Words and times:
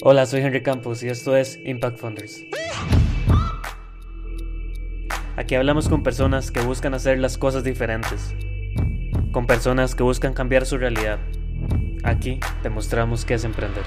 Hola, 0.00 0.24
soy 0.24 0.40
Henry 0.40 0.62
Campos 0.62 1.02
y 1.02 1.08
esto 1.08 1.36
es 1.36 1.60
Impact 1.62 1.98
Funders. 1.98 2.42
Aquí 5.36 5.54
hablamos 5.56 5.90
con 5.90 6.02
personas 6.02 6.50
que 6.50 6.60
buscan 6.62 6.94
hacer 6.94 7.18
las 7.18 7.36
cosas 7.36 7.64
diferentes, 7.64 8.34
con 9.30 9.46
personas 9.46 9.94
que 9.94 10.02
buscan 10.02 10.32
cambiar 10.32 10.64
su 10.64 10.78
realidad. 10.78 11.18
Aquí 12.02 12.40
te 12.62 12.70
mostramos 12.70 13.26
qué 13.26 13.34
es 13.34 13.44
emprender. 13.44 13.84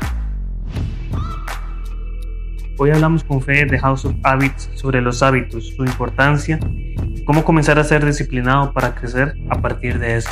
Hoy 2.77 2.91
hablamos 2.91 3.23
con 3.23 3.41
Fede 3.41 3.65
de 3.65 3.79
House 3.79 4.05
of 4.05 4.13
Habits 4.21 4.69
sobre 4.75 5.01
los 5.01 5.23
hábitos, 5.23 5.69
su 5.75 5.83
importancia, 5.83 6.59
cómo 7.25 7.43
comenzar 7.43 7.79
a 7.79 7.83
ser 7.83 8.05
disciplinado 8.05 8.71
para 8.71 8.93
crecer 8.93 9.35
a 9.49 9.59
partir 9.61 9.97
de 9.97 10.17
eso. 10.17 10.29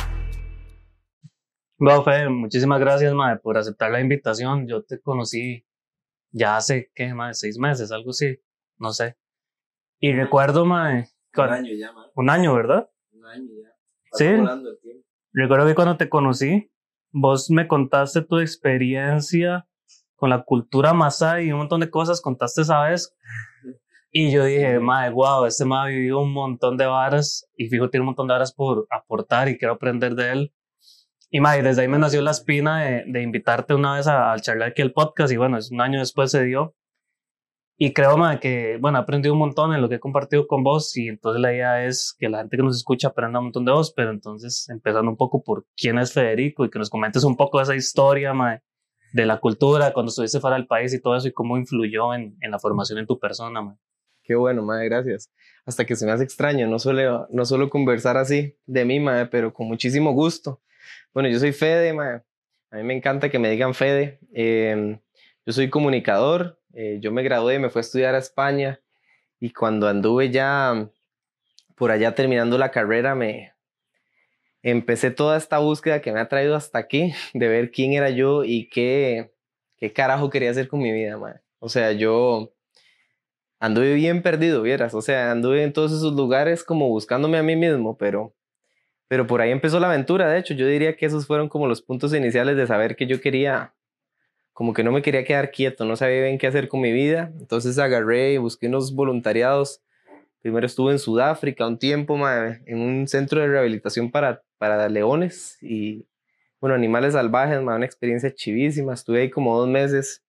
Bueno, 1.76 2.04
Fede, 2.04 2.28
muchísimas 2.28 2.78
gracias, 2.78 3.12
madre, 3.14 3.40
por 3.40 3.58
aceptar 3.58 3.90
la 3.90 4.00
invitación. 4.00 4.68
Yo 4.68 4.84
te 4.84 5.00
conocí 5.00 5.66
ya 6.30 6.56
hace, 6.56 6.90
¿qué, 6.94 7.12
madre? 7.14 7.34
Seis 7.34 7.58
meses, 7.58 7.90
algo 7.90 8.10
así, 8.10 8.38
no 8.78 8.92
sé. 8.92 9.16
Y 9.98 10.12
recuerdo, 10.12 10.64
madre... 10.64 11.08
Un 11.36 11.44
año 11.44 11.72
ya, 11.74 11.92
madre. 11.92 12.10
Un 12.14 12.30
año, 12.30 12.54
¿verdad? 12.54 12.88
Un 13.12 13.26
año 13.26 13.50
ya. 13.60 13.74
Sí. 14.12 14.24
El 14.24 14.80
tiempo. 14.80 15.04
Recuerdo 15.32 15.66
que 15.66 15.74
cuando 15.74 15.96
te 15.96 16.08
conocí, 16.08 16.70
vos 17.10 17.50
me 17.50 17.66
contaste 17.66 18.22
tu 18.22 18.38
experiencia 18.38 19.66
con 20.14 20.30
la 20.30 20.44
cultura 20.44 20.94
masai 20.94 21.46
y 21.46 21.52
un 21.52 21.58
montón 21.58 21.80
de 21.80 21.90
cosas 21.90 22.20
contaste 22.20 22.62
esa 22.62 22.82
vez. 22.84 23.14
Y 24.16 24.30
yo 24.30 24.44
dije, 24.44 24.78
madre, 24.78 25.10
wow, 25.10 25.44
este 25.44 25.64
me 25.64 25.74
ha 25.74 25.86
vivido 25.86 26.20
un 26.20 26.32
montón 26.32 26.76
de 26.76 26.86
varas 26.86 27.50
y 27.56 27.68
fijo, 27.68 27.90
tiene 27.90 28.02
un 28.02 28.06
montón 28.06 28.28
de 28.28 28.34
varas 28.34 28.54
por 28.54 28.86
aportar 28.88 29.48
y 29.48 29.58
quiero 29.58 29.74
aprender 29.74 30.14
de 30.14 30.30
él. 30.30 30.54
Y 31.34 31.40
madre, 31.40 31.64
desde 31.64 31.82
ahí 31.82 31.88
me 31.88 31.98
nació 31.98 32.22
la 32.22 32.30
espina 32.30 32.84
de, 32.84 33.04
de 33.08 33.20
invitarte 33.20 33.74
una 33.74 33.96
vez 33.96 34.06
a, 34.06 34.32
a 34.32 34.38
charlar 34.38 34.68
aquí 34.68 34.82
el 34.82 34.92
podcast 34.92 35.32
y 35.32 35.36
bueno, 35.36 35.58
es 35.58 35.72
un 35.72 35.80
año 35.80 35.98
después 35.98 36.30
se 36.30 36.44
dio. 36.44 36.76
Y 37.76 37.92
creo, 37.92 38.16
madre, 38.16 38.38
que, 38.38 38.78
bueno, 38.80 38.98
he 38.98 39.00
aprendido 39.00 39.32
un 39.32 39.40
montón 39.40 39.74
en 39.74 39.82
lo 39.82 39.88
que 39.88 39.96
he 39.96 39.98
compartido 39.98 40.46
con 40.46 40.62
vos 40.62 40.96
y 40.96 41.08
entonces 41.08 41.42
la 41.42 41.52
idea 41.52 41.86
es 41.86 42.14
que 42.16 42.28
la 42.28 42.38
gente 42.38 42.56
que 42.56 42.62
nos 42.62 42.76
escucha 42.76 43.08
aprenda 43.08 43.40
un 43.40 43.46
montón 43.46 43.64
de 43.64 43.72
vos, 43.72 43.92
pero 43.96 44.12
entonces 44.12 44.68
empezando 44.68 45.10
un 45.10 45.16
poco 45.16 45.42
por 45.42 45.66
quién 45.76 45.98
es 45.98 46.12
Federico 46.12 46.64
y 46.64 46.70
que 46.70 46.78
nos 46.78 46.88
comentes 46.88 47.24
un 47.24 47.36
poco 47.36 47.58
de 47.58 47.64
esa 47.64 47.74
historia, 47.74 48.32
madre, 48.32 48.62
de 49.12 49.26
la 49.26 49.40
cultura, 49.40 49.92
cuando 49.92 50.10
estuviste 50.10 50.38
fuera 50.38 50.54
del 50.54 50.68
país 50.68 50.94
y 50.94 51.00
todo 51.00 51.16
eso 51.16 51.26
y 51.26 51.32
cómo 51.32 51.58
influyó 51.58 52.14
en, 52.14 52.36
en 52.42 52.50
la 52.52 52.60
formación 52.60 53.00
en 53.00 53.06
tu 53.06 53.18
persona, 53.18 53.60
madre. 53.60 53.80
Qué 54.22 54.36
bueno, 54.36 54.62
madre, 54.62 54.84
gracias. 54.84 55.32
Hasta 55.66 55.84
que 55.84 55.96
se 55.96 56.06
me 56.06 56.12
hace 56.12 56.22
extraño, 56.22 56.68
no 56.68 56.78
suelo, 56.78 57.26
no 57.32 57.44
suelo 57.44 57.70
conversar 57.70 58.18
así 58.18 58.56
de 58.66 58.84
mí, 58.84 59.00
madre, 59.00 59.26
pero 59.26 59.52
con 59.52 59.66
muchísimo 59.66 60.12
gusto. 60.12 60.60
Bueno, 61.14 61.28
yo 61.28 61.38
soy 61.38 61.52
Fede, 61.52 61.92
madre. 61.92 62.24
A 62.72 62.76
mí 62.78 62.82
me 62.82 62.94
encanta 62.94 63.30
que 63.30 63.38
me 63.38 63.48
digan 63.48 63.72
Fede. 63.72 64.18
Eh, 64.34 64.98
yo 65.46 65.52
soy 65.52 65.70
comunicador, 65.70 66.60
eh, 66.72 66.98
yo 67.00 67.12
me 67.12 67.22
gradué, 67.22 67.60
me 67.60 67.70
fui 67.70 67.78
a 67.78 67.82
estudiar 67.82 68.16
a 68.16 68.18
España 68.18 68.80
y 69.38 69.52
cuando 69.52 69.86
anduve 69.86 70.30
ya 70.30 70.90
por 71.76 71.92
allá 71.92 72.16
terminando 72.16 72.58
la 72.58 72.72
carrera, 72.72 73.14
me 73.14 73.52
empecé 74.62 75.12
toda 75.12 75.36
esta 75.36 75.58
búsqueda 75.58 76.00
que 76.00 76.10
me 76.10 76.18
ha 76.18 76.28
traído 76.28 76.56
hasta 76.56 76.80
aquí, 76.80 77.14
de 77.34 77.46
ver 77.46 77.70
quién 77.70 77.92
era 77.92 78.10
yo 78.10 78.42
y 78.42 78.68
qué, 78.68 79.32
qué 79.76 79.92
carajo 79.92 80.30
quería 80.30 80.50
hacer 80.50 80.66
con 80.66 80.80
mi 80.80 80.90
vida, 80.90 81.16
madre. 81.16 81.42
O 81.60 81.68
sea, 81.68 81.92
yo 81.92 82.52
anduve 83.60 83.94
bien 83.94 84.20
perdido, 84.20 84.62
vieras. 84.62 84.94
O 84.94 85.02
sea, 85.02 85.30
anduve 85.30 85.62
en 85.62 85.72
todos 85.72 85.92
esos 85.92 86.14
lugares 86.14 86.64
como 86.64 86.88
buscándome 86.88 87.38
a 87.38 87.44
mí 87.44 87.54
mismo, 87.54 87.96
pero, 87.96 88.34
pero 89.08 89.26
por 89.26 89.40
ahí 89.40 89.50
empezó 89.50 89.80
la 89.80 89.88
aventura. 89.88 90.28
De 90.28 90.38
hecho, 90.38 90.54
yo 90.54 90.66
diría 90.66 90.96
que 90.96 91.06
esos 91.06 91.26
fueron 91.26 91.48
como 91.48 91.66
los 91.66 91.82
puntos 91.82 92.14
iniciales 92.14 92.56
de 92.56 92.66
saber 92.66 92.96
que 92.96 93.06
yo 93.06 93.20
quería, 93.20 93.74
como 94.52 94.72
que 94.72 94.84
no 94.84 94.92
me 94.92 95.02
quería 95.02 95.24
quedar 95.24 95.50
quieto, 95.50 95.84
no 95.84 95.96
sabía 95.96 96.22
bien 96.22 96.38
qué 96.38 96.46
hacer 96.46 96.68
con 96.68 96.80
mi 96.80 96.92
vida. 96.92 97.32
Entonces 97.38 97.78
agarré 97.78 98.38
busqué 98.38 98.68
unos 98.68 98.94
voluntariados. 98.94 99.82
Primero 100.40 100.66
estuve 100.66 100.92
en 100.92 100.98
Sudáfrica 100.98 101.66
un 101.66 101.78
tiempo, 101.78 102.16
madre, 102.16 102.62
en 102.66 102.80
un 102.80 103.08
centro 103.08 103.40
de 103.40 103.48
rehabilitación 103.48 104.10
para, 104.10 104.42
para 104.58 104.88
leones 104.88 105.58
y, 105.62 106.06
bueno, 106.60 106.74
animales 106.74 107.14
salvajes, 107.14 107.62
madre, 107.62 107.78
una 107.78 107.86
experiencia 107.86 108.34
chivísima. 108.34 108.94
Estuve 108.94 109.22
ahí 109.22 109.30
como 109.30 109.58
dos 109.58 109.68
meses 109.68 110.22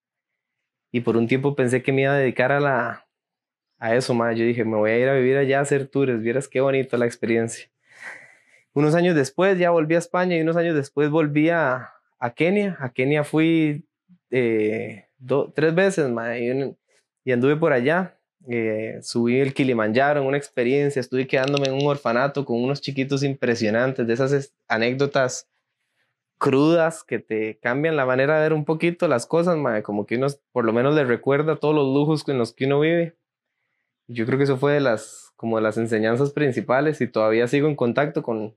y 0.92 1.02
por 1.02 1.18
un 1.18 1.28
tiempo 1.28 1.56
pensé 1.56 1.84
que 1.84 1.92
me 1.92 2.04
iba 2.04 2.14
a 2.14 2.18
dedicar 2.18 2.54
a 2.54 2.62
la, 2.62 3.08
a 3.78 3.96
eso, 3.96 4.14
más. 4.14 4.38
Yo 4.38 4.46
dije, 4.46 4.64
me 4.64 4.78
voy 4.78 4.92
a 4.92 4.98
ir 4.98 5.10
a 5.10 5.14
vivir 5.16 5.38
allá 5.38 5.60
a 5.60 5.62
hacer 5.64 5.88
tours, 5.88 6.22
vieras 6.22 6.48
qué 6.48 6.62
bonita 6.62 6.98
la 6.98 7.06
experiencia. 7.06 7.70
Unos 8.76 8.94
años 8.94 9.16
después 9.16 9.58
ya 9.58 9.72
volví 9.72 9.96
a 9.96 10.00
España 10.00 10.36
y 10.36 10.42
unos 10.42 10.58
años 10.58 10.76
después 10.76 11.10
volví 11.10 11.50
a, 11.50 11.94
a 12.20 12.34
Kenia. 12.34 12.76
A 12.82 12.90
Kenia 12.90 13.24
fui 13.24 13.88
eh, 14.32 15.06
tres 15.54 15.74
veces, 15.74 16.10
ma, 16.10 16.38
y, 16.38 16.76
y, 17.24 17.32
anduve 17.32 17.56
por 17.56 17.72
allá. 17.72 18.20
Eh, 18.50 19.00
subí 19.02 19.40
el 19.40 19.54
Kilimanjaro 19.54 20.20
en 20.20 20.28
una 20.28 20.36
experiencia, 20.36 21.00
estuve 21.00 21.26
quedándome 21.26 21.70
en 21.70 21.76
un 21.76 21.88
orfanato 21.88 22.44
con 22.44 22.62
unos 22.62 22.82
chiquitos 22.82 23.24
impresionantes, 23.24 24.06
de 24.06 24.14
esas 24.14 24.54
anécdotas 24.68 25.48
crudas 26.38 27.06
que 27.06 27.20
te 27.20 27.58
cambian 27.60 27.96
la 27.96 28.06
manera 28.06 28.36
de 28.36 28.42
ver 28.42 28.54
un 28.54 28.66
poquito 28.66 29.08
las 29.08 29.26
cosas, 29.26 29.56
ma, 29.56 29.84
como 29.84 30.06
que 30.06 30.18
uno 30.18 30.28
por 30.52 30.66
lo 30.66 30.74
menos 30.74 30.94
le 30.96 31.06
recuerda 31.06 31.56
todos 31.56 31.74
los 31.74 31.86
lujos 31.86 32.28
en 32.28 32.38
los 32.38 32.54
que 32.54 32.66
uno 32.66 32.82
vive. 32.82 33.16
Yo 34.08 34.26
creo 34.26 34.38
que 34.38 34.44
eso 34.44 34.58
fue 34.58 34.74
de 34.74 34.82
las, 34.82 35.32
como 35.38 35.56
de 35.56 35.64
las 35.64 35.78
enseñanzas 35.78 36.34
principales 36.34 37.00
y 37.00 37.08
todavía 37.08 37.48
sigo 37.48 37.70
en 37.70 37.76
contacto 37.78 38.22
con, 38.22 38.54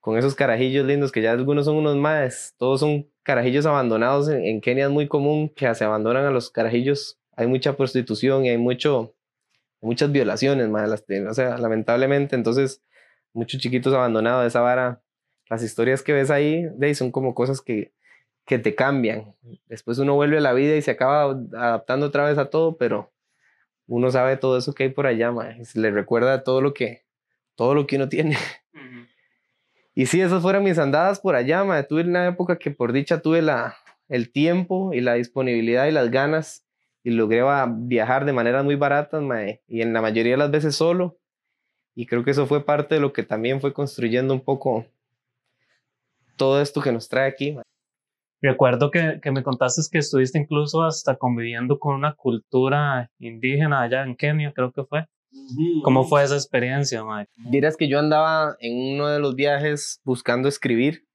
con 0.00 0.16
esos 0.16 0.34
carajillos 0.34 0.86
lindos 0.86 1.12
que 1.12 1.22
ya 1.22 1.32
algunos 1.32 1.64
son 1.66 1.76
unos 1.76 1.96
más, 1.96 2.54
todos 2.58 2.80
son 2.80 3.10
carajillos 3.22 3.66
abandonados. 3.66 4.28
En, 4.28 4.44
en, 4.44 4.60
Kenia 4.60 4.86
es 4.86 4.90
muy 4.90 5.08
común 5.08 5.48
que 5.48 5.72
se 5.74 5.84
abandonan 5.84 6.24
a 6.24 6.30
los 6.30 6.50
carajillos. 6.50 7.18
Hay 7.36 7.46
mucha 7.46 7.76
prostitución 7.76 8.44
y 8.44 8.50
hay 8.50 8.58
mucho, 8.58 9.14
muchas 9.80 10.10
violaciones, 10.12 10.68
más, 10.68 11.04
o 11.28 11.34
sea, 11.34 11.58
lamentablemente. 11.58 12.36
Entonces, 12.36 12.82
muchos 13.32 13.60
chiquitos 13.60 13.94
abandonados 13.94 14.42
de 14.42 14.48
esa 14.48 14.60
vara. 14.60 15.02
Las 15.50 15.62
historias 15.62 16.02
que 16.02 16.12
ves 16.12 16.30
ahí 16.30 16.66
son 16.94 17.10
como 17.10 17.34
cosas 17.34 17.60
que, 17.60 17.92
que 18.48 18.58
te 18.58 18.74
cambian. 18.74 19.34
Después 19.66 19.98
uno 19.98 20.14
vuelve 20.14 20.38
a 20.38 20.40
la 20.40 20.52
vida 20.54 20.74
y 20.76 20.82
se 20.82 20.90
acaba 20.90 21.38
adaptando 21.52 22.06
otra 22.06 22.26
vez 22.26 22.38
a 22.38 22.50
todo, 22.50 22.76
pero 22.76 23.12
uno 23.86 24.10
sabe 24.10 24.36
todo 24.36 24.58
eso 24.58 24.74
que 24.74 24.84
hay 24.84 24.88
por 24.90 25.06
allá, 25.06 25.32
ma, 25.32 25.56
y 25.58 25.64
se 25.64 25.80
le 25.80 25.90
recuerda 25.90 26.44
todo 26.44 26.60
lo 26.60 26.74
que, 26.74 27.04
todo 27.54 27.74
lo 27.74 27.86
que 27.86 27.96
uno 27.96 28.08
tiene. 28.08 28.36
Y 29.98 30.06
sí, 30.06 30.20
esas 30.20 30.42
fueron 30.42 30.62
mis 30.62 30.78
andadas 30.78 31.18
por 31.18 31.34
allá, 31.34 31.64
tuve 31.88 32.02
una 32.02 32.28
época 32.28 32.56
que 32.56 32.70
por 32.70 32.92
dicha 32.92 33.20
tuve 33.20 33.42
la, 33.42 33.74
el 34.08 34.30
tiempo 34.30 34.92
y 34.92 35.00
la 35.00 35.14
disponibilidad 35.14 35.88
y 35.88 35.90
las 35.90 36.12
ganas 36.12 36.64
y 37.02 37.10
logré 37.10 37.42
viajar 37.78 38.24
de 38.24 38.32
maneras 38.32 38.64
muy 38.64 38.76
baratas, 38.76 39.24
y 39.66 39.82
en 39.82 39.92
la 39.92 40.00
mayoría 40.00 40.34
de 40.34 40.38
las 40.38 40.52
veces 40.52 40.76
solo. 40.76 41.18
Y 41.96 42.06
creo 42.06 42.22
que 42.22 42.30
eso 42.30 42.46
fue 42.46 42.64
parte 42.64 42.94
de 42.94 43.00
lo 43.00 43.12
que 43.12 43.24
también 43.24 43.60
fue 43.60 43.72
construyendo 43.72 44.32
un 44.32 44.40
poco 44.40 44.86
todo 46.36 46.62
esto 46.62 46.80
que 46.80 46.92
nos 46.92 47.08
trae 47.08 47.28
aquí. 47.28 47.58
Recuerdo 48.40 48.92
que, 48.92 49.18
que, 49.20 49.32
me 49.32 49.42
contaste 49.42 49.82
que 49.90 49.98
estuviste 49.98 50.38
incluso 50.38 50.84
hasta 50.84 51.16
conviviendo 51.16 51.80
con 51.80 51.96
una 51.96 52.14
cultura 52.14 53.10
indígena 53.18 53.82
allá 53.82 54.04
en 54.04 54.14
Kenia, 54.14 54.52
creo 54.52 54.70
que 54.70 54.84
fue. 54.84 55.08
¿Cómo 55.82 56.04
fue 56.04 56.24
esa 56.24 56.34
experiencia, 56.34 57.04
Mike? 57.04 57.30
Dirás 57.50 57.76
que 57.76 57.88
yo 57.88 57.98
andaba 57.98 58.56
en 58.60 58.94
uno 58.94 59.08
de 59.08 59.18
los 59.18 59.34
viajes 59.34 60.00
buscando 60.04 60.48
escribir 60.48 61.06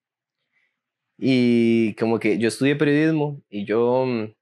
y 1.18 1.96
como 1.96 2.20
que 2.20 2.38
yo 2.38 2.48
estudié 2.48 2.76
periodismo 2.76 3.42
y 3.50 3.66
yo 3.66 4.06
mm, 4.06 4.34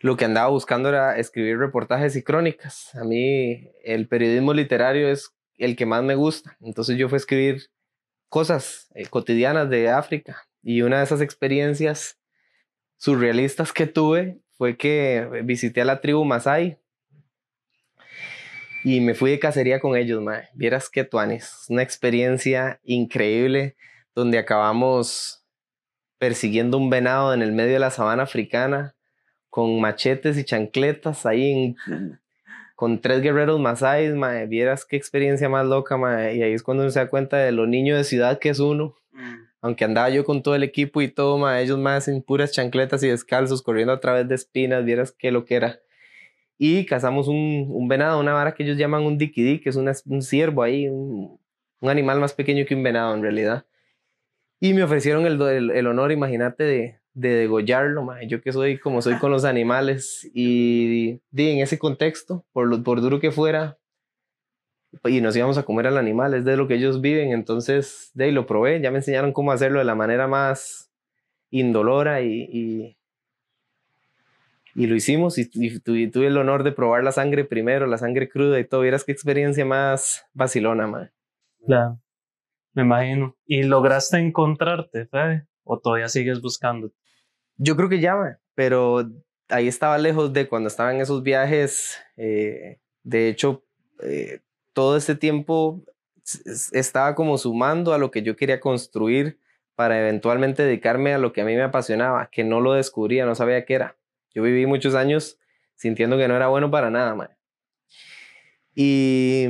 lo 0.00 0.16
que 0.16 0.24
andaba 0.24 0.48
buscando 0.50 0.88
era 0.88 1.18
escribir 1.18 1.58
reportajes 1.58 2.16
y 2.16 2.22
crónicas. 2.22 2.94
A 2.94 3.04
mí 3.04 3.70
el 3.84 4.08
periodismo 4.08 4.52
literario 4.52 5.08
es 5.08 5.30
el 5.56 5.76
que 5.76 5.86
más 5.86 6.02
me 6.02 6.14
gusta. 6.14 6.56
Entonces 6.60 6.98
yo 6.98 7.08
fui 7.08 7.16
a 7.16 7.18
escribir 7.18 7.62
cosas 8.28 8.88
eh, 8.94 9.06
cotidianas 9.06 9.70
de 9.70 9.88
África 9.88 10.48
y 10.62 10.82
una 10.82 10.98
de 10.98 11.04
esas 11.04 11.20
experiencias 11.20 12.18
surrealistas 12.96 13.72
que 13.72 13.86
tuve 13.86 14.40
fue 14.56 14.76
que 14.76 15.42
visité 15.44 15.82
a 15.82 15.84
la 15.84 16.00
tribu 16.00 16.24
Masai 16.24 16.78
y 18.86 19.00
me 19.00 19.14
fui 19.14 19.32
de 19.32 19.40
cacería 19.40 19.80
con 19.80 19.96
ellos, 19.96 20.22
mae. 20.22 20.48
Vieras 20.54 20.88
que 20.88 21.02
tuanes, 21.02 21.64
una 21.68 21.82
experiencia 21.82 22.78
increíble 22.84 23.74
donde 24.14 24.38
acabamos 24.38 25.44
persiguiendo 26.18 26.78
un 26.78 26.88
venado 26.88 27.34
en 27.34 27.42
el 27.42 27.50
medio 27.50 27.72
de 27.72 27.78
la 27.80 27.90
sabana 27.90 28.22
africana 28.22 28.94
con 29.50 29.80
machetes 29.80 30.38
y 30.38 30.44
chancletas 30.44 31.26
ahí 31.26 31.50
en, 31.50 31.76
con 32.76 33.00
tres 33.00 33.22
guerreros 33.22 33.58
masáis, 33.58 34.14
mae. 34.14 34.46
Vieras 34.46 34.84
qué 34.84 34.94
experiencia 34.94 35.48
más 35.48 35.66
loca, 35.66 35.96
mae. 35.96 36.36
Y 36.36 36.42
ahí 36.44 36.52
es 36.52 36.62
cuando 36.62 36.84
uno 36.84 36.92
se 36.92 37.00
da 37.00 37.10
cuenta 37.10 37.38
de 37.38 37.50
lo 37.50 37.66
niño 37.66 37.96
de 37.96 38.04
ciudad 38.04 38.38
que 38.38 38.50
es 38.50 38.60
uno. 38.60 38.94
Mm. 39.10 39.34
Aunque 39.62 39.84
andaba 39.84 40.10
yo 40.10 40.24
con 40.24 40.44
todo 40.44 40.54
el 40.54 40.62
equipo 40.62 41.02
y 41.02 41.08
todo, 41.08 41.38
mae, 41.38 41.64
ellos 41.64 41.80
más 41.80 42.06
en 42.06 42.22
puras 42.22 42.52
chancletas 42.52 43.02
y 43.02 43.08
descalzos, 43.08 43.62
corriendo 43.62 43.92
a 43.92 43.98
través 43.98 44.28
de 44.28 44.36
espinas, 44.36 44.84
vieras 44.84 45.10
qué 45.10 45.32
lo 45.32 45.44
que 45.44 45.56
era 45.56 45.80
y 46.58 46.86
cazamos 46.86 47.28
un, 47.28 47.66
un, 47.68 47.88
venado, 47.88 48.20
una 48.20 48.32
vara 48.32 48.54
que 48.54 48.62
ellos 48.64 48.78
llaman 48.78 49.04
un 49.04 49.18
diquidí, 49.18 49.60
que 49.60 49.70
es 49.70 49.76
una, 49.76 49.92
un 50.06 50.22
ciervo 50.22 50.62
ahí, 50.62 50.88
un, 50.88 51.38
un, 51.80 51.90
animal 51.90 52.20
más 52.20 52.32
pequeño 52.32 52.64
que 52.66 52.74
un 52.74 52.82
venado 52.82 53.14
en 53.14 53.22
realidad. 53.22 53.66
Y 54.60 54.72
me 54.74 54.82
ofrecieron 54.82 55.26
el, 55.26 55.40
el, 55.42 55.70
el 55.70 55.86
honor, 55.86 56.12
imagínate, 56.12 56.64
de, 56.64 57.00
de 57.16 57.30
degollarlo, 57.30 58.04
mae. 58.04 58.28
yo 58.28 58.42
que 58.42 58.52
soy 58.52 58.78
como 58.78 59.00
soy 59.00 59.18
con 59.18 59.30
los 59.30 59.46
animales 59.46 60.30
y, 60.34 61.22
di 61.30 61.50
en 61.50 61.60
ese 61.60 61.78
contexto, 61.78 62.44
por, 62.52 62.66
lo, 62.68 62.82
por 62.82 63.00
duro 63.00 63.20
que 63.20 63.30
fuera, 63.32 63.78
y 65.04 65.22
nos 65.22 65.34
íbamos 65.34 65.56
a 65.56 65.62
comer 65.62 65.86
al 65.86 65.96
animal, 65.96 66.34
es 66.34 66.44
de 66.44 66.58
lo 66.58 66.68
que 66.68 66.74
ellos 66.74 67.00
viven, 67.00 67.32
entonces 67.32 68.10
de 68.12 68.26
ahí 68.26 68.32
lo 68.32 68.46
probé, 68.46 68.82
ya 68.82 68.90
me 68.90 68.98
enseñaron 68.98 69.32
cómo 69.32 69.50
hacerlo 69.50 69.78
de 69.78 69.86
la 69.86 69.94
manera 69.94 70.28
más 70.28 70.90
indolora 71.50 72.20
y, 72.20 72.95
y 74.76 74.86
lo 74.86 74.94
hicimos 74.94 75.38
y, 75.38 75.48
tuve, 75.80 76.26
el 76.26 76.36
honor 76.36 76.62
de 76.62 76.70
probar 76.70 77.02
la 77.02 77.10
sangre 77.10 77.44
primero, 77.44 77.86
la 77.86 77.96
sangre 77.96 78.28
cruda 78.28 78.60
y 78.60 78.64
todo, 78.64 78.82
vieras 78.82 79.04
qué 79.04 79.12
experiencia 79.12 79.64
más 79.64 80.26
vacilona, 80.34 80.86
mae. 80.86 81.10
Claro, 81.64 81.98
me 82.74 82.82
imagino. 82.82 83.34
¿Y 83.46 83.62
lograste 83.62 84.18
encontrarte, 84.18 85.06
Fede? 85.06 85.46
¿O 85.64 85.78
todavía 85.78 86.08
sigues 86.08 86.42
buscando? 86.42 86.92
Yo 87.56 87.74
creo 87.74 87.88
que 87.88 88.00
ya, 88.00 88.38
pero 88.54 89.10
ahí 89.48 89.66
estaba 89.66 89.96
lejos 89.96 90.34
de 90.34 90.46
cuando 90.46 90.68
estaba 90.68 90.92
en 90.92 91.00
esos 91.00 91.22
viajes. 91.22 91.98
Eh, 92.18 92.78
de 93.02 93.28
hecho, 93.30 93.64
eh, 94.02 94.40
todo 94.74 94.98
este 94.98 95.14
tiempo 95.14 95.82
estaba 96.72 97.14
como 97.14 97.38
sumando 97.38 97.94
a 97.94 97.98
lo 97.98 98.10
que 98.10 98.22
yo 98.22 98.36
quería 98.36 98.60
construir 98.60 99.40
para 99.74 99.98
eventualmente 99.98 100.64
dedicarme 100.64 101.14
a 101.14 101.18
lo 101.18 101.32
que 101.32 101.40
a 101.40 101.44
mí 101.46 101.54
me 101.54 101.62
apasionaba, 101.62 102.28
que 102.30 102.44
no 102.44 102.60
lo 102.60 102.74
descubría, 102.74 103.24
no 103.24 103.34
sabía 103.34 103.64
qué 103.64 103.74
era. 103.74 103.96
Yo 104.36 104.42
viví 104.42 104.66
muchos 104.66 104.94
años 104.94 105.38
sintiendo 105.76 106.18
que 106.18 106.28
no 106.28 106.36
era 106.36 106.48
bueno 106.48 106.70
para 106.70 106.90
nada, 106.90 107.14
man. 107.14 107.30
Y, 108.74 109.46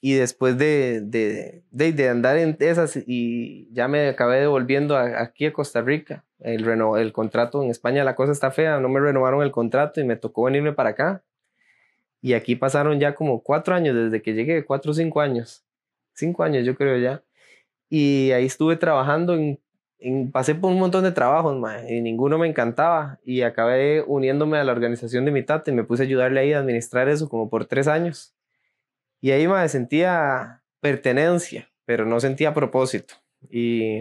y 0.00 0.14
después 0.14 0.58
de, 0.58 1.00
de, 1.02 1.62
de, 1.70 2.08
andar 2.08 2.36
en 2.36 2.56
esas 2.58 2.96
y 3.06 3.72
ya 3.72 3.86
me 3.86 4.08
acabé 4.08 4.40
devolviendo 4.40 4.96
aquí 4.96 5.46
a 5.46 5.52
Costa 5.52 5.82
Rica. 5.82 6.24
El, 6.40 6.68
el 6.68 7.12
contrato 7.12 7.62
en 7.62 7.70
España, 7.70 8.02
la 8.02 8.16
cosa 8.16 8.32
está 8.32 8.50
fea, 8.50 8.80
no 8.80 8.88
me 8.88 8.98
renovaron 8.98 9.40
el 9.44 9.52
contrato 9.52 10.00
y 10.00 10.04
me 10.04 10.16
tocó 10.16 10.46
venirme 10.46 10.72
para 10.72 10.90
acá. 10.90 11.22
Y 12.20 12.32
aquí 12.32 12.56
pasaron 12.56 12.98
ya 12.98 13.14
como 13.14 13.44
cuatro 13.44 13.76
años 13.76 13.94
desde 13.94 14.20
que 14.20 14.34
llegué, 14.34 14.64
cuatro 14.64 14.90
o 14.90 14.94
cinco 14.94 15.20
años. 15.20 15.64
Cinco 16.12 16.42
años 16.42 16.66
yo 16.66 16.74
creo 16.74 16.98
ya. 16.98 17.22
Y 17.88 18.32
ahí 18.32 18.46
estuve 18.46 18.74
trabajando 18.74 19.34
en 19.34 19.60
pasé 20.32 20.54
por 20.54 20.72
un 20.72 20.78
montón 20.78 21.04
de 21.04 21.12
trabajos, 21.12 21.56
y 21.88 22.00
ninguno 22.00 22.38
me 22.38 22.48
encantaba. 22.48 23.18
Y 23.24 23.42
acabé 23.42 24.02
uniéndome 24.06 24.58
a 24.58 24.64
la 24.64 24.72
organización 24.72 25.24
de 25.24 25.30
mi 25.30 25.42
tata 25.42 25.70
y 25.70 25.74
me 25.74 25.84
puse 25.84 26.02
a 26.02 26.06
ayudarle 26.06 26.40
ahí 26.40 26.52
a 26.52 26.58
administrar 26.58 27.08
eso 27.08 27.28
como 27.28 27.48
por 27.48 27.66
tres 27.66 27.88
años. 27.88 28.34
Y 29.20 29.30
ahí 29.30 29.46
me 29.46 29.68
sentía 29.68 30.62
pertenencia, 30.80 31.70
pero 31.84 32.04
no 32.06 32.20
sentía 32.20 32.54
propósito. 32.54 33.14
Y 33.50 34.00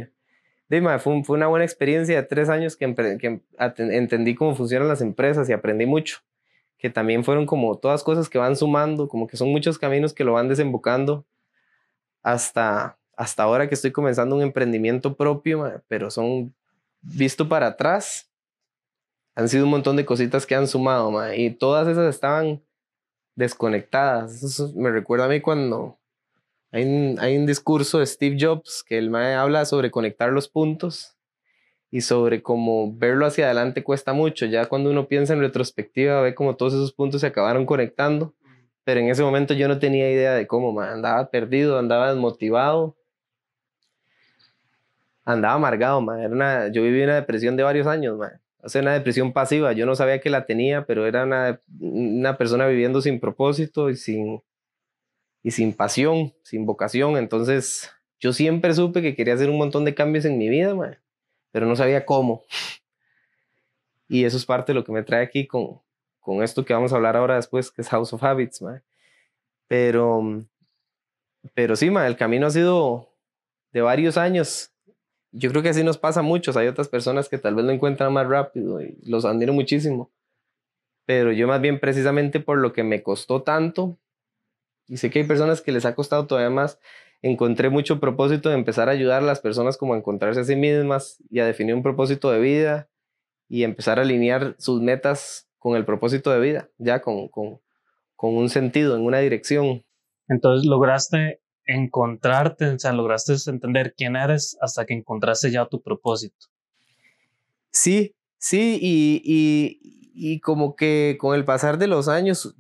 de, 0.70 1.00
fue, 1.00 1.24
fue, 1.24 1.38
una 1.38 1.48
buena 1.48 1.66
experiencia 1.66 2.16
de 2.16 2.28
tres 2.28 2.50
años 2.50 2.76
que, 2.76 2.94
que 3.20 3.42
entendí 3.78 4.36
cómo 4.36 4.56
funcionan 4.56 4.88
las 4.88 5.02
empresas 5.02 5.50
y 5.50 5.54
aprendí 5.54 5.86
mucho 5.86 6.22
que 6.82 6.90
también 6.90 7.24
fueron 7.24 7.46
como 7.46 7.78
todas 7.78 8.04
cosas 8.04 8.28
que 8.28 8.40
van 8.40 8.56
sumando, 8.56 9.08
como 9.08 9.28
que 9.28 9.38
son 9.38 9.50
muchos 9.50 9.78
caminos 9.78 10.14
que 10.14 10.24
lo 10.24 10.34
van 10.34 10.50
desembocando 10.50 11.28
hasta, 12.24 12.98
hasta 13.22 13.44
ahora 13.44 13.70
que 13.70 13.76
estoy 13.76 13.92
comenzando 13.92 14.36
un 14.36 14.42
emprendimiento 14.42 15.16
propio, 15.16 15.84
pero 15.88 16.10
son 16.10 16.56
visto 17.02 17.48
para 17.48 17.68
atrás, 17.68 18.32
han 19.36 19.48
sido 19.48 19.66
un 19.66 19.70
montón 19.70 19.96
de 19.96 20.06
cositas 20.06 20.48
que 20.48 20.56
han 20.56 20.68
sumado, 20.68 21.12
y 21.32 21.52
todas 21.52 21.88
esas 21.88 22.16
estaban 22.16 22.64
desconectadas. 23.36 24.42
Eso 24.42 24.74
me 24.76 24.90
recuerda 24.90 25.26
a 25.26 25.30
mí 25.30 25.40
cuando 25.40 26.00
hay 26.72 26.84
un, 26.84 27.20
hay 27.20 27.38
un 27.38 27.46
discurso 27.46 28.00
de 28.00 28.08
Steve 28.08 28.38
Jobs 28.40 28.84
que 28.84 28.98
el 28.98 29.12
mae 29.12 29.36
habla 29.36 29.66
sobre 29.66 29.92
conectar 29.92 30.32
los 30.32 30.48
puntos 30.48 31.16
y 31.92 32.02
sobre 32.02 32.42
cómo 32.42 32.92
verlo 32.92 33.28
hacia 33.28 33.46
adelante 33.46 33.84
cuesta 33.84 34.14
mucho. 34.14 34.48
Ya 34.48 34.66
cuando 34.66 34.90
uno 34.90 35.08
piensa 35.08 35.34
en 35.34 35.42
retrospectiva, 35.42 36.22
ve 36.22 36.34
como 36.34 36.56
todos 36.56 36.74
esos 36.74 36.92
puntos 36.92 37.22
se 37.22 37.28
acabaron 37.28 37.68
conectando, 37.68 38.34
pero 38.84 39.00
en 39.00 39.10
ese 39.10 39.22
momento 39.22 39.54
yo 39.54 39.68
no 39.68 39.78
tenía 39.78 40.10
idea 40.10 40.34
de 40.34 40.48
cómo, 40.48 40.82
andaba 40.82 41.30
perdido, 41.30 41.78
andaba 41.78 42.12
desmotivado, 42.12 42.98
andaba 45.32 45.56
amargado, 45.56 46.02
Era 46.16 46.30
una, 46.30 46.68
yo 46.70 46.84
viví 46.84 47.02
una 47.04 47.16
depresión 47.16 47.56
de 47.56 47.64
varios 47.64 47.88
años, 47.88 48.18
man. 48.18 48.42
O 48.64 48.70
sea, 48.70 48.82
una 48.82 48.94
depresión 48.94 49.34
pasiva. 49.34 49.74
Yo 49.74 49.86
no 49.86 49.96
sabía 49.96 50.22
que 50.22 50.30
la 50.30 50.46
tenía, 50.46 50.86
pero 50.86 51.08
era 51.08 51.24
una, 51.24 51.62
una 51.80 52.38
persona 52.38 52.68
viviendo 52.68 53.02
sin 53.02 53.20
propósito 53.20 53.90
y 53.90 53.96
sin, 53.96 54.42
y 55.42 55.52
sin 55.52 55.74
pasión, 55.74 56.34
sin 56.44 56.66
vocación. 56.66 57.18
Entonces, 57.18 57.92
yo 58.20 58.34
siempre 58.34 58.74
supe 58.74 59.02
que 59.02 59.16
quería 59.16 59.34
hacer 59.34 59.50
un 59.50 59.58
montón 59.58 59.86
de 59.86 59.96
cambios 59.96 60.26
en 60.26 60.38
mi 60.38 60.50
vida, 60.50 60.76
man 60.76 60.98
pero 61.52 61.66
no 61.66 61.76
sabía 61.76 62.06
cómo. 62.06 62.44
Y 64.08 64.26
eso 64.26 64.38
es 64.38 64.46
parte 64.46 64.72
de 64.72 64.76
lo 64.76 64.84
que 64.84 64.92
me 64.92 65.04
trae 65.04 65.24
aquí 65.24 65.48
con, 65.48 65.82
con 66.20 66.44
esto 66.44 66.66
que 66.66 66.74
vamos 66.74 66.92
a 66.92 66.96
hablar 66.96 67.16
ahora 67.16 67.36
después, 67.36 67.72
que 67.72 67.82
es 67.82 67.90
House 67.90 68.14
of 68.14 68.24
Habits, 68.24 68.64
Pero, 69.68 70.46
pero 71.54 71.76
sí, 71.76 71.88
el 71.88 72.18
camino 72.18 72.48
ha 72.48 72.52
sido 72.52 73.14
de 73.72 73.82
varios 73.82 74.18
años. 74.18 74.74
Yo 75.32 75.50
creo 75.50 75.64
que 75.64 75.70
así 75.70 75.84
nos 75.84 75.98
pasa 75.98 76.20
a 76.20 76.24
muchos. 76.24 76.58
Hay 76.58 76.68
otras 76.68 76.90
personas 76.90 77.30
que 77.30 77.38
tal 77.38 77.56
vez 77.56 77.66
lo 77.66 77.72
encuentran 77.72 78.12
más 78.14 78.28
rápido 78.28 78.82
y 78.82 78.98
los 79.04 79.26
admiro 79.26 79.54
muchísimo. 79.54 80.12
Pero 81.06 81.32
yo 81.32 81.48
más 81.48 81.62
bien 81.62 81.80
precisamente 81.80 82.40
por 82.40 82.58
lo 82.58 82.74
que 82.74 82.84
me 82.84 83.02
costó 83.04 83.42
tanto, 83.44 83.98
y 84.88 84.98
sé 84.98 85.10
que 85.10 85.20
hay 85.20 85.26
personas 85.26 85.62
que 85.62 85.72
les 85.72 85.86
ha 85.86 85.96
costado 85.96 86.28
todavía 86.28 86.50
más, 86.50 86.80
encontré 87.22 87.70
mucho 87.70 88.00
propósito 88.00 88.50
de 88.50 88.56
empezar 88.56 88.90
a 88.90 88.94
ayudar 88.94 89.22
a 89.22 89.26
las 89.26 89.40
personas 89.40 89.78
como 89.78 89.94
a 89.94 89.98
encontrarse 89.98 90.42
a 90.42 90.44
sí 90.44 90.56
mismas 90.56 91.24
y 91.30 91.40
a 91.40 91.46
definir 91.46 91.76
un 91.76 91.84
propósito 91.84 92.32
de 92.32 92.40
vida 92.40 92.90
y 93.48 93.64
empezar 93.64 94.00
a 94.00 94.04
alinear 94.04 94.56
sus 94.58 94.82
metas 94.82 95.50
con 95.60 95.76
el 95.76 95.86
propósito 95.86 96.32
de 96.32 96.40
vida, 96.40 96.70
ya 96.78 97.02
con, 97.02 97.28
con, 97.28 97.60
con 98.16 98.36
un 98.36 98.50
sentido, 98.50 98.96
en 98.96 99.04
una 99.04 99.20
dirección. 99.20 99.84
Entonces 100.28 100.68
lograste 100.68 101.41
encontrarte, 101.66 102.68
o 102.68 102.80
sea, 102.80 102.94
lograste 102.94 103.34
entender 103.48 103.94
quién 103.96 104.16
eres 104.16 104.58
hasta 104.62 104.86
que 104.86 104.94
encontraste 104.94 105.52
ya 105.52 105.66
tu 105.66 105.82
propósito. 105.82 106.48
Sí, 107.72 108.16
sí, 108.38 108.78
y, 108.82 109.80
y, 110.14 110.40
como 110.42 110.76
que 110.76 111.18
con 111.20 111.36
el 111.36 111.46
pasar 111.46 111.78
de 111.78 111.88
los 111.88 112.08
años, 112.08 112.56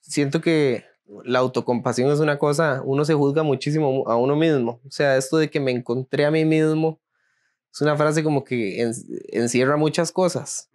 siento 0.00 0.40
que 0.40 0.84
la 1.24 1.38
autocompasión 1.38 2.10
es 2.10 2.18
una 2.18 2.38
cosa, 2.38 2.82
uno 2.84 3.04
se 3.04 3.14
juzga 3.14 3.42
muchísimo 3.42 4.04
a 4.08 4.16
uno 4.16 4.34
mismo. 4.34 4.80
O 4.84 4.90
sea, 4.90 5.16
esto 5.16 5.38
de 5.38 5.50
que 5.50 5.60
me 5.60 5.70
encontré 5.70 6.24
a 6.24 6.30
mí 6.30 6.44
mismo 6.44 7.00
es 7.72 7.80
una 7.80 7.96
frase 7.96 8.24
como 8.24 8.42
que 8.42 8.90
encierra 9.32 9.76
muchas 9.76 10.10
cosas. 10.10 10.70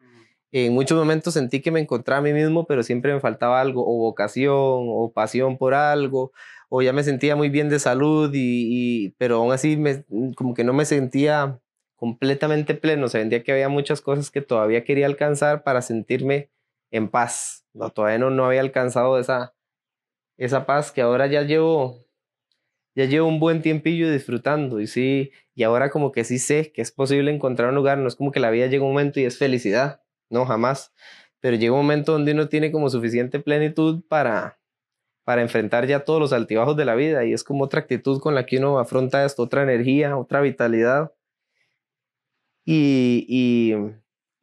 En 0.53 0.73
muchos 0.73 0.97
momentos 0.97 1.33
sentí 1.33 1.61
que 1.61 1.71
me 1.71 1.79
encontraba 1.79 2.19
a 2.19 2.21
mí 2.21 2.33
mismo, 2.33 2.65
pero 2.65 2.83
siempre 2.83 3.13
me 3.13 3.21
faltaba 3.21 3.61
algo, 3.61 3.83
o 3.87 3.97
vocación, 3.97 4.53
o 4.55 5.11
pasión 5.13 5.57
por 5.57 5.73
algo, 5.73 6.31
o 6.73 6.81
ya 6.81 6.93
me 6.93 7.03
sentía 7.03 7.35
muy 7.35 7.49
bien 7.49 7.67
de 7.67 7.79
salud, 7.79 8.31
y, 8.33 9.09
pero 9.17 9.35
aún 9.37 9.51
así 9.51 9.75
me, 9.75 10.05
como 10.37 10.53
que 10.53 10.63
no 10.63 10.71
me 10.71 10.85
sentía 10.85 11.59
completamente 11.97 12.75
pleno. 12.75 13.07
O 13.07 13.09
sea, 13.09 13.19
sentía 13.19 13.43
que 13.43 13.51
había 13.51 13.67
muchas 13.67 13.99
cosas 13.99 14.31
que 14.31 14.41
todavía 14.41 14.85
quería 14.85 15.05
alcanzar 15.05 15.63
para 15.63 15.81
sentirme 15.81 16.49
en 16.89 17.09
paz. 17.09 17.65
No, 17.73 17.89
todavía 17.89 18.19
no, 18.19 18.29
no 18.29 18.45
había 18.45 18.61
alcanzado 18.61 19.19
esa, 19.19 19.53
esa 20.37 20.65
paz 20.65 20.93
que 20.93 21.01
ahora 21.01 21.27
ya 21.27 21.41
llevo, 21.41 22.05
ya 22.95 23.03
llevo 23.03 23.27
un 23.27 23.41
buen 23.41 23.61
tiempillo 23.61 24.09
disfrutando 24.09 24.79
y 24.79 24.87
sí, 24.87 25.31
y 25.53 25.63
ahora 25.63 25.89
como 25.89 26.13
que 26.13 26.23
sí 26.23 26.39
sé 26.39 26.71
que 26.71 26.81
es 26.81 26.93
posible 26.93 27.33
encontrar 27.33 27.67
un 27.67 27.75
lugar, 27.75 27.97
no 27.97 28.07
es 28.07 28.15
como 28.15 28.31
que 28.31 28.39
la 28.39 28.49
vida 28.49 28.67
llega 28.67 28.85
un 28.85 28.91
momento 28.91 29.19
y 29.19 29.25
es 29.25 29.37
felicidad, 29.37 30.03
no, 30.29 30.45
jamás, 30.45 30.93
pero 31.41 31.57
llega 31.57 31.73
un 31.73 31.79
momento 31.79 32.13
donde 32.13 32.31
uno 32.31 32.47
tiene 32.47 32.71
como 32.71 32.89
suficiente 32.89 33.41
plenitud 33.41 34.03
para, 34.07 34.60
para 35.23 35.41
enfrentar 35.41 35.87
ya 35.87 36.03
todos 36.03 36.19
los 36.19 36.33
altibajos 36.33 36.75
de 36.77 36.85
la 36.85 36.95
vida 36.95 37.25
y 37.25 37.33
es 37.33 37.43
como 37.43 37.65
otra 37.65 37.81
actitud 37.81 38.19
con 38.19 38.35
la 38.35 38.45
que 38.45 38.57
uno 38.57 38.79
afronta 38.79 39.25
esto, 39.25 39.43
otra 39.43 39.63
energía, 39.63 40.17
otra 40.17 40.41
vitalidad. 40.41 41.11
Y, 42.65 43.25
y, 43.27 43.75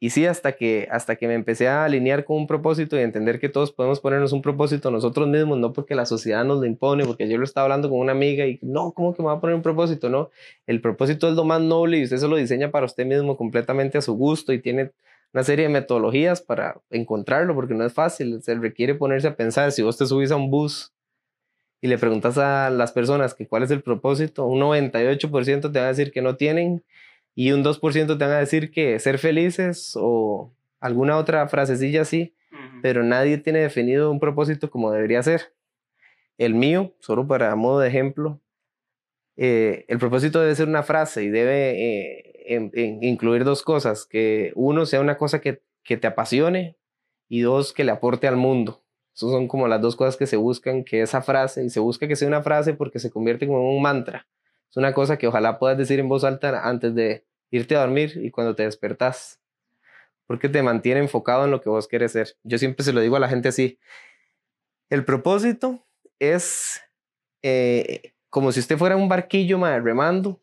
y 0.01 0.09
sí, 0.11 0.25
hasta 0.25 0.53
que, 0.53 0.87
hasta 0.91 1.17
que 1.17 1.27
me 1.27 1.33
empecé 1.33 1.67
a 1.67 1.83
alinear 1.83 2.23
con 2.23 2.37
un 2.37 2.47
propósito 2.47 2.97
y 2.97 3.01
entender 3.01 3.39
que 3.39 3.49
todos 3.49 3.71
podemos 3.73 3.99
ponernos 3.99 4.31
un 4.31 4.41
propósito 4.41 4.91
nosotros 4.91 5.27
mismos, 5.27 5.57
no 5.57 5.73
porque 5.73 5.95
la 5.95 6.05
sociedad 6.05 6.45
nos 6.45 6.59
lo 6.59 6.65
impone, 6.65 7.05
porque 7.05 7.27
yo 7.27 7.37
lo 7.37 7.43
estaba 7.43 7.65
hablando 7.65 7.89
con 7.89 7.99
una 7.99 8.13
amiga 8.13 8.45
y 8.45 8.59
no, 8.61 8.91
¿cómo 8.93 9.13
que 9.13 9.21
me 9.21 9.27
va 9.27 9.33
a 9.33 9.41
poner 9.41 9.55
un 9.55 9.61
propósito? 9.61 10.09
No, 10.09 10.29
el 10.67 10.79
propósito 10.81 11.27
es 11.27 11.35
lo 11.35 11.43
más 11.43 11.61
noble 11.61 11.97
y 11.97 12.03
usted 12.03 12.17
se 12.17 12.27
lo 12.27 12.37
diseña 12.37 12.71
para 12.71 12.85
usted 12.85 13.05
mismo 13.05 13.35
completamente 13.35 13.97
a 13.97 14.01
su 14.01 14.13
gusto 14.13 14.53
y 14.53 14.59
tiene 14.61 14.91
una 15.33 15.43
serie 15.43 15.67
de 15.67 15.73
metodologías 15.73 16.41
para 16.41 16.81
encontrarlo, 16.89 17.53
porque 17.55 17.73
no 17.73 17.85
es 17.85 17.93
fácil, 17.93 18.41
se 18.41 18.55
requiere 18.55 18.95
ponerse 18.95 19.27
a 19.27 19.35
pensar, 19.35 19.71
si 19.71 19.81
vos 19.81 19.97
te 19.97 20.05
subís 20.05 20.31
a 20.31 20.35
un 20.35 20.49
bus 20.49 20.93
y 21.81 21.87
le 21.87 21.97
preguntas 21.97 22.37
a 22.37 22.69
las 22.69 22.91
personas 22.91 23.33
que 23.33 23.47
cuál 23.47 23.63
es 23.63 23.71
el 23.71 23.81
propósito, 23.81 24.45
un 24.45 24.59
98% 24.59 25.71
te 25.71 25.79
va 25.79 25.85
a 25.85 25.89
decir 25.89 26.11
que 26.11 26.21
no 26.21 26.35
tienen 26.35 26.83
y 27.35 27.51
un 27.51 27.63
2% 27.63 28.17
te 28.17 28.25
van 28.25 28.33
a 28.33 28.39
decir 28.39 28.71
que 28.71 28.99
ser 28.99 29.17
felices 29.19 29.93
o 29.95 30.51
alguna 30.79 31.17
otra 31.17 31.47
frasecilla 31.47 32.01
así, 32.01 32.33
pero 32.81 33.03
nadie 33.03 33.37
tiene 33.37 33.59
definido 33.59 34.11
un 34.11 34.19
propósito 34.19 34.69
como 34.69 34.91
debería 34.91 35.21
ser. 35.23 35.53
El 36.37 36.55
mío, 36.55 36.93
solo 36.99 37.27
para 37.27 37.55
modo 37.55 37.79
de 37.79 37.89
ejemplo, 37.89 38.39
eh, 39.37 39.85
el 39.87 39.99
propósito 39.99 40.41
debe 40.41 40.55
ser 40.55 40.67
una 40.67 40.83
frase 40.83 41.23
y 41.23 41.29
debe 41.29 41.71
eh, 41.81 42.28
en, 42.49 42.71
incluir 43.03 43.43
dos 43.43 43.61
cosas, 43.63 44.05
que 44.05 44.51
uno 44.55 44.85
sea 44.85 45.01
una 45.01 45.17
cosa 45.17 45.39
que, 45.39 45.61
te 45.83 46.05
apasione 46.05 46.77
y 47.27 47.41
dos, 47.41 47.73
que 47.73 47.83
le 47.83 47.91
aporte 47.91 48.27
al 48.27 48.37
mundo. 48.37 48.83
Esas 49.15 49.31
son 49.31 49.47
como 49.47 49.67
las 49.67 49.81
dos 49.81 49.95
cosas 49.95 50.17
que 50.17 50.27
se 50.27 50.37
buscan, 50.37 50.83
que 50.83 51.01
esa 51.01 51.21
frase, 51.21 51.63
y 51.63 51.69
se 51.69 51.79
busca 51.79 52.07
que 52.07 52.15
sea 52.15 52.27
una 52.27 52.43
frase 52.43 52.73
porque 52.73 52.99
se 52.99 53.09
convierte 53.09 53.47
como 53.47 53.75
un 53.75 53.81
mantra. 53.81 54.27
Es 54.69 54.77
una 54.77 54.93
cosa 54.93 55.17
que 55.17 55.27
ojalá 55.27 55.57
puedas 55.57 55.77
decir 55.77 55.99
en 55.99 56.07
voz 56.07 56.23
alta 56.23 56.67
antes 56.67 56.93
de 56.93 57.25
irte 57.49 57.75
a 57.75 57.79
dormir 57.79 58.19
y 58.23 58.29
cuando 58.29 58.55
te 58.55 58.63
despertás, 58.63 59.39
porque 60.27 60.47
te 60.47 60.61
mantiene 60.61 60.99
enfocado 60.99 61.45
en 61.45 61.51
lo 61.51 61.61
que 61.61 61.69
vos 61.69 61.87
quieres 61.87 62.11
ser. 62.11 62.35
Yo 62.43 62.59
siempre 62.59 62.83
se 62.83 62.93
lo 62.93 63.01
digo 63.01 63.15
a 63.15 63.19
la 63.19 63.29
gente 63.29 63.49
así. 63.49 63.79
El 64.91 65.05
propósito 65.05 65.87
es 66.19 66.81
eh, 67.41 68.13
como 68.29 68.51
si 68.51 68.59
usted 68.59 68.77
fuera 68.77 68.95
un 68.95 69.09
barquillo 69.09 69.59
remando 69.79 70.39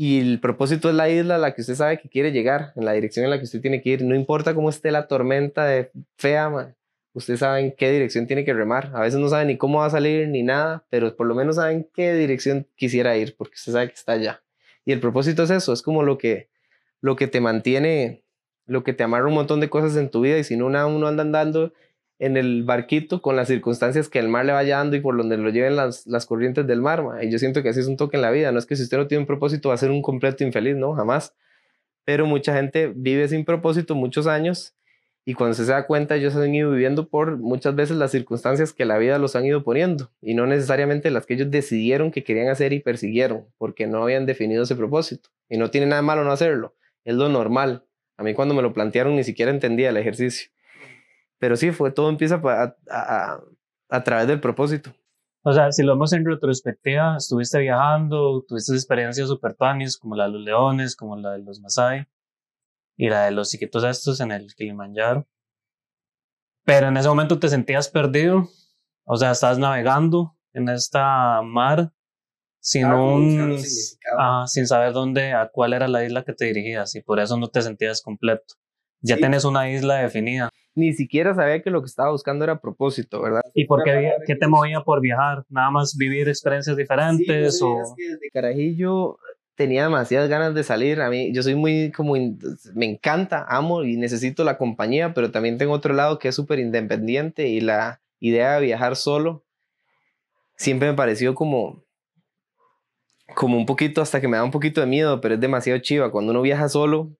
y 0.00 0.20
el 0.20 0.38
propósito 0.38 0.88
es 0.88 0.94
la 0.94 1.08
isla 1.08 1.34
a 1.34 1.38
la 1.38 1.54
que 1.54 1.60
usted 1.60 1.74
sabe 1.74 1.98
que 1.98 2.08
quiere 2.08 2.30
llegar, 2.30 2.72
en 2.76 2.84
la 2.84 2.92
dirección 2.92 3.24
en 3.24 3.30
la 3.30 3.38
que 3.38 3.46
usted 3.46 3.60
tiene 3.60 3.82
que 3.82 3.90
ir. 3.90 4.04
No 4.04 4.14
importa 4.14 4.54
cómo 4.54 4.70
esté 4.70 4.92
la 4.92 5.08
tormenta 5.08 5.64
de 5.64 5.90
fea, 6.16 6.72
usted 7.14 7.36
sabe 7.36 7.62
en 7.62 7.72
qué 7.72 7.90
dirección 7.90 8.28
tiene 8.28 8.44
que 8.44 8.54
remar. 8.54 8.92
A 8.94 9.00
veces 9.00 9.18
no 9.18 9.28
sabe 9.28 9.46
ni 9.46 9.56
cómo 9.56 9.80
va 9.80 9.86
a 9.86 9.90
salir 9.90 10.28
ni 10.28 10.44
nada, 10.44 10.86
pero 10.88 11.16
por 11.16 11.26
lo 11.26 11.34
menos 11.34 11.56
sabe 11.56 11.72
en 11.72 11.88
qué 11.92 12.14
dirección 12.14 12.68
quisiera 12.76 13.16
ir, 13.16 13.34
porque 13.36 13.54
usted 13.56 13.72
sabe 13.72 13.88
que 13.88 13.94
está 13.94 14.12
allá. 14.12 14.40
Y 14.84 14.92
el 14.92 15.00
propósito 15.00 15.42
es 15.42 15.50
eso, 15.50 15.72
es 15.72 15.82
como 15.82 16.04
lo 16.04 16.16
que, 16.16 16.48
lo 17.00 17.16
que 17.16 17.26
te 17.26 17.40
mantiene, 17.40 18.22
lo 18.66 18.84
que 18.84 18.92
te 18.92 19.02
amarra 19.02 19.26
un 19.26 19.34
montón 19.34 19.58
de 19.58 19.68
cosas 19.68 19.96
en 19.96 20.10
tu 20.10 20.20
vida 20.20 20.38
y 20.38 20.44
si 20.44 20.56
no 20.56 20.66
uno 20.66 21.08
anda 21.08 21.22
andando 21.22 21.72
en 22.18 22.36
el 22.36 22.64
barquito 22.64 23.22
con 23.22 23.36
las 23.36 23.48
circunstancias 23.48 24.08
que 24.08 24.18
el 24.18 24.28
mar 24.28 24.44
le 24.44 24.52
vaya 24.52 24.78
dando 24.78 24.96
y 24.96 25.00
por 25.00 25.16
donde 25.16 25.36
lo 25.36 25.50
lleven 25.50 25.76
las, 25.76 26.06
las 26.06 26.26
corrientes 26.26 26.66
del 26.66 26.80
mar. 26.80 27.04
Y 27.22 27.30
yo 27.30 27.38
siento 27.38 27.62
que 27.62 27.68
así 27.68 27.80
es 27.80 27.86
un 27.86 27.96
toque 27.96 28.16
en 28.16 28.22
la 28.22 28.30
vida. 28.30 28.50
No 28.52 28.58
es 28.58 28.66
que 28.66 28.76
si 28.76 28.82
usted 28.82 28.98
no 28.98 29.06
tiene 29.06 29.20
un 29.20 29.26
propósito 29.26 29.68
va 29.68 29.74
a 29.74 29.78
ser 29.78 29.90
un 29.90 30.02
completo 30.02 30.44
infeliz, 30.44 30.76
no, 30.76 30.94
jamás. 30.94 31.34
Pero 32.04 32.26
mucha 32.26 32.54
gente 32.54 32.92
vive 32.94 33.28
sin 33.28 33.44
propósito 33.44 33.94
muchos 33.94 34.26
años 34.26 34.74
y 35.28 35.34
cuando 35.34 35.54
se 35.54 35.64
da 35.66 35.86
cuenta 35.86 36.16
ellos 36.16 36.34
han 36.36 36.54
ido 36.54 36.70
viviendo 36.70 37.10
por 37.10 37.36
muchas 37.36 37.74
veces 37.74 37.98
las 37.98 38.10
circunstancias 38.10 38.72
que 38.72 38.86
la 38.86 38.96
vida 38.96 39.18
los 39.18 39.36
han 39.36 39.44
ido 39.44 39.62
poniendo 39.62 40.10
y 40.22 40.32
no 40.32 40.46
necesariamente 40.46 41.10
las 41.10 41.26
que 41.26 41.34
ellos 41.34 41.50
decidieron 41.50 42.10
que 42.10 42.24
querían 42.24 42.48
hacer 42.48 42.72
y 42.72 42.80
persiguieron 42.80 43.44
porque 43.58 43.86
no 43.86 44.02
habían 44.02 44.24
definido 44.24 44.62
ese 44.62 44.74
propósito. 44.74 45.28
Y 45.50 45.58
no 45.58 45.70
tiene 45.70 45.86
nada 45.86 46.00
malo 46.00 46.24
no 46.24 46.32
hacerlo, 46.32 46.74
es 47.04 47.14
lo 47.14 47.28
normal. 47.28 47.84
A 48.16 48.22
mí 48.22 48.32
cuando 48.32 48.54
me 48.54 48.62
lo 48.62 48.72
plantearon 48.72 49.16
ni 49.16 49.22
siquiera 49.22 49.50
entendía 49.50 49.90
el 49.90 49.98
ejercicio. 49.98 50.48
Pero 51.38 51.56
sí, 51.56 51.70
fue 51.70 51.90
todo 51.90 52.08
empieza 52.08 52.40
a, 52.42 52.74
a, 52.90 53.40
a, 53.88 54.04
través 54.04 54.26
del 54.26 54.40
propósito. 54.40 54.92
O 55.42 55.52
sea, 55.52 55.70
si 55.72 55.82
lo 55.82 55.92
vemos 55.92 56.12
en 56.12 56.26
retrospectiva, 56.26 57.16
estuviste 57.16 57.60
viajando, 57.60 58.44
tuviste 58.46 58.74
experiencias 58.74 59.28
super 59.28 59.54
tuanis, 59.54 59.96
como 59.96 60.16
la 60.16 60.24
de 60.24 60.32
los 60.32 60.42
leones, 60.42 60.96
como 60.96 61.16
la 61.16 61.32
de 61.32 61.38
los 61.38 61.60
Masai, 61.60 62.06
y 62.96 63.08
la 63.08 63.26
de 63.26 63.30
los 63.30 63.50
chiquitos 63.50 63.84
estos 63.84 64.20
en 64.20 64.32
el 64.32 64.54
Kilimanjaro. 64.54 65.26
Pero 66.64 66.88
en 66.88 66.96
ese 66.96 67.08
momento 67.08 67.38
te 67.38 67.48
sentías 67.48 67.88
perdido, 67.88 68.48
o 69.04 69.16
sea, 69.16 69.30
estabas 69.30 69.58
navegando 69.58 70.36
en 70.52 70.68
esta 70.68 71.40
mar 71.42 71.92
sin 72.60 72.86
un, 72.86 73.56
ah, 74.18 74.44
sin 74.46 74.66
saber 74.66 74.92
dónde, 74.92 75.32
a 75.32 75.48
cuál 75.48 75.72
era 75.72 75.88
la 75.88 76.04
isla 76.04 76.24
que 76.24 76.34
te 76.34 76.46
dirigías 76.46 76.94
y 76.94 77.00
por 77.00 77.20
eso 77.20 77.36
no 77.38 77.48
te 77.48 77.62
sentías 77.62 78.02
completo. 78.02 78.54
Ya 79.00 79.16
tenés 79.16 79.44
una 79.44 79.70
isla 79.70 79.96
definida 79.96 80.50
ni 80.78 80.92
siquiera 80.92 81.34
sabía 81.34 81.62
que 81.62 81.70
lo 81.70 81.82
que 81.82 81.86
estaba 81.86 82.10
buscando 82.10 82.44
era 82.44 82.60
propósito, 82.60 83.20
¿verdad? 83.20 83.42
¿Y 83.54 83.66
por 83.66 83.82
qué, 83.82 84.12
qué 84.26 84.36
te 84.36 84.46
movía 84.46 84.80
por 84.82 85.00
viajar? 85.00 85.44
¿Nada 85.48 85.70
más 85.70 85.96
vivir 85.96 86.28
experiencias 86.28 86.76
diferentes? 86.76 87.60
o... 87.62 87.82
Es 87.82 87.94
que 87.96 88.10
desde 88.12 88.30
Carajillo 88.30 89.18
tenía 89.54 89.82
demasiadas 89.82 90.28
ganas 90.28 90.54
de 90.54 90.62
salir. 90.62 91.00
A 91.00 91.10
mí, 91.10 91.32
yo 91.32 91.42
soy 91.42 91.56
muy 91.56 91.90
como, 91.90 92.14
me 92.74 92.86
encanta, 92.86 93.44
amo 93.48 93.82
y 93.82 93.96
necesito 93.96 94.44
la 94.44 94.56
compañía, 94.56 95.12
pero 95.14 95.32
también 95.32 95.58
tengo 95.58 95.72
otro 95.72 95.92
lado 95.94 96.18
que 96.18 96.28
es 96.28 96.34
súper 96.34 96.60
independiente 96.60 97.48
y 97.48 97.60
la 97.60 98.00
idea 98.20 98.54
de 98.54 98.66
viajar 98.66 98.96
solo 98.96 99.44
siempre 100.58 100.88
me 100.88 100.94
pareció 100.94 101.34
como, 101.34 101.84
como 103.34 103.56
un 103.56 103.66
poquito, 103.66 104.02
hasta 104.02 104.20
que 104.20 104.28
me 104.28 104.36
da 104.36 104.44
un 104.44 104.50
poquito 104.50 104.80
de 104.80 104.86
miedo, 104.86 105.20
pero 105.20 105.34
es 105.34 105.40
demasiado 105.40 105.78
chiva. 105.80 106.10
Cuando 106.10 106.32
uno 106.32 106.42
viaja 106.42 106.68
solo, 106.68 107.10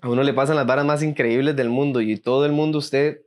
a 0.00 0.08
uno 0.08 0.22
le 0.22 0.32
pasan 0.32 0.56
las 0.56 0.66
varas 0.66 0.84
más 0.84 1.02
increíbles 1.02 1.56
del 1.56 1.68
mundo 1.68 2.00
y 2.00 2.16
todo 2.16 2.46
el 2.46 2.52
mundo 2.52 2.78
usted, 2.78 3.22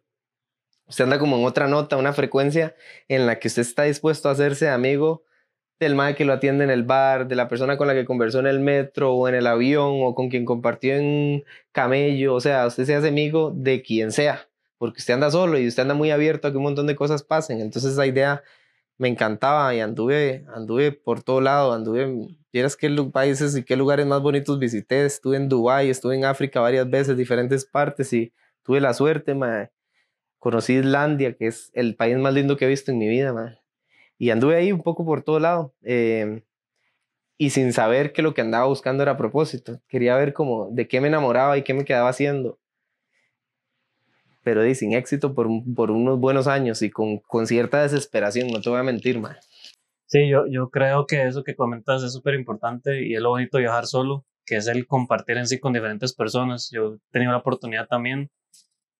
usted 0.87 1.03
anda 1.03 1.19
como 1.19 1.37
en 1.37 1.45
otra 1.45 1.67
nota, 1.67 1.97
una 1.97 2.13
frecuencia 2.13 2.75
en 3.07 3.25
la 3.25 3.39
que 3.39 3.47
usted 3.47 3.61
está 3.61 3.83
dispuesto 3.83 4.29
a 4.29 4.33
hacerse 4.33 4.69
amigo 4.69 5.23
del 5.79 5.95
mal 5.95 6.15
que 6.15 6.25
lo 6.25 6.33
atiende 6.33 6.63
en 6.63 6.69
el 6.69 6.83
bar, 6.83 7.27
de 7.27 7.35
la 7.35 7.47
persona 7.47 7.77
con 7.77 7.87
la 7.87 7.93
que 7.93 8.05
conversó 8.05 8.39
en 8.39 8.47
el 8.47 8.59
metro 8.59 9.13
o 9.13 9.27
en 9.27 9.35
el 9.35 9.47
avión 9.47 9.99
o 10.01 10.15
con 10.15 10.29
quien 10.29 10.45
compartió 10.45 10.95
en 10.95 11.43
camello, 11.71 12.35
o 12.35 12.41
sea, 12.41 12.65
usted 12.67 12.85
se 12.85 12.95
hace 12.95 13.09
amigo 13.09 13.51
de 13.55 13.81
quien 13.81 14.11
sea, 14.11 14.47
porque 14.77 14.99
usted 14.99 15.13
anda 15.15 15.29
solo 15.31 15.57
y 15.59 15.67
usted 15.67 15.81
anda 15.83 15.93
muy 15.93 16.11
abierto 16.11 16.47
a 16.47 16.51
que 16.51 16.57
un 16.57 16.63
montón 16.63 16.87
de 16.87 16.95
cosas 16.95 17.23
pasen, 17.23 17.59
entonces 17.59 17.93
esa 17.93 18.05
idea 18.05 18.43
me 18.97 19.07
encantaba 19.09 19.73
y 19.75 19.79
anduve, 19.79 20.45
anduve 20.53 20.91
por 20.91 21.23
todo 21.23 21.41
lado, 21.41 21.73
anduve 21.73 22.35
Vieras 22.53 22.77
qué 22.77 22.88
países 23.12 23.57
y 23.57 23.63
qué 23.63 23.75
lugares 23.75 24.05
más 24.05 24.21
bonitos 24.21 24.59
visité. 24.59 25.05
Estuve 25.05 25.38
en 25.38 25.50
Dubái, 25.50 25.89
estuve 25.89 26.15
en 26.15 26.23
África 26.23 26.59
varias 26.59 26.88
veces, 26.88 27.17
diferentes 27.17 27.65
partes 27.65 28.13
y 28.13 28.31
tuve 28.62 28.79
la 28.79 28.93
suerte, 28.93 29.33
ma. 29.33 29.71
Conocí 30.38 30.73
Islandia, 30.73 31.35
que 31.35 31.47
es 31.47 31.71
el 31.73 31.95
país 31.95 32.15
más 32.17 32.31
lindo 32.31 32.55
que 32.55 32.65
he 32.65 32.67
visto 32.67 32.91
en 32.91 33.00
mi 33.00 33.07
vida, 33.07 33.33
ma. 33.33 33.57
Y 34.19 34.29
anduve 34.29 34.55
ahí 34.55 34.71
un 34.71 34.83
poco 34.83 35.03
por 35.03 35.23
todo 35.23 35.39
lado. 35.39 35.73
Em, 35.81 36.43
y 37.39 37.50
sin 37.50 37.73
saber 37.73 38.13
que 38.13 38.21
lo 38.21 38.35
que 38.35 38.41
andaba 38.41 38.67
buscando 38.67 39.01
era 39.03 39.17
propósito. 39.17 39.81
Quería 39.88 40.15
ver 40.17 40.33
como 40.33 40.69
de 40.69 40.88
qué 40.88 41.01
me 41.01 41.07
enamoraba 41.07 41.57
y 41.57 41.63
qué 41.63 41.73
me 41.73 41.85
quedaba 41.85 42.09
haciendo. 42.09 42.59
Pero 44.43 44.62
di, 44.62 44.75
sin 44.75 44.93
éxito 44.93 45.33
por, 45.33 45.47
por 45.75 45.91
unos 45.91 46.19
buenos 46.19 46.47
años 46.47 46.81
y 46.81 46.89
con, 46.89 47.19
con 47.19 47.47
cierta 47.47 47.81
desesperación, 47.81 48.50
no 48.50 48.62
te 48.62 48.69
voy 48.69 48.79
a 48.79 48.83
mentir, 48.83 49.19
ma. 49.19 49.38
Sí, 50.05 50.29
yo, 50.29 50.45
yo 50.50 50.69
creo 50.69 51.07
que 51.07 51.25
eso 51.25 51.43
que 51.43 51.55
comentas 51.55 52.03
es 52.03 52.13
súper 52.13 52.35
importante 52.35 53.05
y 53.07 53.15
es 53.15 53.21
lo 53.21 53.29
bonito 53.29 53.57
viajar 53.57 53.85
solo, 53.88 54.25
que 54.45 54.57
es 54.57 54.67
el 54.67 54.85
compartir 54.85 55.38
en 55.38 55.47
sí 55.47 55.59
con 55.59 55.73
diferentes 55.73 56.13
personas. 56.13 56.69
Yo 56.71 56.95
he 56.95 56.97
tenido 57.12 57.31
la 57.31 57.39
oportunidad 57.39 57.88
también 57.88 58.29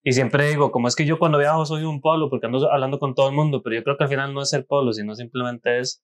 y 0.06 0.12
siempre 0.12 0.50
digo, 0.50 0.72
como 0.72 0.90
es 0.90 0.96
que 0.98 1.06
yo 1.06 1.18
cuando 1.18 1.38
viajo 1.38 1.66
soy 1.66 1.84
un 1.84 2.02
pueblo 2.02 2.30
porque 2.30 2.46
ando 2.46 2.70
hablando 2.70 3.00
con 3.00 3.16
todo 3.16 3.30
el 3.30 3.36
mundo, 3.36 3.62
pero 3.64 3.78
yo 3.78 3.84
creo 3.84 3.98
que 3.98 4.04
al 4.04 4.10
final 4.10 4.34
no 4.34 4.42
es 4.42 4.52
el 4.52 4.66
pueblo, 4.66 4.92
sino 4.92 5.16
simplemente 5.16 5.80
es 5.80 6.04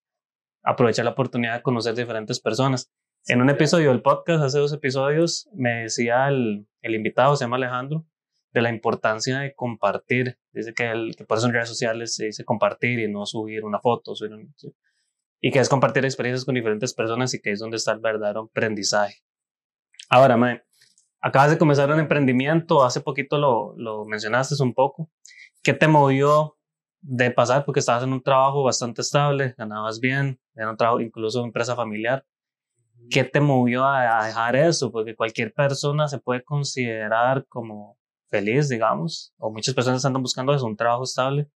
aprovechar 0.63 1.03
la 1.03 1.11
oportunidad 1.11 1.55
de 1.55 1.61
conocer 1.61 1.95
diferentes 1.95 2.39
personas. 2.39 2.89
En 3.27 3.41
un 3.41 3.49
episodio 3.49 3.89
del 3.89 4.01
podcast, 4.01 4.41
hace 4.41 4.57
dos 4.57 4.71
episodios, 4.71 5.49
me 5.53 5.81
decía 5.81 6.29
el, 6.29 6.65
el 6.81 6.95
invitado, 6.95 7.35
se 7.35 7.43
llama 7.43 7.57
Alejandro, 7.57 8.05
de 8.51 8.61
la 8.61 8.69
importancia 8.69 9.39
de 9.39 9.53
compartir. 9.53 10.39
Dice 10.51 10.73
que, 10.73 10.89
el, 10.91 11.15
que 11.15 11.25
por 11.25 11.37
eso 11.37 11.47
en 11.47 11.53
redes 11.53 11.69
sociales 11.69 12.15
se 12.15 12.25
dice 12.25 12.45
compartir 12.45 12.99
y 12.99 13.11
no 13.11 13.25
subir 13.25 13.63
una 13.63 13.79
foto, 13.79 14.15
subir 14.15 14.33
un, 14.33 14.53
y 15.41 15.51
que 15.51 15.59
es 15.59 15.69
compartir 15.69 16.03
experiencias 16.05 16.45
con 16.45 16.55
diferentes 16.55 16.93
personas 16.93 17.33
y 17.33 17.41
que 17.41 17.51
es 17.51 17.59
donde 17.59 17.77
está 17.77 17.93
el 17.93 17.99
verdadero 17.99 18.49
aprendizaje. 18.49 19.17
Ahora, 20.09 20.37
mae, 20.37 20.63
acabas 21.21 21.51
de 21.51 21.57
comenzar 21.57 21.91
un 21.91 21.99
emprendimiento, 21.99 22.83
hace 22.83 23.01
poquito 23.01 23.37
lo, 23.37 23.73
lo 23.77 24.05
mencionaste 24.05 24.61
un 24.61 24.73
poco. 24.73 25.09
¿Qué 25.61 25.73
te 25.73 25.87
movió 25.87 26.57
de 27.01 27.31
pasar? 27.31 27.63
Porque 27.65 27.79
estabas 27.79 28.03
en 28.03 28.13
un 28.13 28.23
trabajo 28.23 28.63
bastante 28.63 29.01
estable, 29.01 29.53
ganabas 29.57 29.99
bien, 29.99 30.39
era 30.55 30.71
un 30.71 30.77
trabajo 30.77 30.99
incluso 30.99 31.43
empresa 31.43 31.75
familiar. 31.75 32.25
¿Qué 33.09 33.23
te 33.23 33.39
movió 33.39 33.85
a, 33.85 34.19
a 34.19 34.25
dejar 34.25 34.55
eso? 34.55 34.91
Porque 34.91 35.15
cualquier 35.15 35.53
persona 35.53 36.07
se 36.07 36.19
puede 36.19 36.43
considerar 36.43 37.45
como 37.47 37.98
feliz, 38.29 38.69
digamos, 38.69 39.33
o 39.37 39.51
muchas 39.51 39.73
personas 39.73 40.05
andan 40.05 40.21
buscando 40.21 40.53
eso, 40.53 40.65
un 40.65 40.77
trabajo 40.77 41.03
estable 41.03 41.49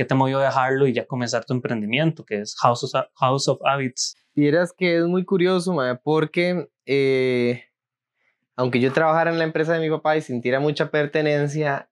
¿Qué 0.00 0.06
te 0.06 0.14
movió 0.14 0.38
a 0.38 0.44
dejarlo 0.44 0.86
y 0.86 0.94
ya 0.94 1.04
comenzar 1.04 1.44
tu 1.44 1.52
emprendimiento, 1.52 2.24
que 2.24 2.40
es 2.40 2.54
House 2.56 2.84
of, 2.84 3.04
House 3.16 3.48
of 3.48 3.60
Habits? 3.64 4.16
Vieras 4.34 4.72
que 4.72 4.96
es 4.96 5.04
muy 5.04 5.26
curioso, 5.26 5.76
porque 6.02 6.68
eh, 6.86 7.64
aunque 8.56 8.80
yo 8.80 8.92
trabajara 8.94 9.30
en 9.30 9.38
la 9.38 9.44
empresa 9.44 9.74
de 9.74 9.80
mi 9.80 9.90
papá 9.90 10.16
y 10.16 10.22
sintiera 10.22 10.58
mucha 10.58 10.90
pertenencia, 10.90 11.90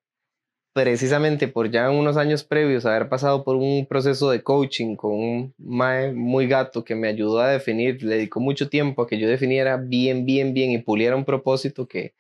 precisamente 0.72 1.48
por 1.48 1.70
ya 1.70 1.90
unos 1.90 2.16
años 2.16 2.44
previos 2.44 2.86
haber 2.86 3.10
pasado 3.10 3.44
por 3.44 3.56
un 3.56 3.84
proceso 3.86 4.30
de 4.30 4.42
coaching 4.42 4.96
con 4.96 5.12
un 5.12 5.54
mae 5.58 6.12
muy 6.12 6.46
gato 6.46 6.84
que 6.84 6.94
me 6.94 7.08
ayudó 7.08 7.40
a 7.40 7.48
definir, 7.48 8.02
le 8.02 8.14
dedicó 8.14 8.40
mucho 8.40 8.70
tiempo 8.70 9.02
a 9.02 9.06
que 9.06 9.18
yo 9.18 9.28
definiera 9.28 9.76
bien, 9.76 10.24
bien, 10.24 10.54
bien 10.54 10.70
y 10.70 10.78
puliera 10.78 11.14
un 11.14 11.24
propósito 11.24 11.86
que 11.86 12.14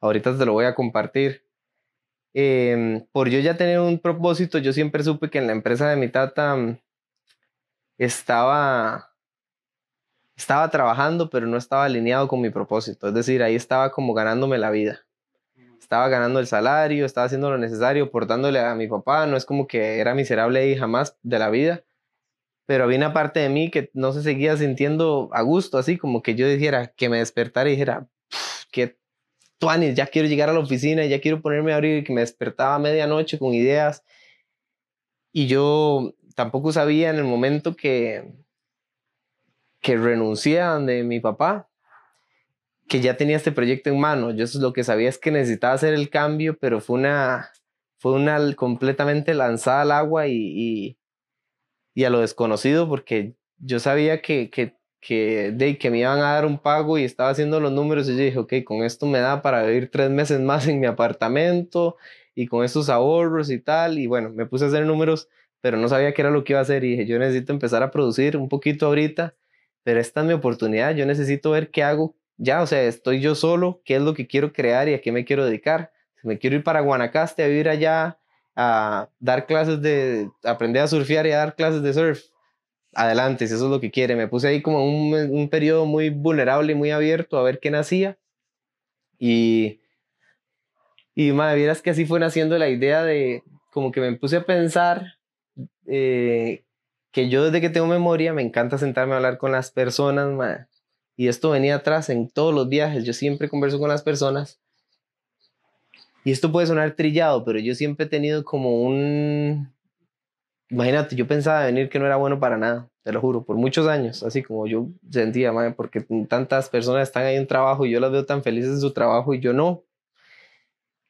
ahorita 0.00 0.36
te 0.36 0.44
lo 0.44 0.52
voy 0.52 0.64
a 0.64 0.74
compartir. 0.74 1.44
Em, 2.34 3.06
por 3.12 3.28
yo 3.28 3.40
ya 3.40 3.56
tener 3.56 3.80
un 3.80 3.98
propósito, 3.98 4.58
yo 4.58 4.72
siempre 4.72 5.02
supe 5.02 5.30
que 5.30 5.38
en 5.38 5.46
la 5.46 5.52
empresa 5.52 5.88
de 5.88 5.96
mi 5.96 6.08
tata 6.08 6.56
mm, 6.56 6.78
estaba, 7.98 9.12
estaba 10.36 10.70
trabajando, 10.70 11.30
pero 11.30 11.46
no 11.46 11.56
estaba 11.56 11.84
alineado 11.84 12.28
con 12.28 12.40
mi 12.40 12.50
propósito. 12.50 13.08
Es 13.08 13.14
decir, 13.14 13.42
ahí 13.42 13.54
estaba 13.54 13.90
como 13.90 14.14
ganándome 14.14 14.58
la 14.58 14.70
vida. 14.70 15.04
Estaba 15.80 16.08
ganando 16.08 16.38
el 16.38 16.46
salario, 16.46 17.06
estaba 17.06 17.26
haciendo 17.26 17.50
lo 17.50 17.56
necesario, 17.56 18.10
portándole 18.10 18.60
a 18.60 18.74
mi 18.74 18.88
papá. 18.88 19.26
No 19.26 19.36
es 19.36 19.46
como 19.46 19.66
que 19.66 19.98
era 19.98 20.14
miserable 20.14 20.60
ahí 20.60 20.76
jamás 20.76 21.16
de 21.22 21.38
la 21.38 21.48
vida, 21.48 21.82
pero 22.66 22.84
había 22.84 22.98
una 22.98 23.14
parte 23.14 23.40
de 23.40 23.48
mí 23.48 23.70
que 23.70 23.90
no 23.94 24.12
se 24.12 24.22
seguía 24.22 24.56
sintiendo 24.58 25.30
a 25.32 25.40
gusto, 25.42 25.78
así 25.78 25.96
como 25.96 26.22
que 26.22 26.34
yo 26.34 26.46
dijera, 26.46 26.88
que 26.88 27.08
me 27.08 27.18
despertara 27.18 27.70
y 27.70 27.72
dijera, 27.72 28.06
qué 28.70 28.97
tuanis, 29.58 29.94
ya 29.94 30.06
quiero 30.06 30.28
llegar 30.28 30.48
a 30.48 30.52
la 30.52 30.60
oficina, 30.60 31.04
ya 31.04 31.20
quiero 31.20 31.42
ponerme 31.42 31.72
a 31.72 31.76
abrir, 31.76 32.04
que 32.04 32.12
me 32.12 32.20
despertaba 32.20 32.76
a 32.76 32.78
medianoche 32.78 33.38
con 33.38 33.54
ideas. 33.54 34.04
Y 35.32 35.46
yo 35.46 36.14
tampoco 36.34 36.72
sabía 36.72 37.10
en 37.10 37.16
el 37.16 37.24
momento 37.24 37.76
que, 37.76 38.32
que 39.80 39.96
renuncié 39.96 40.60
a 40.60 40.74
donde 40.74 41.02
mi 41.04 41.20
papá, 41.20 41.68
que 42.88 43.00
ya 43.00 43.16
tenía 43.16 43.36
este 43.36 43.52
proyecto 43.52 43.90
en 43.90 44.00
mano. 44.00 44.30
Yo 44.30 44.46
lo 44.60 44.72
que 44.72 44.84
sabía 44.84 45.08
es 45.08 45.18
que 45.18 45.30
necesitaba 45.30 45.74
hacer 45.74 45.94
el 45.94 46.10
cambio, 46.10 46.56
pero 46.58 46.80
fue 46.80 46.98
una, 46.98 47.50
fue 47.98 48.12
una 48.12 48.54
completamente 48.54 49.34
lanzada 49.34 49.82
al 49.82 49.92
agua 49.92 50.26
y, 50.28 50.96
y 51.98 52.04
a 52.04 52.10
lo 52.10 52.20
desconocido 52.20 52.88
porque 52.88 53.34
yo 53.58 53.80
sabía 53.80 54.22
que, 54.22 54.50
que, 54.50 54.77
que, 55.00 55.52
de, 55.52 55.78
que 55.78 55.90
me 55.90 55.98
iban 55.98 56.18
a 56.18 56.34
dar 56.34 56.46
un 56.46 56.58
pago 56.58 56.98
y 56.98 57.04
estaba 57.04 57.30
haciendo 57.30 57.60
los 57.60 57.72
números 57.72 58.08
y 58.08 58.16
yo 58.16 58.22
dije, 58.24 58.38
ok, 58.38 58.54
con 58.64 58.82
esto 58.82 59.06
me 59.06 59.20
da 59.20 59.42
para 59.42 59.62
vivir 59.64 59.90
tres 59.90 60.10
meses 60.10 60.40
más 60.40 60.66
en 60.68 60.80
mi 60.80 60.86
apartamento 60.86 61.96
y 62.34 62.46
con 62.46 62.64
estos 62.64 62.88
ahorros 62.88 63.50
y 63.50 63.58
tal. 63.58 63.98
Y 63.98 64.06
bueno, 64.06 64.30
me 64.30 64.46
puse 64.46 64.64
a 64.64 64.68
hacer 64.68 64.86
números, 64.86 65.28
pero 65.60 65.76
no 65.76 65.88
sabía 65.88 66.14
qué 66.14 66.22
era 66.22 66.30
lo 66.30 66.44
que 66.44 66.52
iba 66.54 66.60
a 66.60 66.62
hacer 66.62 66.84
y 66.84 66.90
dije, 66.92 67.06
yo 67.06 67.18
necesito 67.18 67.52
empezar 67.52 67.82
a 67.82 67.90
producir 67.90 68.36
un 68.36 68.48
poquito 68.48 68.86
ahorita, 68.86 69.34
pero 69.84 70.00
esta 70.00 70.20
es 70.20 70.26
mi 70.26 70.32
oportunidad, 70.34 70.94
yo 70.94 71.06
necesito 71.06 71.50
ver 71.52 71.70
qué 71.70 71.82
hago 71.82 72.16
ya, 72.38 72.62
o 72.62 72.66
sea, 72.66 72.82
estoy 72.84 73.20
yo 73.20 73.34
solo, 73.34 73.82
qué 73.84 73.96
es 73.96 74.02
lo 74.02 74.14
que 74.14 74.28
quiero 74.28 74.52
crear 74.52 74.88
y 74.88 74.94
a 74.94 75.00
qué 75.00 75.12
me 75.12 75.24
quiero 75.24 75.44
dedicar. 75.44 75.92
Si 76.20 76.28
me 76.28 76.38
quiero 76.38 76.56
ir 76.56 76.62
para 76.62 76.80
Guanacaste 76.80 77.42
a 77.42 77.48
vivir 77.48 77.68
allá 77.68 78.18
a 78.54 79.08
dar 79.18 79.46
clases 79.46 79.82
de, 79.82 80.30
aprender 80.44 80.82
a 80.82 80.88
surfear 80.88 81.26
y 81.26 81.32
a 81.32 81.38
dar 81.38 81.56
clases 81.56 81.82
de 81.82 81.92
surf, 81.92 82.22
adelante, 82.94 83.46
si 83.46 83.54
eso 83.54 83.64
es 83.64 83.70
lo 83.70 83.80
que 83.80 83.90
quiere. 83.90 84.16
Me 84.16 84.28
puse 84.28 84.48
ahí 84.48 84.62
como 84.62 84.84
un, 84.84 85.14
un 85.14 85.48
periodo 85.48 85.86
muy 85.86 86.10
vulnerable 86.10 86.72
y 86.72 86.76
muy 86.76 86.90
abierto 86.90 87.38
a 87.38 87.42
ver 87.42 87.60
qué 87.60 87.70
nacía. 87.70 88.18
Y, 89.18 89.80
y 91.14 91.32
madre, 91.32 91.56
vieras 91.56 91.82
que 91.82 91.90
así 91.90 92.06
fue 92.06 92.20
naciendo 92.20 92.58
la 92.58 92.68
idea 92.68 93.02
de, 93.02 93.42
como 93.72 93.92
que 93.92 94.00
me 94.00 94.12
puse 94.14 94.36
a 94.36 94.44
pensar 94.44 95.18
eh, 95.86 96.64
que 97.12 97.28
yo 97.28 97.44
desde 97.44 97.60
que 97.60 97.70
tengo 97.70 97.86
memoria 97.86 98.32
me 98.32 98.42
encanta 98.42 98.78
sentarme 98.78 99.14
a 99.14 99.16
hablar 99.16 99.38
con 99.38 99.52
las 99.52 99.70
personas, 99.70 100.30
madre. 100.30 100.66
Y 101.16 101.28
esto 101.28 101.50
venía 101.50 101.76
atrás 101.76 102.10
en 102.10 102.28
todos 102.30 102.54
los 102.54 102.68
viajes, 102.68 103.04
yo 103.04 103.12
siempre 103.12 103.48
converso 103.48 103.78
con 103.80 103.88
las 103.88 104.02
personas 104.02 104.60
y 106.28 106.30
esto 106.30 106.52
puede 106.52 106.66
sonar 106.66 106.92
trillado, 106.92 107.42
pero 107.42 107.58
yo 107.58 107.74
siempre 107.74 108.04
he 108.04 108.08
tenido 108.08 108.44
como 108.44 108.82
un... 108.82 109.72
Imagínate, 110.70 111.16
yo 111.16 111.26
pensaba 111.26 111.64
venir 111.64 111.88
que 111.88 111.98
no 111.98 112.04
era 112.06 112.16
bueno 112.16 112.38
para 112.38 112.58
nada, 112.58 112.88
te 113.02 113.12
lo 113.12 113.20
juro, 113.20 113.42
por 113.42 113.56
muchos 113.56 113.86
años, 113.88 114.22
así 114.22 114.42
como 114.42 114.66
yo 114.66 114.88
sentía, 115.10 115.50
madre, 115.50 115.72
porque 115.72 116.04
tantas 116.28 116.68
personas 116.68 117.08
están 117.08 117.24
ahí 117.24 117.36
en 117.36 117.46
trabajo 117.46 117.86
y 117.86 117.90
yo 117.90 118.00
las 118.00 118.12
veo 118.12 118.26
tan 118.26 118.42
felices 118.42 118.72
en 118.72 118.80
su 118.80 118.92
trabajo 118.92 119.32
y 119.32 119.40
yo 119.40 119.54
no. 119.54 119.84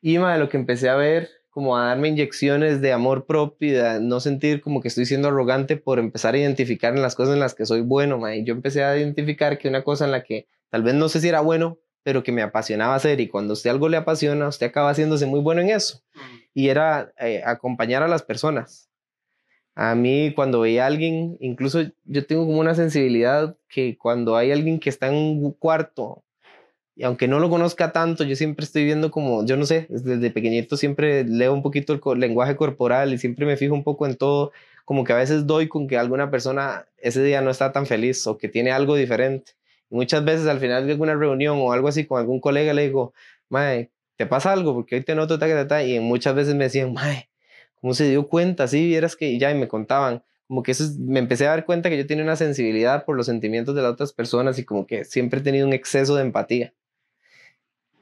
Y 0.00 0.18
madre, 0.18 0.38
lo 0.38 0.48
que 0.48 0.56
empecé 0.56 0.88
a 0.88 0.94
ver, 0.94 1.28
como 1.50 1.76
a 1.76 1.86
darme 1.86 2.06
inyecciones 2.06 2.80
de 2.80 2.92
amor 2.92 3.26
propio, 3.26 3.82
de 3.82 4.00
no 4.00 4.20
sentir 4.20 4.60
como 4.60 4.80
que 4.80 4.86
estoy 4.86 5.06
siendo 5.06 5.26
arrogante 5.26 5.76
por 5.76 5.98
empezar 5.98 6.34
a 6.34 6.38
identificar 6.38 6.94
en 6.94 7.02
las 7.02 7.16
cosas 7.16 7.34
en 7.34 7.40
las 7.40 7.54
que 7.54 7.66
soy 7.66 7.80
bueno, 7.80 8.16
madre. 8.16 8.38
Y 8.38 8.44
yo 8.44 8.54
empecé 8.54 8.84
a 8.84 8.96
identificar 8.96 9.58
que 9.58 9.68
una 9.68 9.82
cosa 9.82 10.04
en 10.04 10.12
la 10.12 10.22
que 10.22 10.46
tal 10.70 10.84
vez 10.84 10.94
no 10.94 11.08
sé 11.08 11.20
si 11.20 11.28
era 11.28 11.40
bueno, 11.40 11.78
pero 12.04 12.22
que 12.22 12.30
me 12.30 12.42
apasionaba 12.42 12.94
hacer 12.94 13.20
y 13.20 13.26
cuando 13.26 13.54
usted 13.54 13.70
algo 13.70 13.88
le 13.88 13.96
apasiona, 13.96 14.46
usted 14.46 14.68
acaba 14.68 14.90
haciéndose 14.90 15.26
muy 15.26 15.40
bueno 15.40 15.60
en 15.60 15.70
eso. 15.70 16.00
Y 16.54 16.68
era 16.68 17.12
eh, 17.18 17.42
acompañar 17.44 18.04
a 18.04 18.08
las 18.08 18.22
personas. 18.22 18.88
A 19.80 19.94
mí 19.94 20.32
cuando 20.34 20.58
veía 20.58 20.82
a 20.82 20.86
alguien, 20.88 21.36
incluso 21.38 21.82
yo 22.04 22.26
tengo 22.26 22.44
como 22.46 22.58
una 22.58 22.74
sensibilidad 22.74 23.56
que 23.68 23.96
cuando 23.96 24.36
hay 24.36 24.50
alguien 24.50 24.80
que 24.80 24.90
está 24.90 25.06
en 25.06 25.14
un 25.14 25.52
cuarto, 25.52 26.24
y 26.96 27.04
aunque 27.04 27.28
no 27.28 27.38
lo 27.38 27.48
conozca 27.48 27.92
tanto, 27.92 28.24
yo 28.24 28.34
siempre 28.34 28.64
estoy 28.64 28.84
viendo 28.84 29.12
como, 29.12 29.46
yo 29.46 29.56
no 29.56 29.66
sé, 29.66 29.86
desde 29.88 30.32
pequeñito 30.32 30.76
siempre 30.76 31.22
leo 31.22 31.54
un 31.54 31.62
poquito 31.62 31.92
el 32.12 32.18
lenguaje 32.18 32.56
corporal 32.56 33.12
y 33.12 33.18
siempre 33.18 33.46
me 33.46 33.56
fijo 33.56 33.72
un 33.72 33.84
poco 33.84 34.04
en 34.06 34.16
todo, 34.16 34.50
como 34.84 35.04
que 35.04 35.12
a 35.12 35.16
veces 35.16 35.46
doy 35.46 35.68
con 35.68 35.86
que 35.86 35.96
alguna 35.96 36.28
persona 36.28 36.88
ese 36.96 37.22
día 37.22 37.40
no 37.40 37.50
está 37.50 37.70
tan 37.70 37.86
feliz 37.86 38.26
o 38.26 38.36
que 38.36 38.48
tiene 38.48 38.72
algo 38.72 38.96
diferente. 38.96 39.52
Muchas 39.90 40.24
veces 40.24 40.48
al 40.48 40.58
final 40.58 40.86
de 40.86 40.92
alguna 40.94 41.14
reunión 41.14 41.56
o 41.60 41.72
algo 41.72 41.86
así 41.86 42.04
con 42.04 42.18
algún 42.18 42.40
colega 42.40 42.74
le 42.74 42.82
digo, 42.82 43.14
mae, 43.48 43.90
¿te 44.16 44.26
pasa 44.26 44.52
algo? 44.52 44.74
Porque 44.74 44.96
hoy 44.96 45.04
te 45.04 45.14
noto, 45.14 45.38
y 45.86 46.00
muchas 46.00 46.34
veces 46.34 46.56
me 46.56 46.64
decían, 46.64 46.92
mae, 46.92 47.27
¿cómo 47.80 47.94
se 47.94 48.08
dio 48.08 48.28
cuenta? 48.28 48.68
Sí, 48.68 48.86
vieras 48.86 49.16
que 49.16 49.38
ya, 49.38 49.50
y 49.50 49.54
me 49.54 49.68
contaban, 49.68 50.22
como 50.48 50.62
que 50.62 50.72
eso 50.72 50.84
me 50.98 51.18
empecé 51.18 51.46
a 51.46 51.50
dar 51.50 51.66
cuenta 51.66 51.90
que 51.90 51.98
yo 51.98 52.06
tenía 52.06 52.24
una 52.24 52.36
sensibilidad 52.36 53.04
por 53.04 53.16
los 53.16 53.26
sentimientos 53.26 53.74
de 53.74 53.82
las 53.82 53.92
otras 53.92 54.12
personas 54.12 54.58
y 54.58 54.64
como 54.64 54.86
que 54.86 55.04
siempre 55.04 55.40
he 55.40 55.42
tenido 55.42 55.66
un 55.66 55.74
exceso 55.74 56.16
de 56.16 56.22
empatía. 56.22 56.72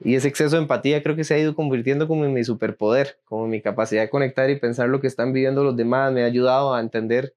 Y 0.04 0.14
ese 0.14 0.28
exceso 0.28 0.56
de 0.56 0.62
empatía 0.62 1.02
creo 1.02 1.16
que 1.16 1.24
se 1.24 1.34
ha 1.34 1.38
ido 1.38 1.54
convirtiendo 1.54 2.06
como 2.06 2.24
en 2.24 2.32
mi 2.32 2.44
superpoder, 2.44 3.18
como 3.24 3.48
mi 3.48 3.60
capacidad 3.60 4.02
de 4.02 4.10
conectar 4.10 4.48
y 4.50 4.56
pensar 4.56 4.88
lo 4.88 5.00
que 5.00 5.06
están 5.06 5.32
viviendo 5.32 5.64
los 5.64 5.76
demás, 5.76 6.12
me 6.12 6.22
ha 6.22 6.26
ayudado 6.26 6.74
a 6.74 6.80
entender, 6.80 7.34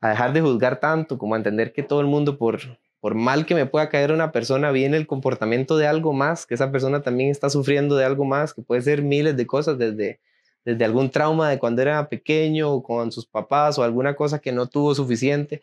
a 0.00 0.10
dejar 0.10 0.32
de 0.32 0.40
juzgar 0.40 0.80
tanto, 0.80 1.18
como 1.18 1.34
a 1.34 1.38
entender 1.38 1.72
que 1.72 1.82
todo 1.82 2.00
el 2.00 2.06
mundo 2.06 2.38
por, 2.38 2.60
por 3.00 3.14
mal 3.14 3.44
que 3.44 3.54
me 3.54 3.66
pueda 3.66 3.88
caer 3.88 4.12
una 4.12 4.32
persona, 4.32 4.70
viene 4.70 4.96
el 4.96 5.06
comportamiento 5.06 5.76
de 5.76 5.88
algo 5.88 6.12
más, 6.12 6.46
que 6.46 6.54
esa 6.54 6.70
persona 6.70 7.02
también 7.02 7.30
está 7.30 7.50
sufriendo 7.50 7.96
de 7.96 8.04
algo 8.04 8.24
más, 8.24 8.54
que 8.54 8.62
puede 8.62 8.80
ser 8.80 9.02
miles 9.02 9.36
de 9.36 9.46
cosas, 9.46 9.76
desde, 9.76 10.20
desde 10.64 10.84
algún 10.84 11.10
trauma 11.10 11.50
de 11.50 11.58
cuando 11.58 11.82
era 11.82 12.08
pequeño 12.08 12.72
o 12.72 12.82
con 12.82 13.12
sus 13.12 13.26
papás 13.26 13.78
o 13.78 13.82
alguna 13.82 14.14
cosa 14.14 14.38
que 14.40 14.52
no 14.52 14.66
tuvo 14.66 14.94
suficiente. 14.94 15.62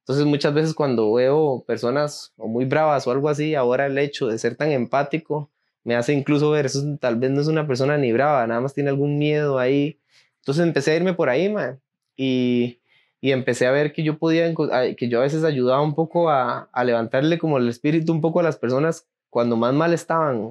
Entonces 0.00 0.26
muchas 0.26 0.54
veces 0.54 0.74
cuando 0.74 1.12
veo 1.12 1.64
personas 1.66 2.32
muy 2.36 2.64
bravas 2.64 3.06
o 3.06 3.12
algo 3.12 3.28
así, 3.28 3.54
ahora 3.54 3.86
el 3.86 3.98
hecho 3.98 4.26
de 4.26 4.38
ser 4.38 4.56
tan 4.56 4.72
empático 4.72 5.50
me 5.84 5.96
hace 5.96 6.12
incluso 6.12 6.50
ver, 6.50 6.66
eso 6.66 6.82
tal 7.00 7.16
vez 7.16 7.30
no 7.30 7.40
es 7.40 7.48
una 7.48 7.66
persona 7.66 7.96
ni 7.96 8.12
brava, 8.12 8.46
nada 8.46 8.60
más 8.60 8.74
tiene 8.74 8.90
algún 8.90 9.18
miedo 9.18 9.58
ahí. 9.58 9.98
Entonces 10.40 10.66
empecé 10.66 10.92
a 10.92 10.96
irme 10.96 11.14
por 11.14 11.28
ahí, 11.28 11.48
man. 11.48 11.80
Y, 12.16 12.80
y 13.20 13.32
empecé 13.32 13.66
a 13.66 13.70
ver 13.70 13.92
que 13.92 14.02
yo 14.02 14.18
podía, 14.18 14.52
que 14.96 15.08
yo 15.08 15.18
a 15.20 15.22
veces 15.22 15.44
ayudaba 15.44 15.82
un 15.82 15.94
poco 15.94 16.30
a, 16.30 16.68
a, 16.72 16.84
levantarle 16.84 17.38
como 17.38 17.58
el 17.58 17.68
espíritu 17.68 18.12
un 18.12 18.20
poco 18.20 18.40
a 18.40 18.42
las 18.42 18.58
personas 18.58 19.08
cuando 19.30 19.56
más 19.56 19.74
mal 19.74 19.94
estaban. 19.94 20.50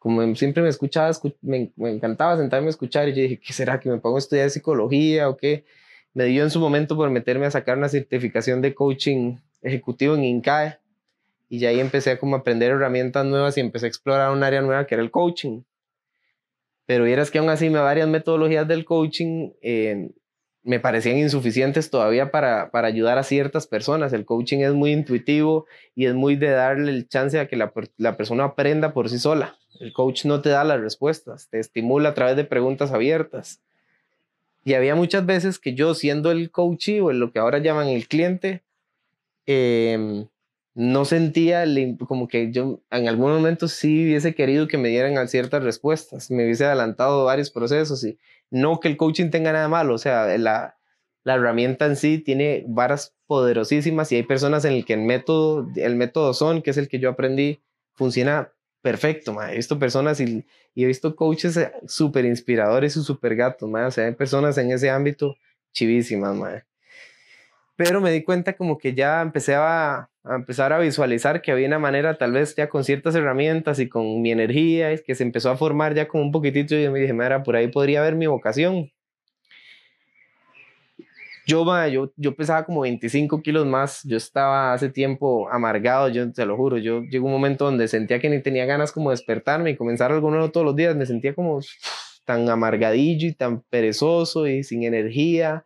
Como 0.00 0.34
siempre 0.34 0.62
me 0.62 0.70
escuchaba, 0.70 1.12
me, 1.42 1.70
me, 1.76 1.90
encantaba 1.90 2.36
sentarme 2.38 2.68
a 2.68 2.70
escuchar 2.70 3.08
y 3.08 3.12
yo 3.12 3.20
dije, 3.20 3.38
¿qué 3.38 3.52
será 3.52 3.78
que 3.78 3.90
me 3.90 3.98
pongo 3.98 4.16
a 4.16 4.18
estudiar 4.18 4.48
psicología 4.48 5.28
o 5.28 5.36
qué? 5.36 5.66
Me 6.14 6.24
dio 6.24 6.42
en 6.42 6.50
su 6.50 6.58
momento 6.58 6.96
por 6.96 7.10
meterme 7.10 7.44
a 7.44 7.50
sacar 7.50 7.76
una 7.76 7.88
certificación 7.90 8.62
de 8.62 8.74
coaching 8.74 9.36
ejecutivo 9.60 10.14
en 10.14 10.24
INCAE 10.24 10.78
y 11.50 11.58
ya 11.58 11.68
ahí 11.68 11.80
empecé 11.80 12.12
a 12.12 12.36
aprender 12.36 12.70
herramientas 12.70 13.26
nuevas 13.26 13.58
y 13.58 13.60
empecé 13.60 13.84
a 13.84 13.88
explorar 13.90 14.32
un 14.32 14.42
área 14.42 14.62
nueva 14.62 14.86
que 14.86 14.94
era 14.94 15.02
el 15.02 15.10
coaching. 15.10 15.64
Pero 16.86 17.04
vieras 17.04 17.30
que 17.30 17.38
aún 17.38 17.50
así 17.50 17.68
me 17.68 17.78
varias 17.78 18.08
metodologías 18.08 18.66
del 18.66 18.86
coaching 18.86 19.50
eh, 19.60 20.12
me 20.62 20.80
parecían 20.80 21.18
insuficientes 21.18 21.90
todavía 21.90 22.30
para, 22.30 22.70
para 22.70 22.88
ayudar 22.88 23.18
a 23.18 23.22
ciertas 23.22 23.66
personas. 23.66 24.12
El 24.12 24.24
coaching 24.24 24.58
es 24.58 24.72
muy 24.72 24.92
intuitivo 24.92 25.66
y 25.94 26.06
es 26.06 26.14
muy 26.14 26.36
de 26.36 26.50
darle 26.50 26.92
el 26.92 27.08
chance 27.08 27.38
a 27.38 27.48
que 27.48 27.56
la, 27.56 27.72
la, 27.96 28.16
persona 28.16 28.44
aprenda 28.44 28.92
por 28.92 29.08
sí 29.08 29.18
sola. 29.18 29.56
El 29.80 29.92
coach 29.92 30.26
no 30.26 30.42
te 30.42 30.50
da 30.50 30.64
las 30.64 30.80
respuestas, 30.80 31.48
te 31.48 31.58
estimula 31.58 32.10
a 32.10 32.14
través 32.14 32.36
de 32.36 32.44
preguntas 32.44 32.92
abiertas. 32.92 33.60
Y 34.64 34.74
había 34.74 34.94
muchas 34.94 35.24
veces 35.24 35.58
que 35.58 35.74
yo, 35.74 35.94
siendo 35.94 36.30
el 36.30 36.50
coach 36.50 36.90
o 37.00 37.12
lo 37.12 37.32
que 37.32 37.38
ahora 37.38 37.58
llaman 37.58 37.88
el 37.88 38.06
cliente, 38.06 38.62
eh, 39.46 40.26
no 40.74 41.04
sentía 41.04 41.64
como 42.06 42.28
que 42.28 42.52
yo 42.52 42.80
en 42.90 43.08
algún 43.08 43.32
momento 43.32 43.68
sí 43.68 44.04
hubiese 44.04 44.34
querido 44.34 44.68
que 44.68 44.78
me 44.78 44.88
dieran 44.88 45.28
ciertas 45.28 45.62
respuestas, 45.62 46.30
me 46.30 46.44
hubiese 46.44 46.64
adelantado 46.64 47.24
varios 47.24 47.50
procesos 47.50 48.04
y 48.04 48.18
no 48.50 48.80
que 48.80 48.88
el 48.88 48.96
coaching 48.96 49.30
tenga 49.30 49.52
nada 49.52 49.68
malo, 49.68 49.94
o 49.94 49.98
sea, 49.98 50.36
la, 50.38 50.76
la 51.24 51.34
herramienta 51.34 51.86
en 51.86 51.96
sí 51.96 52.18
tiene 52.18 52.64
varas 52.68 53.14
poderosísimas 53.26 54.10
y 54.12 54.16
hay 54.16 54.22
personas 54.24 54.64
en 54.64 54.72
el 54.72 54.84
que 54.84 54.94
el 54.94 55.02
método, 55.02 55.68
el 55.76 55.96
método 55.96 56.34
son, 56.34 56.62
que 56.62 56.70
es 56.70 56.76
el 56.76 56.88
que 56.88 56.98
yo 56.98 57.10
aprendí, 57.10 57.62
funciona 57.94 58.52
perfecto, 58.82 59.32
ma. 59.32 59.52
he 59.52 59.56
visto 59.56 59.78
personas 59.78 60.20
y, 60.20 60.44
y 60.74 60.84
he 60.84 60.86
visto 60.86 61.14
coaches 61.14 61.56
eh, 61.56 61.72
súper 61.86 62.24
inspiradores 62.24 62.96
y 62.96 63.02
súper 63.02 63.36
gatos, 63.36 63.68
ma. 63.68 63.86
o 63.86 63.90
sea, 63.90 64.06
hay 64.06 64.14
personas 64.14 64.58
en 64.58 64.72
ese 64.72 64.90
ámbito 64.90 65.36
chivísimas, 65.72 66.34
ma. 66.34 66.64
pero 67.76 68.00
me 68.00 68.10
di 68.10 68.24
cuenta 68.24 68.56
como 68.56 68.78
que 68.78 68.94
ya 68.94 69.22
empecé 69.22 69.54
a, 69.54 70.09
a 70.24 70.34
empezar 70.34 70.72
a 70.72 70.78
visualizar 70.78 71.40
que 71.40 71.52
había 71.52 71.66
una 71.66 71.78
manera, 71.78 72.18
tal 72.18 72.32
vez 72.32 72.54
ya 72.54 72.68
con 72.68 72.84
ciertas 72.84 73.14
herramientas 73.14 73.78
y 73.78 73.88
con 73.88 74.20
mi 74.20 74.32
energía, 74.32 74.96
que 74.98 75.14
se 75.14 75.22
empezó 75.22 75.50
a 75.50 75.56
formar 75.56 75.94
ya 75.94 76.08
como 76.08 76.22
un 76.22 76.32
poquitito 76.32 76.74
y 76.76 76.88
me 76.90 77.00
dije, 77.00 77.12
mira, 77.12 77.42
por 77.42 77.56
ahí 77.56 77.68
podría 77.68 78.00
haber 78.00 78.16
mi 78.16 78.26
vocación. 78.26 78.90
Yo, 81.46 81.64
yo, 81.88 82.12
yo 82.16 82.36
pesaba 82.36 82.64
como 82.64 82.82
25 82.82 83.42
kilos 83.42 83.66
más, 83.66 84.02
yo 84.04 84.16
estaba 84.16 84.72
hace 84.72 84.88
tiempo 84.88 85.48
amargado, 85.50 86.08
yo 86.08 86.30
te 86.32 86.46
lo 86.46 86.56
juro, 86.56 86.78
yo 86.78 87.02
llegó 87.02 87.26
un 87.26 87.32
momento 87.32 87.64
donde 87.64 87.88
sentía 87.88 88.20
que 88.20 88.28
ni 88.30 88.40
tenía 88.40 88.66
ganas 88.66 88.92
como 88.92 89.10
de 89.10 89.14
despertarme 89.14 89.70
y 89.70 89.76
comenzar 89.76 90.12
algo 90.12 90.30
nuevo 90.30 90.50
todos 90.50 90.66
los 90.66 90.76
días, 90.76 90.94
me 90.94 91.06
sentía 91.06 91.34
como 91.34 91.60
tan 92.24 92.48
amargadillo 92.48 93.26
y 93.26 93.32
tan 93.32 93.62
perezoso 93.62 94.46
y 94.46 94.62
sin 94.62 94.84
energía, 94.84 95.64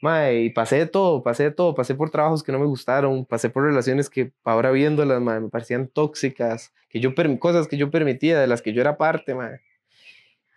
Mae, 0.00 0.44
y 0.44 0.50
pasé 0.50 0.76
de 0.78 0.86
todo, 0.86 1.22
pasé 1.22 1.44
de 1.44 1.50
todo, 1.50 1.74
pasé 1.74 1.94
por 1.94 2.10
trabajos 2.10 2.42
que 2.42 2.52
no 2.52 2.58
me 2.58 2.64
gustaron, 2.64 3.26
pasé 3.26 3.50
por 3.50 3.64
relaciones 3.64 4.08
que 4.08 4.32
ahora 4.44 4.70
viéndolas, 4.70 5.20
mae, 5.20 5.40
me 5.40 5.48
parecían 5.50 5.88
tóxicas, 5.88 6.72
que 6.88 7.00
yo 7.00 7.12
cosas 7.38 7.68
que 7.68 7.76
yo 7.76 7.90
permitía, 7.90 8.40
de 8.40 8.46
las 8.46 8.62
que 8.62 8.72
yo 8.72 8.80
era 8.80 8.96
parte, 8.96 9.34
mae. 9.34 9.60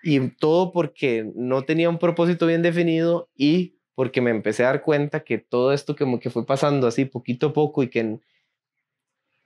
Y 0.01 0.29
todo 0.29 0.71
porque 0.71 1.29
no 1.35 1.63
tenía 1.63 1.89
un 1.89 1.99
propósito 1.99 2.47
bien 2.47 2.61
definido 2.61 3.29
y 3.35 3.75
porque 3.95 4.21
me 4.21 4.31
empecé 4.31 4.63
a 4.63 4.67
dar 4.67 4.81
cuenta 4.81 5.21
que 5.21 5.37
todo 5.39 5.73
esto 5.73 5.95
como 5.95 6.19
que 6.19 6.29
fue 6.29 6.45
pasando 6.45 6.87
así 6.87 7.05
poquito 7.05 7.47
a 7.47 7.53
poco 7.53 7.83
y 7.83 7.89
que 7.89 8.19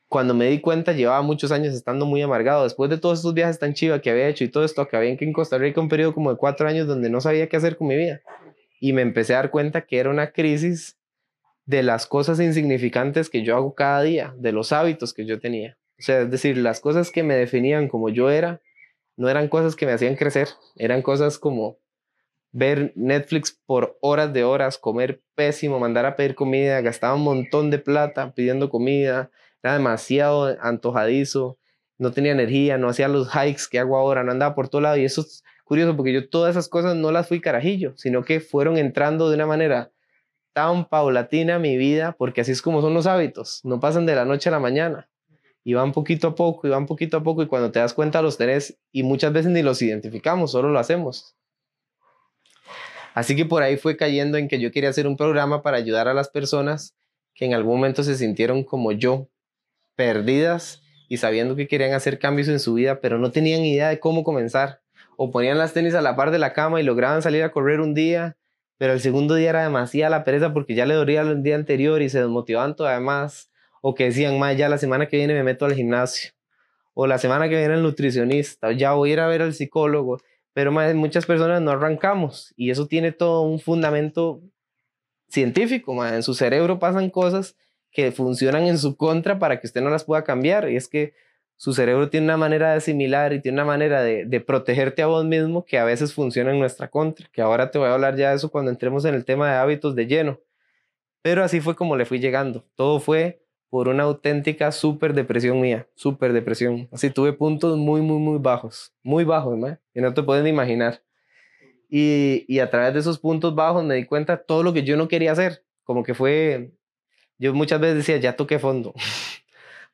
cuando 0.07 0.33
me 0.33 0.47
di 0.47 0.61
cuenta 0.61 0.93
llevaba 0.93 1.21
muchos 1.21 1.51
años 1.51 1.73
estando 1.73 2.05
muy 2.05 2.21
amargado. 2.21 2.63
Después 2.63 2.89
de 2.89 2.97
todos 2.97 3.19
estos 3.19 3.33
viajes 3.33 3.59
tan 3.59 3.73
chivos 3.73 4.01
que 4.01 4.11
había 4.11 4.27
hecho 4.27 4.43
y 4.43 4.49
todo 4.49 4.63
esto, 4.63 4.81
acabé 4.81 5.17
en 5.19 5.33
Costa 5.33 5.57
Rica 5.57 5.81
un 5.81 5.89
periodo 5.89 6.13
como 6.13 6.31
de 6.31 6.37
cuatro 6.37 6.67
años 6.67 6.87
donde 6.87 7.09
no 7.09 7.19
sabía 7.19 7.49
qué 7.49 7.57
hacer 7.57 7.77
con 7.77 7.87
mi 7.87 7.97
vida 7.97 8.21
y 8.79 8.93
me 8.93 9.01
empecé 9.01 9.33
a 9.33 9.37
dar 9.37 9.51
cuenta 9.51 9.85
que 9.85 9.99
era 9.99 10.09
una 10.09 10.31
crisis 10.31 10.97
de 11.65 11.83
las 11.83 12.07
cosas 12.07 12.39
insignificantes 12.39 13.29
que 13.29 13.43
yo 13.43 13.55
hago 13.55 13.75
cada 13.75 14.01
día, 14.01 14.33
de 14.37 14.51
los 14.51 14.71
hábitos 14.71 15.13
que 15.13 15.25
yo 15.25 15.39
tenía. 15.39 15.77
O 15.99 16.01
sea, 16.01 16.21
es 16.21 16.31
decir, 16.31 16.57
las 16.57 16.79
cosas 16.79 17.11
que 17.11 17.23
me 17.23 17.35
definían 17.35 17.87
como 17.87 18.09
yo 18.09 18.29
era, 18.29 18.61
no 19.17 19.29
eran 19.29 19.49
cosas 19.49 19.75
que 19.75 19.85
me 19.85 19.91
hacían 19.91 20.15
crecer, 20.15 20.47
eran 20.75 21.01
cosas 21.01 21.39
como 21.39 21.79
ver 22.51 22.93
Netflix 22.95 23.59
por 23.65 23.97
horas 24.01 24.31
de 24.31 24.43
horas, 24.43 24.77
comer 24.77 25.21
pésimo, 25.35 25.79
mandar 25.79 26.05
a 26.05 26.15
pedir 26.15 26.35
comida, 26.35 26.81
gastaba 26.81 27.15
un 27.15 27.23
montón 27.23 27.69
de 27.69 27.79
plata 27.79 28.33
pidiendo 28.33 28.69
comida, 28.69 29.31
era 29.61 29.73
demasiado 29.73 30.55
antojadizo, 30.61 31.57
no 31.97 32.11
tenía 32.11 32.31
energía, 32.31 32.77
no 32.77 32.89
hacía 32.89 33.07
los 33.07 33.29
hikes 33.31 33.63
que 33.69 33.79
hago 33.79 33.97
ahora, 33.97 34.23
no 34.23 34.31
andaba 34.31 34.55
por 34.55 34.69
todo 34.69 34.81
lado 34.81 34.97
y 34.97 35.05
eso 35.05 35.25
curioso 35.67 35.95
porque 35.95 36.13
yo 36.13 36.29
todas 36.29 36.51
esas 36.51 36.69
cosas 36.69 36.95
no 36.95 37.11
las 37.11 37.27
fui 37.27 37.41
carajillo, 37.41 37.93
sino 37.97 38.23
que 38.23 38.39
fueron 38.39 38.77
entrando 38.77 39.29
de 39.29 39.35
una 39.35 39.45
manera 39.45 39.91
tan 40.53 40.87
paulatina 40.87 41.55
a 41.55 41.59
mi 41.59 41.77
vida, 41.77 42.15
porque 42.17 42.41
así 42.41 42.51
es 42.51 42.61
como 42.61 42.81
son 42.81 42.93
los 42.93 43.05
hábitos, 43.05 43.59
no 43.63 43.79
pasan 43.79 44.05
de 44.05 44.15
la 44.15 44.25
noche 44.25 44.49
a 44.49 44.53
la 44.53 44.59
mañana, 44.59 45.09
y 45.63 45.73
van 45.73 45.91
poquito 45.91 46.29
a 46.29 46.35
poco, 46.35 46.65
y 46.65 46.71
van 46.71 46.87
poquito 46.87 47.17
a 47.17 47.23
poco, 47.23 47.43
y 47.43 47.47
cuando 47.47 47.69
te 47.69 47.79
das 47.79 47.93
cuenta 47.93 48.21
los 48.21 48.37
tenés, 48.37 48.79
y 48.91 49.03
muchas 49.03 49.33
veces 49.33 49.51
ni 49.51 49.61
los 49.61 49.81
identificamos, 49.81 50.51
solo 50.51 50.69
lo 50.69 50.79
hacemos. 50.79 51.35
Así 53.13 53.35
que 53.35 53.45
por 53.45 53.61
ahí 53.61 53.77
fue 53.77 53.97
cayendo 53.97 54.37
en 54.37 54.47
que 54.47 54.59
yo 54.59 54.71
quería 54.71 54.89
hacer 54.89 55.05
un 55.05 55.17
programa 55.17 55.61
para 55.61 55.77
ayudar 55.77 56.07
a 56.07 56.13
las 56.13 56.29
personas 56.29 56.95
que 57.35 57.45
en 57.45 57.53
algún 57.53 57.75
momento 57.75 58.01
se 58.03 58.15
sintieron 58.15 58.63
como 58.63 58.93
yo, 58.93 59.27
perdidas 59.95 60.81
y 61.09 61.17
sabiendo 61.17 61.55
que 61.55 61.67
querían 61.67 61.93
hacer 61.93 62.19
cambios 62.19 62.47
en 62.47 62.59
su 62.59 62.75
vida, 62.75 62.99
pero 63.01 63.19
no 63.19 63.31
tenían 63.31 63.61
idea 63.61 63.89
de 63.89 63.99
cómo 63.99 64.23
comenzar 64.23 64.81
o 65.17 65.31
ponían 65.31 65.57
las 65.57 65.73
tenis 65.73 65.93
a 65.93 66.01
la 66.01 66.15
par 66.15 66.31
de 66.31 66.39
la 66.39 66.53
cama 66.53 66.79
y 66.79 66.83
lograban 66.83 67.21
salir 67.21 67.43
a 67.43 67.51
correr 67.51 67.81
un 67.81 67.93
día, 67.93 68.37
pero 68.77 68.93
el 68.93 69.01
segundo 69.01 69.35
día 69.35 69.49
era 69.49 69.63
demasiada 69.63 70.09
la 70.09 70.23
pereza 70.23 70.53
porque 70.53 70.75
ya 70.75 70.85
le 70.85 70.93
dolía 70.93 71.21
el 71.21 71.43
día 71.43 71.55
anterior 71.55 72.01
y 72.01 72.09
se 72.09 72.19
desmotivaban 72.19 72.75
todavía 72.75 73.01
más, 73.01 73.51
o 73.81 73.93
que 73.93 74.05
decían, 74.05 74.39
más 74.39 74.55
ya 74.55 74.69
la 74.69 74.77
semana 74.77 75.07
que 75.07 75.17
viene 75.17 75.33
me 75.33 75.43
meto 75.43 75.65
al 75.65 75.73
gimnasio, 75.73 76.31
o 76.93 77.05
la 77.07 77.17
semana 77.17 77.49
que 77.49 77.57
viene 77.57 77.73
el 77.73 77.83
nutricionista, 77.83 78.67
o 78.69 78.71
ya 78.71 78.93
voy 78.93 79.09
a 79.09 79.13
ir 79.13 79.19
a 79.19 79.27
ver 79.27 79.41
al 79.41 79.53
psicólogo, 79.53 80.21
pero 80.53 80.71
más, 80.71 80.95
muchas 80.95 81.25
personas 81.25 81.61
no 81.61 81.71
arrancamos 81.71 82.53
y 82.55 82.71
eso 82.71 82.87
tiene 82.87 83.11
todo 83.11 83.41
un 83.41 83.59
fundamento 83.59 84.41
científico, 85.27 86.05
en 86.05 86.23
su 86.23 86.33
cerebro 86.33 86.79
pasan 86.79 87.09
cosas 87.09 87.55
que 87.91 88.11
funcionan 88.11 88.67
en 88.67 88.77
su 88.77 88.95
contra 88.95 89.39
para 89.39 89.59
que 89.59 89.67
usted 89.67 89.81
no 89.81 89.89
las 89.89 90.03
pueda 90.03 90.23
cambiar. 90.23 90.69
Y 90.69 90.75
es 90.75 90.87
que 90.87 91.13
su 91.57 91.73
cerebro 91.73 92.09
tiene 92.09 92.25
una 92.25 92.37
manera 92.37 92.71
de 92.71 92.77
asimilar 92.77 93.33
y 93.33 93.41
tiene 93.41 93.55
una 93.55 93.65
manera 93.65 94.03
de, 94.03 94.39
protegerte 94.41 95.01
a 95.01 95.07
vos 95.07 95.25
mismo 95.25 95.65
que 95.65 95.79
a 95.79 95.83
veces 95.83 96.13
funciona 96.13 96.51
en 96.51 96.59
nuestra 96.59 96.87
contra, 96.87 97.27
que 97.31 97.41
ahora 97.41 97.71
te 97.71 97.79
voy 97.79 97.87
a 97.87 97.95
hablar 97.95 98.15
ya 98.15 98.29
de 98.29 98.35
eso 98.35 98.51
cuando 98.51 98.69
entremos 98.69 99.05
en 99.05 99.15
el 99.15 99.25
tema 99.25 99.49
de 99.49 99.57
hábitos 99.57 99.95
de 99.95 100.05
lleno. 100.05 100.39
Pero 101.23 101.43
así 101.43 101.59
fue 101.59 101.75
como 101.75 101.95
le 101.97 102.05
fui 102.05 102.19
llegando. 102.19 102.63
Todo 102.75 102.99
fue 102.99 103.41
por 103.69 103.87
una 103.87 104.03
auténtica 104.03 104.71
super 104.71 105.15
depresión 105.15 105.59
mía, 105.59 105.87
super 105.95 106.31
depresión. 106.31 106.87
Así 106.91 107.09
tuve 107.09 107.33
puntos 107.33 107.75
muy, 107.75 108.01
muy, 108.01 108.19
muy 108.19 108.37
bajos, 108.37 108.93
muy 109.01 109.23
bajos, 109.23 109.57
¿no? 109.57 109.77
y 109.95 110.01
no 110.01 110.13
te 110.13 110.21
puedes 110.21 110.43
ni 110.43 110.51
imaginar. 110.51 111.01
Y, 111.89 112.45
y 112.47 112.59
a 112.59 112.69
través 112.69 112.93
de 112.93 112.99
esos 112.99 113.17
puntos 113.17 113.55
bajos 113.55 113.83
me 113.83 113.95
di 113.95 114.05
cuenta 114.05 114.37
todo 114.37 114.61
lo 114.61 114.73
que 114.73 114.83
yo 114.83 114.95
no 114.95 115.07
quería 115.07 115.31
hacer, 115.31 115.63
como 115.83 116.03
que 116.03 116.13
fue, 116.13 116.71
yo 117.39 117.53
muchas 117.55 117.79
veces 117.79 117.97
decía, 117.97 118.17
ya 118.17 118.35
toqué 118.35 118.59
fondo. 118.59 118.93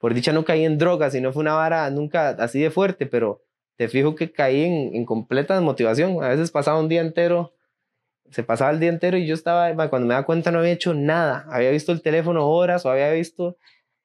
Por 0.04 0.14
dicha 0.14 0.34
no 0.34 0.44
caí 0.44 0.66
en 0.66 0.78
drogas 0.78 1.16
y 1.16 1.22
no 1.22 1.32
fue 1.32 1.40
una 1.40 1.54
vara 1.54 1.90
nunca 1.90 2.32
así 2.32 2.60
de 2.60 2.72
fuerte, 2.72 3.06
pero 3.06 3.42
te 3.78 3.88
fijo 3.88 4.16
que 4.16 4.34
caí 4.34 4.66
en, 4.66 5.06
completa 5.06 5.54
desmotivación. 5.54 6.22
A 6.22 6.28
veces 6.28 6.52
pasaba 6.52 6.78
un 6.78 6.90
día 6.90 7.00
entero, 7.00 7.54
se 8.30 8.44
pasaba 8.44 8.72
el 8.72 8.82
día 8.82 8.90
entero 8.90 9.16
y 9.16 9.26
yo 9.26 9.34
estaba, 9.34 9.74
cuando 9.90 10.06
me 10.06 10.14
da 10.14 10.24
cuenta 10.24 10.52
no 10.52 10.60
había 10.60 10.74
hecho 10.74 10.94
nada. 10.94 11.46
Había 11.50 11.72
visto 11.72 11.94
el 11.94 12.02
teléfono 12.02 12.50
horas 12.50 12.86
o 12.86 12.90
había 12.90 13.14
visto 13.14 13.56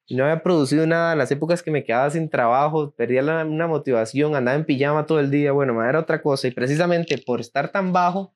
no 0.09 0.23
había 0.23 0.41
producido 0.41 0.87
nada. 0.87 1.11
En 1.11 1.17
las 1.17 1.31
épocas 1.31 1.61
que 1.61 1.69
me 1.69 1.83
quedaba 1.83 2.09
sin 2.09 2.29
trabajo, 2.29 2.91
perdía 2.91 3.21
la, 3.21 3.43
una 3.43 3.67
motivación, 3.67 4.35
andaba 4.35 4.55
en 4.55 4.63
pijama 4.63 5.05
todo 5.05 5.19
el 5.19 5.29
día. 5.29 5.51
Bueno, 5.51 5.83
era 5.83 5.99
otra 5.99 6.21
cosa. 6.21 6.47
Y 6.47 6.51
precisamente 6.51 7.17
por 7.17 7.41
estar 7.41 7.73
tan 7.73 7.91
bajo, 7.91 8.33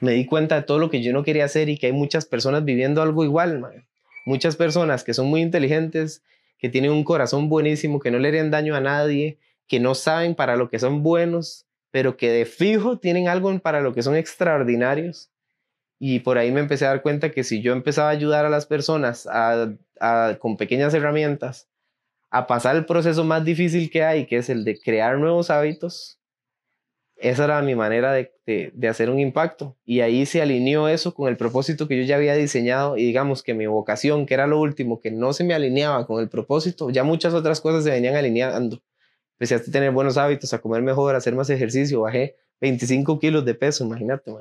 me 0.00 0.12
di 0.12 0.26
cuenta 0.26 0.56
de 0.56 0.62
todo 0.64 0.78
lo 0.78 0.90
que 0.90 1.02
yo 1.02 1.14
no 1.14 1.24
quería 1.24 1.46
hacer 1.46 1.70
y 1.70 1.78
que 1.78 1.86
hay 1.86 1.92
muchas 1.92 2.26
personas 2.26 2.66
viviendo 2.66 3.00
algo 3.00 3.24
igual, 3.24 3.60
man 3.60 3.86
muchas 4.24 4.56
personas 4.56 5.04
que 5.04 5.14
son 5.14 5.26
muy 5.26 5.40
inteligentes, 5.40 6.22
que 6.58 6.68
tienen 6.68 6.92
un 6.92 7.04
corazón 7.04 7.48
buenísimo, 7.48 8.00
que 8.00 8.10
no 8.10 8.18
le 8.18 8.28
harían 8.28 8.50
daño 8.50 8.76
a 8.76 8.80
nadie, 8.80 9.38
que 9.66 9.80
no 9.80 9.94
saben 9.94 10.34
para 10.34 10.56
lo 10.56 10.70
que 10.70 10.78
son 10.78 11.02
buenos, 11.02 11.66
pero 11.90 12.16
que 12.16 12.30
de 12.30 12.46
fijo 12.46 12.98
tienen 12.98 13.28
algo 13.28 13.56
para 13.58 13.80
lo 13.80 13.94
que 13.94 14.02
son 14.02 14.16
extraordinarios. 14.16 15.30
Y 15.98 16.20
por 16.20 16.38
ahí 16.38 16.50
me 16.50 16.60
empecé 16.60 16.84
a 16.84 16.88
dar 16.88 17.02
cuenta 17.02 17.30
que 17.30 17.44
si 17.44 17.62
yo 17.62 17.72
empezaba 17.72 18.08
a 18.08 18.12
ayudar 18.12 18.44
a 18.44 18.50
las 18.50 18.66
personas 18.66 19.28
con 20.40 20.56
pequeñas 20.56 20.94
herramientas 20.94 21.68
a 22.30 22.46
pasar 22.46 22.76
el 22.76 22.86
proceso 22.86 23.24
más 23.24 23.44
difícil 23.44 23.90
que 23.90 24.02
hay, 24.02 24.26
que 24.26 24.38
es 24.38 24.48
el 24.48 24.64
de 24.64 24.78
crear 24.80 25.18
nuevos 25.18 25.50
hábitos, 25.50 26.18
esa 27.22 27.44
era 27.44 27.62
mi 27.62 27.74
manera 27.74 28.12
de, 28.12 28.32
de, 28.46 28.88
hacer 28.88 29.08
un 29.08 29.20
impacto. 29.20 29.76
Y 29.84 30.00
ahí 30.00 30.26
se 30.26 30.42
alineó 30.42 30.88
eso 30.88 31.14
con 31.14 31.28
el 31.28 31.36
propósito 31.36 31.86
que 31.86 31.96
yo 31.96 32.02
ya 32.02 32.16
había 32.16 32.34
diseñado 32.34 32.96
y 32.96 33.04
digamos 33.04 33.42
que 33.42 33.54
mi 33.54 33.66
vocación, 33.66 34.26
que 34.26 34.34
era 34.34 34.48
lo 34.48 34.60
último, 34.60 35.00
que 35.00 35.12
no 35.12 35.32
se 35.32 35.44
me 35.44 35.54
alineaba 35.54 36.06
con 36.06 36.20
el 36.20 36.28
propósito, 36.28 36.90
ya 36.90 37.04
muchas 37.04 37.32
otras 37.32 37.60
cosas 37.60 37.84
se 37.84 37.90
venían 37.90 38.16
alineando. 38.16 38.82
Empecé 39.38 39.54
a 39.54 39.62
tener 39.62 39.92
buenos 39.92 40.16
hábitos, 40.16 40.52
a 40.52 40.60
comer 40.60 40.82
mejor, 40.82 41.14
a 41.14 41.18
hacer 41.18 41.34
más 41.34 41.48
ejercicio, 41.48 42.00
bajé 42.00 42.36
25 42.60 43.18
kilos 43.18 43.44
de 43.44 43.54
peso, 43.54 43.84
imagínate, 43.84 44.32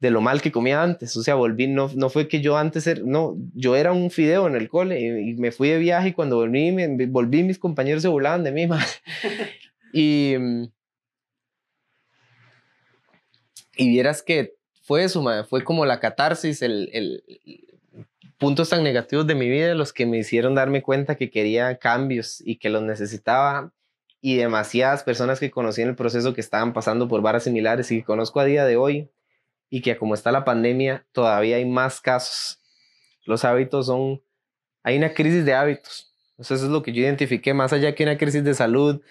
de 0.00 0.10
lo 0.10 0.20
mal 0.20 0.42
que 0.42 0.52
comía 0.52 0.82
antes. 0.82 1.16
O 1.16 1.22
sea, 1.22 1.36
volví, 1.36 1.68
no, 1.68 1.90
no 1.94 2.10
fue 2.10 2.26
que 2.26 2.40
yo 2.40 2.56
antes, 2.56 2.86
era, 2.88 3.00
no, 3.04 3.36
yo 3.54 3.76
era 3.76 3.92
un 3.92 4.10
fideo 4.10 4.48
en 4.48 4.56
el 4.56 4.68
cole 4.68 5.00
y, 5.00 5.34
me 5.34 5.52
fui 5.52 5.68
de 5.68 5.78
viaje 5.78 6.08
y 6.08 6.12
cuando 6.12 6.36
volví, 6.36 6.72
me, 6.72 7.06
volví 7.06 7.44
mis 7.44 7.58
compañeros 7.58 8.02
se 8.02 8.08
burlaban 8.08 8.42
de 8.42 8.52
mí, 8.52 8.68
y 9.92 10.34
mm, 10.38 10.64
y 13.76 13.88
vieras 13.88 14.22
que 14.22 14.54
fue 14.82 15.04
eso, 15.04 15.24
fue 15.48 15.64
como 15.64 15.86
la 15.86 16.00
catarsis, 16.00 16.62
el, 16.62 16.90
el, 16.92 17.24
puntos 18.38 18.68
tan 18.68 18.82
negativos 18.82 19.26
de 19.26 19.34
mi 19.34 19.48
vida 19.48 19.74
los 19.74 19.92
que 19.92 20.06
me 20.06 20.18
hicieron 20.18 20.54
darme 20.54 20.82
cuenta 20.82 21.16
que 21.16 21.30
quería 21.30 21.78
cambios 21.78 22.42
y 22.44 22.56
que 22.56 22.68
los 22.68 22.82
necesitaba 22.82 23.72
y 24.20 24.36
demasiadas 24.36 25.02
personas 25.02 25.40
que 25.40 25.50
conocí 25.50 25.82
en 25.82 25.88
el 25.88 25.96
proceso 25.96 26.34
que 26.34 26.40
estaban 26.40 26.72
pasando 26.72 27.08
por 27.08 27.22
varas 27.22 27.44
similares 27.44 27.90
y 27.90 27.98
que 27.98 28.04
conozco 28.04 28.40
a 28.40 28.44
día 28.44 28.64
de 28.64 28.76
hoy 28.76 29.10
y 29.70 29.82
que 29.82 29.96
como 29.96 30.14
está 30.14 30.32
la 30.32 30.44
pandemia 30.44 31.06
todavía 31.12 31.56
hay 31.56 31.64
más 31.64 32.00
casos. 32.00 32.60
Los 33.24 33.44
hábitos 33.44 33.86
son, 33.86 34.22
hay 34.82 34.96
una 34.96 35.14
crisis 35.14 35.44
de 35.44 35.54
hábitos. 35.54 36.14
eso 36.38 36.54
es 36.54 36.62
lo 36.62 36.82
que 36.82 36.92
yo 36.92 37.02
identifiqué, 37.02 37.54
más 37.54 37.72
allá 37.72 37.94
que 37.94 38.02
una 38.02 38.18
crisis 38.18 38.44
de 38.44 38.54
salud. 38.54 39.02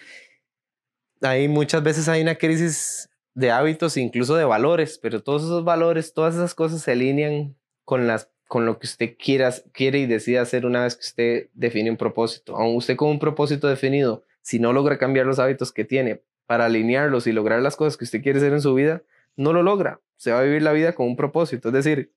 Hay 1.21 1.47
muchas 1.47 1.81
veces 1.83 2.07
hay 2.07 2.21
una 2.21 2.35
crisis 2.35 3.09
de 3.33 3.51
hábitos, 3.51 3.97
incluso 3.97 4.35
de 4.35 4.45
valores, 4.45 4.99
pero 5.01 5.23
todos 5.23 5.43
esos 5.43 5.63
valores, 5.63 6.13
todas 6.13 6.35
esas 6.35 6.53
cosas 6.53 6.81
se 6.81 6.91
alinean 6.91 7.55
con, 7.83 8.07
las, 8.07 8.29
con 8.47 8.65
lo 8.65 8.79
que 8.79 8.87
usted 8.87 9.15
quiera, 9.17 9.51
quiere 9.71 9.99
y 9.99 10.05
decide 10.05 10.39
hacer 10.39 10.65
una 10.65 10.83
vez 10.83 10.95
que 10.95 11.05
usted 11.05 11.49
define 11.53 11.89
un 11.89 11.97
propósito. 11.97 12.55
Aun 12.55 12.75
usted 12.75 12.95
con 12.95 13.09
un 13.09 13.19
propósito 13.19 13.67
definido, 13.67 14.23
si 14.41 14.59
no 14.59 14.73
logra 14.73 14.97
cambiar 14.97 15.25
los 15.25 15.39
hábitos 15.39 15.71
que 15.71 15.85
tiene 15.85 16.21
para 16.45 16.65
alinearlos 16.65 17.27
y 17.27 17.31
lograr 17.31 17.61
las 17.61 17.75
cosas 17.75 17.97
que 17.97 18.05
usted 18.05 18.21
quiere 18.21 18.39
hacer 18.39 18.53
en 18.53 18.61
su 18.61 18.73
vida, 18.73 19.03
no 19.35 19.53
lo 19.53 19.63
logra. 19.63 20.01
Se 20.17 20.31
va 20.31 20.39
a 20.39 20.43
vivir 20.43 20.61
la 20.61 20.73
vida 20.73 20.93
con 20.93 21.07
un 21.07 21.15
propósito. 21.15 21.69
Es 21.69 21.73
decir, 21.73 22.13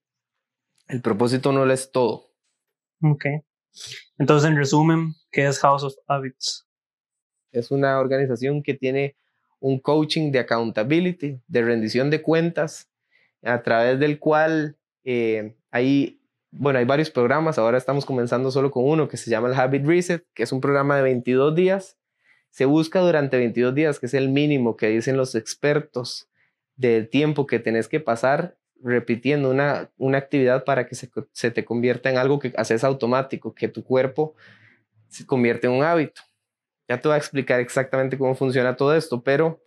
el 0.88 1.00
propósito 1.00 1.52
no 1.52 1.64
lo 1.64 1.72
es 1.72 1.90
todo. 1.90 2.26
Ok. 3.02 3.24
Entonces, 4.18 4.50
en 4.50 4.56
resumen, 4.56 5.14
¿qué 5.30 5.46
es 5.46 5.58
House 5.60 5.84
of 5.84 5.94
Habits? 6.06 6.66
Es 7.52 7.70
una 7.70 7.98
organización 7.98 8.62
que 8.62 8.74
tiene 8.74 9.16
un 9.66 9.80
coaching 9.80 10.30
de 10.30 10.38
accountability, 10.38 11.40
de 11.48 11.62
rendición 11.62 12.08
de 12.08 12.22
cuentas, 12.22 12.88
a 13.42 13.62
través 13.62 13.98
del 13.98 14.20
cual 14.20 14.76
eh, 15.02 15.56
hay, 15.72 16.20
bueno, 16.52 16.78
hay 16.78 16.84
varios 16.84 17.10
programas, 17.10 17.58
ahora 17.58 17.76
estamos 17.76 18.06
comenzando 18.06 18.52
solo 18.52 18.70
con 18.70 18.84
uno 18.84 19.08
que 19.08 19.16
se 19.16 19.28
llama 19.28 19.48
el 19.48 19.54
Habit 19.54 19.84
Reset, 19.84 20.24
que 20.34 20.44
es 20.44 20.52
un 20.52 20.60
programa 20.60 20.96
de 20.96 21.02
22 21.02 21.56
días. 21.56 21.98
Se 22.50 22.64
busca 22.64 23.00
durante 23.00 23.38
22 23.38 23.74
días, 23.74 23.98
que 23.98 24.06
es 24.06 24.14
el 24.14 24.28
mínimo 24.28 24.76
que 24.76 24.86
dicen 24.86 25.16
los 25.16 25.34
expertos 25.34 26.28
del 26.76 27.08
tiempo 27.08 27.48
que 27.48 27.58
tenés 27.58 27.88
que 27.88 27.98
pasar 27.98 28.56
repitiendo 28.80 29.50
una, 29.50 29.90
una 29.96 30.18
actividad 30.18 30.62
para 30.62 30.86
que 30.86 30.94
se, 30.94 31.10
se 31.32 31.50
te 31.50 31.64
convierta 31.64 32.08
en 32.08 32.18
algo 32.18 32.38
que 32.38 32.52
haces 32.56 32.84
automático, 32.84 33.52
que 33.52 33.66
tu 33.66 33.82
cuerpo 33.82 34.36
se 35.08 35.26
convierte 35.26 35.66
en 35.66 35.72
un 35.72 35.82
hábito. 35.82 36.22
Ya 36.88 37.00
te 37.00 37.08
voy 37.08 37.14
a 37.14 37.18
explicar 37.18 37.60
exactamente 37.60 38.16
cómo 38.16 38.34
funciona 38.34 38.76
todo 38.76 38.94
esto, 38.94 39.22
pero 39.22 39.60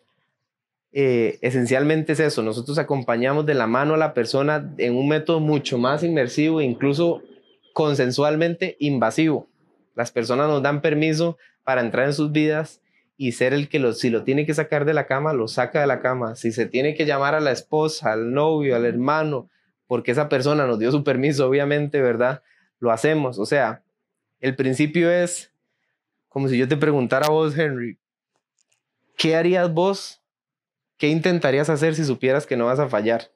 eh, 0.91 1.37
esencialmente 1.41 2.13
es 2.13 2.19
eso. 2.19 2.41
Nosotros 2.41 2.77
acompañamos 2.77 3.45
de 3.45 3.53
la 3.53 3.67
mano 3.67 3.93
a 3.93 3.97
la 3.97 4.13
persona 4.13 4.73
en 4.77 4.95
un 4.95 5.07
método 5.07 5.39
mucho 5.39 5.77
más 5.77 6.03
inmersivo, 6.03 6.61
incluso 6.61 7.21
consensualmente 7.73 8.75
invasivo. 8.79 9.47
Las 9.95 10.11
personas 10.11 10.47
nos 10.47 10.63
dan 10.63 10.81
permiso 10.81 11.37
para 11.63 11.81
entrar 11.81 12.07
en 12.07 12.13
sus 12.13 12.31
vidas 12.31 12.81
y 13.17 13.33
ser 13.33 13.53
el 13.53 13.67
que 13.67 13.79
lo, 13.79 13.91
si 13.93 14.09
lo 14.09 14.23
tiene 14.23 14.45
que 14.45 14.53
sacar 14.53 14.85
de 14.85 14.93
la 14.93 15.05
cama, 15.05 15.33
lo 15.33 15.49
saca 15.49 15.81
de 15.81 15.87
la 15.87 15.99
cama. 15.99 16.35
Si 16.35 16.53
se 16.53 16.65
tiene 16.65 16.95
que 16.95 17.05
llamar 17.05 17.35
a 17.35 17.41
la 17.41 17.51
esposa, 17.51 18.13
al 18.13 18.31
novio, 18.31 18.75
al 18.77 18.85
hermano, 18.85 19.49
porque 19.85 20.11
esa 20.11 20.29
persona 20.29 20.65
nos 20.65 20.79
dio 20.79 20.91
su 20.91 21.03
permiso, 21.03 21.47
obviamente, 21.47 22.01
¿verdad? 22.01 22.41
Lo 22.79 22.91
hacemos. 22.91 23.37
O 23.39 23.45
sea, 23.45 23.83
el 24.39 24.55
principio 24.55 25.11
es 25.11 25.51
como 26.29 26.47
si 26.47 26.57
yo 26.57 26.67
te 26.67 26.77
preguntara 26.77 27.27
a 27.27 27.31
vos, 27.31 27.57
Henry, 27.57 27.97
¿qué 29.17 29.35
harías 29.35 29.71
vos? 29.73 30.21
¿Qué 30.97 31.07
intentarías 31.07 31.69
hacer 31.69 31.95
si 31.95 32.05
supieras 32.05 32.45
que 32.45 32.55
no 32.55 32.65
vas 32.65 32.79
a 32.79 32.87
fallar? 32.87 33.31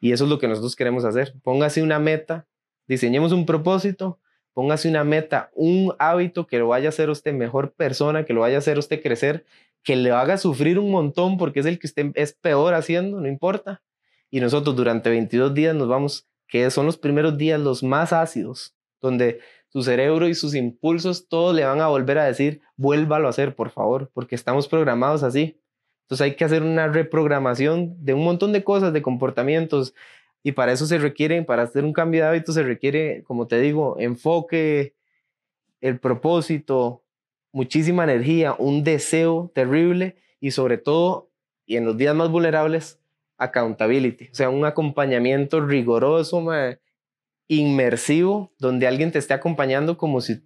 Y 0.00 0.12
eso 0.12 0.24
es 0.24 0.30
lo 0.30 0.38
que 0.38 0.48
nosotros 0.48 0.74
queremos 0.74 1.04
hacer. 1.04 1.34
Póngase 1.42 1.82
una 1.82 1.98
meta, 1.98 2.46
diseñemos 2.88 3.32
un 3.32 3.44
propósito, 3.44 4.18
póngase 4.54 4.88
una 4.88 5.04
meta, 5.04 5.50
un 5.54 5.94
hábito 5.98 6.46
que 6.46 6.58
lo 6.58 6.68
vaya 6.68 6.88
a 6.88 6.90
hacer 6.90 7.10
usted 7.10 7.34
mejor 7.34 7.72
persona, 7.72 8.24
que 8.24 8.32
lo 8.32 8.40
vaya 8.40 8.56
a 8.56 8.58
hacer 8.60 8.78
usted 8.78 9.02
crecer, 9.02 9.44
que 9.82 9.96
le 9.96 10.10
haga 10.10 10.38
sufrir 10.38 10.78
un 10.78 10.90
montón 10.90 11.36
porque 11.36 11.60
es 11.60 11.66
el 11.66 11.78
que 11.78 11.86
usted 11.86 12.12
es 12.14 12.32
peor 12.32 12.74
haciendo, 12.74 13.20
no 13.20 13.28
importa. 13.28 13.82
Y 14.30 14.40
nosotros 14.40 14.76
durante 14.76 15.10
22 15.10 15.54
días 15.54 15.74
nos 15.74 15.88
vamos, 15.88 16.26
que 16.48 16.70
son 16.70 16.86
los 16.86 16.96
primeros 16.96 17.36
días 17.36 17.60
los 17.60 17.82
más 17.82 18.12
ácidos, 18.12 18.74
donde 19.00 19.40
su 19.72 19.82
cerebro 19.82 20.28
y 20.28 20.34
sus 20.34 20.54
impulsos, 20.54 21.28
todos 21.28 21.54
le 21.54 21.64
van 21.64 21.80
a 21.80 21.88
volver 21.88 22.18
a 22.18 22.24
decir, 22.24 22.60
vuélvalo 22.76 23.28
a 23.28 23.30
hacer, 23.30 23.54
por 23.54 23.70
favor, 23.70 24.10
porque 24.12 24.34
estamos 24.34 24.68
programados 24.68 25.22
así. 25.22 25.60
Entonces 26.02 26.24
hay 26.24 26.34
que 26.34 26.44
hacer 26.44 26.62
una 26.62 26.88
reprogramación 26.88 27.94
de 28.04 28.14
un 28.14 28.24
montón 28.24 28.52
de 28.52 28.64
cosas, 28.64 28.92
de 28.92 29.00
comportamientos, 29.00 29.94
y 30.42 30.52
para 30.52 30.72
eso 30.72 30.86
se 30.86 30.98
requiere, 30.98 31.42
para 31.42 31.62
hacer 31.62 31.84
un 31.84 31.92
cambio 31.92 32.22
de 32.22 32.28
hábito, 32.28 32.52
se 32.52 32.64
requiere, 32.64 33.22
como 33.24 33.46
te 33.46 33.60
digo, 33.60 33.96
enfoque, 34.00 34.94
el 35.80 36.00
propósito, 36.00 37.04
muchísima 37.52 38.04
energía, 38.04 38.54
un 38.58 38.82
deseo 38.82 39.52
terrible 39.54 40.16
y 40.40 40.50
sobre 40.50 40.78
todo, 40.78 41.30
y 41.64 41.76
en 41.76 41.84
los 41.84 41.96
días 41.96 42.14
más 42.14 42.30
vulnerables, 42.30 42.98
accountability, 43.38 44.26
o 44.32 44.34
sea, 44.34 44.50
un 44.50 44.64
acompañamiento 44.64 45.64
riguroso, 45.64 46.44
inmersivo, 47.50 48.52
donde 48.58 48.86
alguien 48.86 49.10
te 49.10 49.18
esté 49.18 49.34
acompañando 49.34 49.98
como 49.98 50.20
si, 50.20 50.40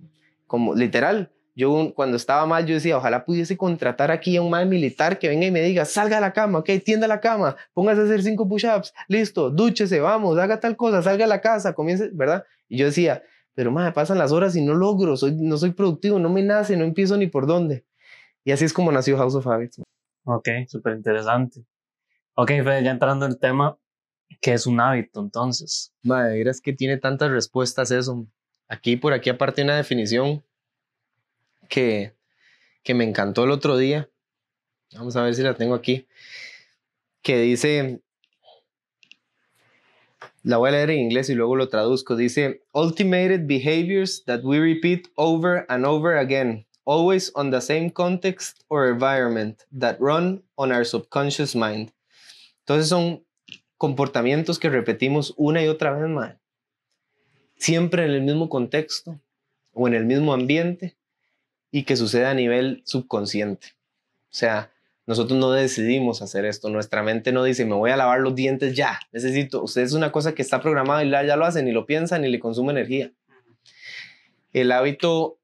como 0.47 0.75
literal. 0.75 1.31
Yo 1.55 1.93
cuando 1.95 2.17
estaba 2.17 2.47
mal, 2.47 2.67
yo 2.67 2.75
decía, 2.75 2.97
ojalá 2.97 3.25
pudiese 3.25 3.57
contratar 3.57 4.11
aquí 4.11 4.37
a 4.37 4.43
un 4.43 4.51
mal 4.51 4.67
militar 4.67 5.19
que 5.19 5.29
venga 5.29 5.47
y 5.47 5.51
me 5.51 5.61
diga, 5.61 5.85
salga 5.85 6.17
a 6.17 6.21
la 6.21 6.33
cama, 6.33 6.61
ok, 6.61 6.71
tienda 6.85 7.07
la 7.07 7.21
cama, 7.21 7.57
póngase 7.75 8.01
a 8.01 8.05
hacer 8.05 8.23
cinco 8.23 8.49
push-ups, 8.49 8.93
listo, 9.07 9.51
dúchese, 9.51 10.01
vamos, 10.01 10.38
haga 10.38 10.59
tal 10.59 10.77
cosa, 10.77 11.03
salga 11.03 11.27
a 11.27 11.29
la 11.29 11.40
casa, 11.40 11.75
comience, 11.75 12.11
¿verdad? 12.12 12.45
Y 12.69 12.79
yo 12.79 12.87
decía, 12.87 13.23
pero 13.55 13.71
me 13.71 13.93
pasan 13.93 14.19
las 14.19 14.33
horas 14.33 14.57
y 14.57 14.62
no 14.62 14.75
logro, 14.75 15.17
soy, 15.17 15.37
no 15.37 15.59
soy 15.59 15.73
productivo, 15.73 16.19
no 16.19 16.31
me 16.31 16.43
nace, 16.43 16.77
no 16.77 16.85
empiezo 16.85 17.17
ni 17.19 17.27
por 17.27 17.47
dónde. 17.47 17.85
Y 18.45 18.51
así 18.51 18.64
es 18.64 18.73
como 18.73 18.90
nació 18.90 19.17
House 19.19 19.35
of 19.35 19.47
Habits. 19.47 19.81
Ok, 20.25 20.49
súper 20.67 20.97
interesante. 20.97 21.64
Ok, 22.35 22.49
Fede, 22.49 22.83
ya 22.83 22.90
entrando 22.90 23.27
en 23.27 23.33
el 23.33 23.38
tema, 23.38 23.77
¿Qué 24.41 24.53
es 24.53 24.67
un 24.67 24.81
hábito 24.81 25.21
entonces? 25.21 25.93
Madre, 26.03 26.43
es 26.43 26.61
que 26.61 26.73
tiene 26.73 26.99
tantas 26.99 27.31
respuestas 27.31 27.91
eso. 27.91 28.27
Aquí 28.69 28.97
por 28.97 29.13
aquí 29.13 29.31
aparte 29.31 29.63
una 29.63 29.77
definición 29.77 30.45
que, 31.69 32.15
que 32.83 32.95
me 32.95 33.05
encantó 33.05 33.45
el 33.45 33.51
otro 33.51 33.77
día. 33.77 34.09
Vamos 34.95 35.17
a 35.17 35.23
ver 35.23 35.35
si 35.35 35.43
la 35.43 35.55
tengo 35.55 35.75
aquí. 35.75 36.07
Que 37.23 37.41
dice, 37.41 38.03
la 40.43 40.59
voy 40.59 40.69
a 40.69 40.73
leer 40.73 40.91
en 40.91 41.01
inglés 41.01 41.31
y 41.31 41.35
luego 41.35 41.57
lo 41.57 41.69
traduzco. 41.69 42.17
Dice, 42.17 42.63
ultimated 42.73 43.47
behaviors 43.47 44.25
that 44.27 44.41
we 44.45 44.59
repeat 44.59 45.09
over 45.17 45.65
and 45.69 45.87
over 45.87 46.19
again, 46.19 46.67
always 46.85 47.33
on 47.35 47.51
the 47.51 47.61
same 47.61 47.91
context 47.91 48.65
or 48.69 48.89
environment 48.89 49.65
that 49.73 49.97
run 50.01 50.43
on 50.57 50.71
our 50.71 50.85
subconscious 50.85 51.55
mind. 51.55 51.93
Entonces 52.61 52.89
son 52.89 53.25
comportamientos 53.77 54.59
que 54.59 54.71
repetimos 54.71 55.35
una 55.37 55.63
y 55.63 55.69
otra 55.69 55.93
vez, 55.93 56.09
más 56.09 56.37
Siempre 57.57 58.05
en 58.05 58.11
el 58.11 58.23
mismo 58.23 58.49
contexto 58.49 59.21
o 59.73 59.89
en 59.89 59.95
el 59.95 60.05
mismo 60.05 60.33
ambiente 60.33 60.97
y 61.71 61.85
que 61.85 61.97
sucede 61.97 62.27
a 62.27 62.35
nivel 62.35 62.83
subconsciente. 62.85 63.69
O 64.25 64.37
sea, 64.37 64.71
nosotros 65.07 65.39
no 65.39 65.53
decidimos 65.53 66.23
hacer 66.23 66.45
esto. 66.45 66.69
Nuestra 66.69 67.03
mente 67.03 67.33
no 67.33 67.45
dice, 67.45 67.65
me 67.65 67.75
voy 67.75 67.91
a 67.91 67.97
lavar 67.97 68.21
los 68.21 68.35
dientes 68.35 68.77
ya. 68.77 69.01
Necesito. 69.13 69.63
Usted 69.63 69.83
es 69.83 69.93
una 69.93 70.13
cosa 70.13 70.35
que 70.35 70.43
está 70.43 70.61
programada 70.61 71.05
y 71.05 71.11
ya 71.11 71.37
lo 71.37 71.45
hacen, 71.45 71.65
ni 71.65 71.73
lo 71.73 71.87
piensan, 71.87 72.23
ni 72.23 72.29
le 72.29 72.41
consume 72.41 72.73
energía. 72.73 73.13
El 74.53 74.73
hábito 74.73 75.39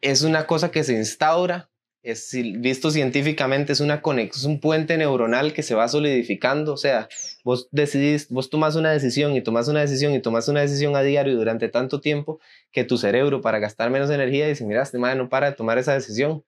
es 0.00 0.22
una 0.22 0.46
cosa 0.46 0.70
que 0.70 0.84
se 0.84 0.94
instaura 0.94 1.69
es, 2.02 2.30
visto 2.58 2.90
científicamente, 2.90 3.72
es 3.72 3.80
una 3.80 4.00
conexión, 4.02 4.52
un 4.52 4.60
puente 4.60 4.96
neuronal 4.96 5.52
que 5.52 5.62
se 5.62 5.74
va 5.74 5.88
solidificando. 5.88 6.72
O 6.72 6.76
sea, 6.76 7.08
vos 7.44 7.68
decidís, 7.72 8.28
vos 8.28 8.50
tomas 8.50 8.76
una 8.76 8.90
decisión 8.90 9.34
y 9.36 9.42
tomas 9.42 9.68
una 9.68 9.80
decisión 9.80 10.14
y 10.14 10.20
tomas 10.20 10.48
una 10.48 10.60
decisión 10.60 10.96
a 10.96 11.02
diario 11.02 11.36
durante 11.36 11.68
tanto 11.68 12.00
tiempo 12.00 12.40
que 12.72 12.84
tu 12.84 12.96
cerebro, 12.98 13.40
para 13.40 13.58
gastar 13.58 13.90
menos 13.90 14.10
energía, 14.10 14.46
dice: 14.46 14.64
Mira, 14.64 14.82
este 14.82 14.98
madre 14.98 15.16
no 15.16 15.28
para 15.28 15.50
de 15.50 15.56
tomar 15.56 15.78
esa 15.78 15.94
decisión. 15.94 16.44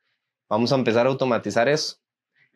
Vamos 0.48 0.72
a 0.72 0.76
empezar 0.76 1.06
a 1.06 1.10
automatizar 1.10 1.68
eso. 1.68 1.96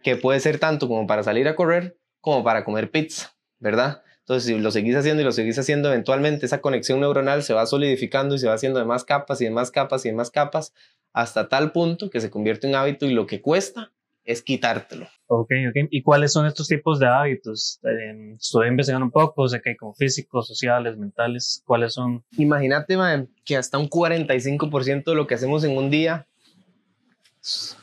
Que 0.03 0.17
puede 0.17 0.41
ser 0.41 0.59
tanto 0.59 0.89
como 0.89 1.07
para 1.07 1.23
salir 1.23 1.49
a 1.49 1.57
correr 1.57 1.99
como 2.21 2.43
para 2.43 2.65
comer 2.65 2.91
pizza, 2.91 3.37
¿verdad? 3.59 4.03
Entonces, 4.21 4.49
si 4.49 4.59
lo 4.59 4.73
seguís 4.73 4.97
haciendo 4.97 5.23
y 5.23 5.25
lo 5.25 5.31
seguís 5.31 5.57
haciendo, 5.59 5.89
eventualmente 5.89 6.45
esa 6.47 6.61
conexión 6.61 6.99
neuronal 6.99 7.45
se 7.45 7.55
va 7.55 7.65
solidificando 7.67 8.35
y 8.35 8.41
se 8.41 8.49
va 8.49 8.55
haciendo 8.55 8.81
de 8.81 8.85
más 8.85 9.05
capas 9.05 9.41
y 9.41 9.45
de 9.45 9.53
más 9.53 9.71
capas 9.71 10.05
y 10.05 10.09
de 10.09 10.17
más 10.17 10.33
capas 10.33 10.73
hasta 11.17 11.49
tal 11.49 11.73
punto 11.73 12.11
que 12.11 12.21
se 12.21 12.29
convierte 12.29 12.69
en 12.69 12.75
hábito 12.75 13.07
y 13.07 13.15
lo 13.15 13.27
que 13.27 13.41
cuesta 13.41 13.91
es 14.27 14.43
quitártelo. 14.43 15.09
Ok, 15.29 15.51
ok. 15.71 15.89
¿Y 15.91 16.03
cuáles 16.03 16.31
son 16.31 16.45
estos 16.45 16.69
tipos 16.69 16.99
de 16.99 17.07
hábitos? 17.07 17.81
Eh, 17.85 18.35
estoy 18.39 18.69
investigando 18.69 19.07
un 19.07 19.11
poco, 19.11 19.49
sé 19.49 19.63
que 19.63 19.71
hay 19.71 19.77
como 19.77 19.95
físicos, 19.95 20.47
sociales, 20.47 20.99
mentales. 20.99 21.63
¿Cuáles 21.65 21.95
son? 21.95 22.23
Imagínate, 22.37 22.99
que 23.47 23.57
hasta 23.57 23.79
un 23.79 23.89
45% 23.89 25.05
de 25.05 25.15
lo 25.15 25.27
que 25.27 25.37
hacemos 25.37 25.65
en 25.65 25.79
un 25.79 25.89
día, 25.89 26.27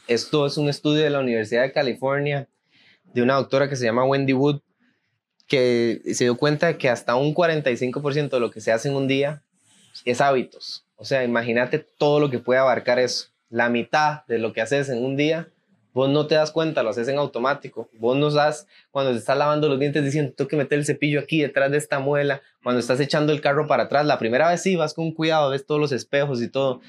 esto 0.08 0.46
es 0.46 0.58
un 0.58 0.70
estudio 0.70 1.04
de 1.04 1.10
la 1.10 1.20
Universidad 1.20 1.64
de 1.64 1.72
California, 1.72 2.48
de 3.16 3.24
una 3.24 3.34
doctora 3.34 3.68
que 3.68 3.76
se 3.76 3.86
llama 3.86 4.06
Wendy 4.06 4.34
Wood, 4.34 4.62
que 5.48 6.02
se 6.14 6.26
dio 6.26 6.38
cuenta 6.38 6.68
de 6.68 6.78
que 6.78 6.88
hasta 6.88 7.16
un 7.16 7.34
45% 7.34 8.30
de 8.30 8.40
lo 8.40 8.52
que 8.52 8.62
se 8.62 8.72
hace 8.72 8.90
en 8.90 8.96
un 8.96 9.08
día 9.08 9.42
es 10.06 10.22
hábitos. 10.22 10.83
O 11.04 11.06
sea, 11.06 11.26
imagínate 11.26 11.80
todo 11.80 12.22
lo 12.22 12.30
que 12.30 12.40
puede 12.40 12.62
abarcar 12.62 12.98
eso. 12.98 13.28
La 13.50 13.68
mitad 13.68 14.26
de 14.28 14.40
lo 14.40 14.54
que 14.54 14.62
haces 14.62 14.88
en 14.88 15.04
un 15.04 15.18
día, 15.18 15.50
vos 15.92 16.10
no 16.10 16.28
te 16.28 16.36
das 16.36 16.50
cuenta, 16.50 16.82
lo 16.82 16.92
haces 16.92 17.10
en 17.10 17.18
automático. 17.18 17.90
Vos 18.00 18.16
no 18.16 18.32
das 18.32 18.68
cuando 18.90 19.12
te 19.12 19.18
estás 19.18 19.38
lavando 19.38 19.68
los 19.68 19.78
dientes 19.78 20.06
diciendo, 20.06 20.32
tengo 20.34 20.48
que 20.48 20.56
meter 20.56 20.80
el 20.80 20.86
cepillo 20.86 21.20
aquí 21.20 21.42
detrás 21.42 21.72
de 21.72 21.78
esta 21.78 22.00
muela. 22.00 22.42
Cuando 22.64 22.80
estás 22.80 23.02
echando 23.02 23.34
el 23.34 23.42
carro 23.42 23.68
para 23.68 23.84
atrás, 23.84 24.06
la 24.06 24.18
primera 24.18 24.48
vez 24.50 24.62
sí 24.62 24.78
vas 24.78 24.94
con 24.94 25.12
cuidado, 25.12 25.50
ves 25.50 25.66
todos 25.66 25.82
los 25.82 25.92
espejos 25.92 26.42
y 26.42 26.48
todo 26.48 26.80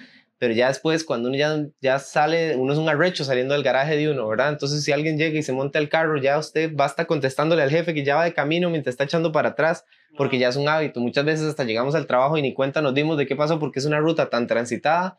pero 0.45 0.53
ya 0.53 0.69
después 0.69 1.05
cuando 1.05 1.31
uno 1.31 1.39
ya, 1.39 1.65
ya 1.81 1.99
sale, 1.99 2.57
uno 2.57 2.73
es 2.73 2.79
un 2.79 2.87
arrecho 2.87 3.25
saliendo 3.25 3.55
del 3.55 3.63
garaje 3.63 3.97
de 3.97 4.11
uno, 4.11 4.29
¿verdad? 4.29 4.51
Entonces 4.51 4.85
si 4.85 4.93
alguien 4.93 5.17
llega 5.17 5.39
y 5.39 5.43
se 5.43 5.53
monta 5.53 5.79
el 5.79 5.89
carro, 5.89 6.19
ya 6.19 6.39
usted 6.39 6.71
basta 6.75 7.07
contestándole 7.07 7.63
al 7.63 7.71
jefe 7.71 7.95
que 7.95 8.05
ya 8.05 8.17
va 8.17 8.25
de 8.25 8.35
camino 8.35 8.69
mientras 8.69 8.93
está 8.93 9.05
echando 9.05 9.33
para 9.33 9.51
atrás, 9.51 9.87
porque 10.17 10.39
ya 10.39 10.49
es 10.49 10.57
un 10.57 10.69
hábito. 10.69 11.01
Muchas 11.01 11.25
veces 11.25 11.47
hasta 11.47 11.65
llegamos 11.65 11.95
al 11.95 12.07
trabajo 12.07 12.37
y 12.37 12.43
ni 12.43 12.55
cuenta 12.55 12.83
nos 12.83 12.95
dimos 12.95 13.19
de 13.19 13.27
qué 13.27 13.37
pasó, 13.37 13.59
porque 13.59 13.79
es 13.79 13.85
una 13.85 13.99
ruta 13.99 14.31
tan 14.31 14.47
transitada 14.47 15.19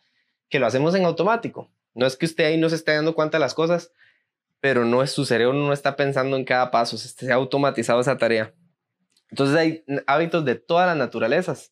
que 0.50 0.60
lo 0.60 0.68
hacemos 0.68 0.96
en 0.96 1.06
automático. 1.06 1.70
No 1.94 2.06
es 2.06 2.18
que 2.18 2.26
usted 2.26 2.46
ahí 2.46 2.58
no 2.58 2.70
se 2.70 2.76
esté 2.76 2.94
dando 2.94 3.16
cuenta 3.16 3.38
de 3.38 3.42
las 3.42 3.54
cosas, 3.54 3.92
pero 4.60 4.86
no 4.86 5.04
es 5.04 5.12
su 5.12 5.26
cerebro, 5.26 5.54
no 5.54 5.74
está 5.74 5.96
pensando 5.96 6.38
en 6.38 6.46
cada 6.46 6.72
paso, 6.72 6.98
se 6.98 7.32
ha 7.32 7.36
automatizado 7.36 8.02
esa 8.02 8.18
tarea. 8.18 8.54
Entonces 9.30 9.56
hay 9.56 9.84
hábitos 10.08 10.46
de 10.46 10.56
todas 10.56 10.88
las 10.88 10.98
naturalezas 10.98 11.72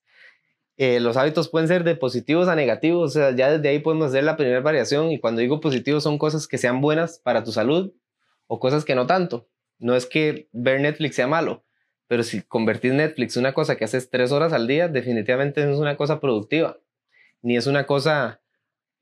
eh, 0.75 0.99
los 0.99 1.17
hábitos 1.17 1.49
pueden 1.49 1.67
ser 1.67 1.83
de 1.83 1.95
positivos 1.95 2.47
a 2.47 2.55
negativos, 2.55 3.12
o 3.12 3.13
sea, 3.13 3.36
ya 3.36 3.51
desde 3.51 3.69
ahí 3.69 3.79
podemos 3.79 4.07
hacer 4.07 4.23
la 4.23 4.38
primera 4.38 4.59
variación 4.62 5.12
y 5.12 5.19
cuando 5.19 5.41
digo 5.41 5.59
positivos 5.59 6.01
son 6.03 6.17
cosas 6.17 6.47
que 6.47 6.57
sean 6.57 6.81
buenas 6.81 7.19
para 7.19 7.43
tu 7.43 7.51
salud 7.51 7.93
o 8.47 8.59
cosas 8.59 8.83
que 8.83 8.95
no 8.95 9.05
tanto. 9.05 9.47
No 9.77 9.95
es 9.95 10.07
que 10.07 10.49
ver 10.51 10.81
Netflix 10.81 11.15
sea 11.15 11.27
malo, 11.27 11.63
pero 12.13 12.21
si 12.21 12.43
convertís 12.43 12.93
Netflix 12.93 13.38
una 13.38 13.56
cosa 13.56 13.76
que 13.76 13.86
haces 13.86 14.12
tres 14.12 14.32
horas 14.32 14.54
al 14.54 14.67
día, 14.67 14.88
definitivamente 14.88 15.65
no 15.65 15.73
es 15.73 15.80
una 15.80 15.97
cosa 15.97 16.19
productiva, 16.19 16.78
ni 17.41 17.58
es 17.58 17.65
una 17.65 17.88
cosa 17.88 18.39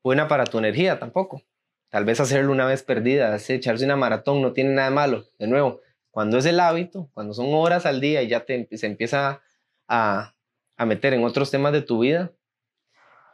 buena 0.01 0.29
para 0.29 0.45
tu 0.45 0.59
energía 0.59 0.97
tampoco. 0.97 1.43
Tal 1.89 2.05
vez 2.05 2.21
hacerlo 2.21 2.53
una 2.53 2.65
vez 2.65 2.83
perdida, 2.83 3.35
echarse 3.35 3.83
una 3.83 3.97
maratón 3.97 4.41
no 4.41 4.53
tiene 4.53 4.69
nada 4.69 4.91
malo. 4.91 5.25
De 5.37 5.47
nuevo, 5.47 5.81
Cuando 6.09 6.37
es 6.37 6.45
el 6.45 6.57
hábito, 6.61 7.09
cuando 7.13 7.33
son 7.33 7.47
horas 7.53 7.85
al 7.85 7.99
día 7.99 8.21
y 8.23 8.29
ya 8.29 8.45
te, 8.45 8.69
se 8.77 8.87
empieza 8.87 9.41
a, 9.89 10.33
a 10.77 10.85
meter 10.85 11.13
en 11.13 11.25
otros 11.25 11.51
temas 11.51 11.73
de 11.73 11.81
tu 11.81 11.99
vida, 11.99 12.31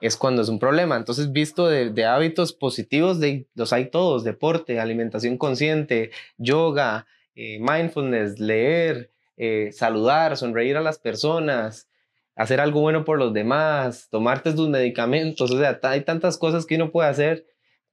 es 0.01 0.17
cuando 0.17 0.41
es 0.41 0.49
un 0.49 0.57
problema. 0.57 0.97
Entonces, 0.97 1.31
visto 1.31 1.67
de, 1.67 2.03
hábitos 2.03 2.51
positivos, 2.51 3.19
de, 3.19 3.45
los 3.53 3.73
hay 3.73 3.91
todos, 3.91 4.23
deporte, 4.23 4.79
alimentación 4.79 5.37
consciente, 5.37 6.09
yoga, 6.39 7.05
eh, 7.35 7.59
mindfulness, 7.59 8.39
leer, 8.39 9.11
eh, 9.37 9.69
saludar, 9.71 10.35
sonreír 10.37 10.77
a 10.77 10.81
las 10.81 10.99
personas, 10.99 11.87
hacer 12.35 12.59
algo 12.59 12.81
bueno 12.81 13.05
por 13.05 13.17
los 13.17 13.33
demás, 13.33 14.07
tomarte 14.09 14.53
tus 14.53 14.69
medicamentos, 14.69 15.51
o 15.51 15.57
sea, 15.57 15.79
hay 15.83 16.01
tantas 16.01 16.37
cosas 16.37 16.65
que 16.65 16.75
uno 16.75 16.91
puede 16.91 17.09
hacer, 17.09 17.45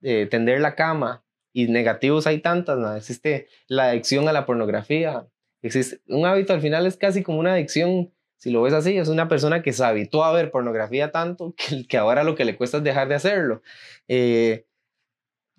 eh, 0.03 0.27
tender 0.31 0.61
la 0.61 0.75
cama, 0.75 1.25
y 1.53 1.69
negativos 1.69 2.27
hay 2.27 2.41
tantas, 2.41 2.79
¿no? 2.79 2.95
existe 2.97 3.47
la 3.69 3.91
adicción 3.91 4.29
a 4.29 4.33
la 4.33 4.45
pornografía, 4.45 5.27
existe 5.63 6.01
un 6.09 6.27
hábito 6.27 6.53
al 6.53 6.61
final 6.61 6.87
es 6.87 6.97
casi 6.97 7.23
como 7.23 7.39
una 7.39 7.55
adicción 7.55 8.13
si 8.45 8.51
lo 8.51 8.61
ves 8.61 8.75
así, 8.75 8.99
es 8.99 9.09
una 9.09 9.27
persona 9.27 9.63
que 9.63 9.73
se 9.73 9.83
habituó 9.83 10.23
a 10.23 10.33
ver 10.33 10.51
pornografía 10.51 11.11
tanto 11.11 11.55
que, 11.89 11.97
ahora 11.97 12.25
lo 12.25 12.35
que 12.35 12.45
le 12.45 12.59
cuesta 12.59 12.77
es 12.77 12.85
dejar 12.85 13.09
de 13.09 13.15
hacerlo. 13.15 13.63
Eh, 14.07 14.67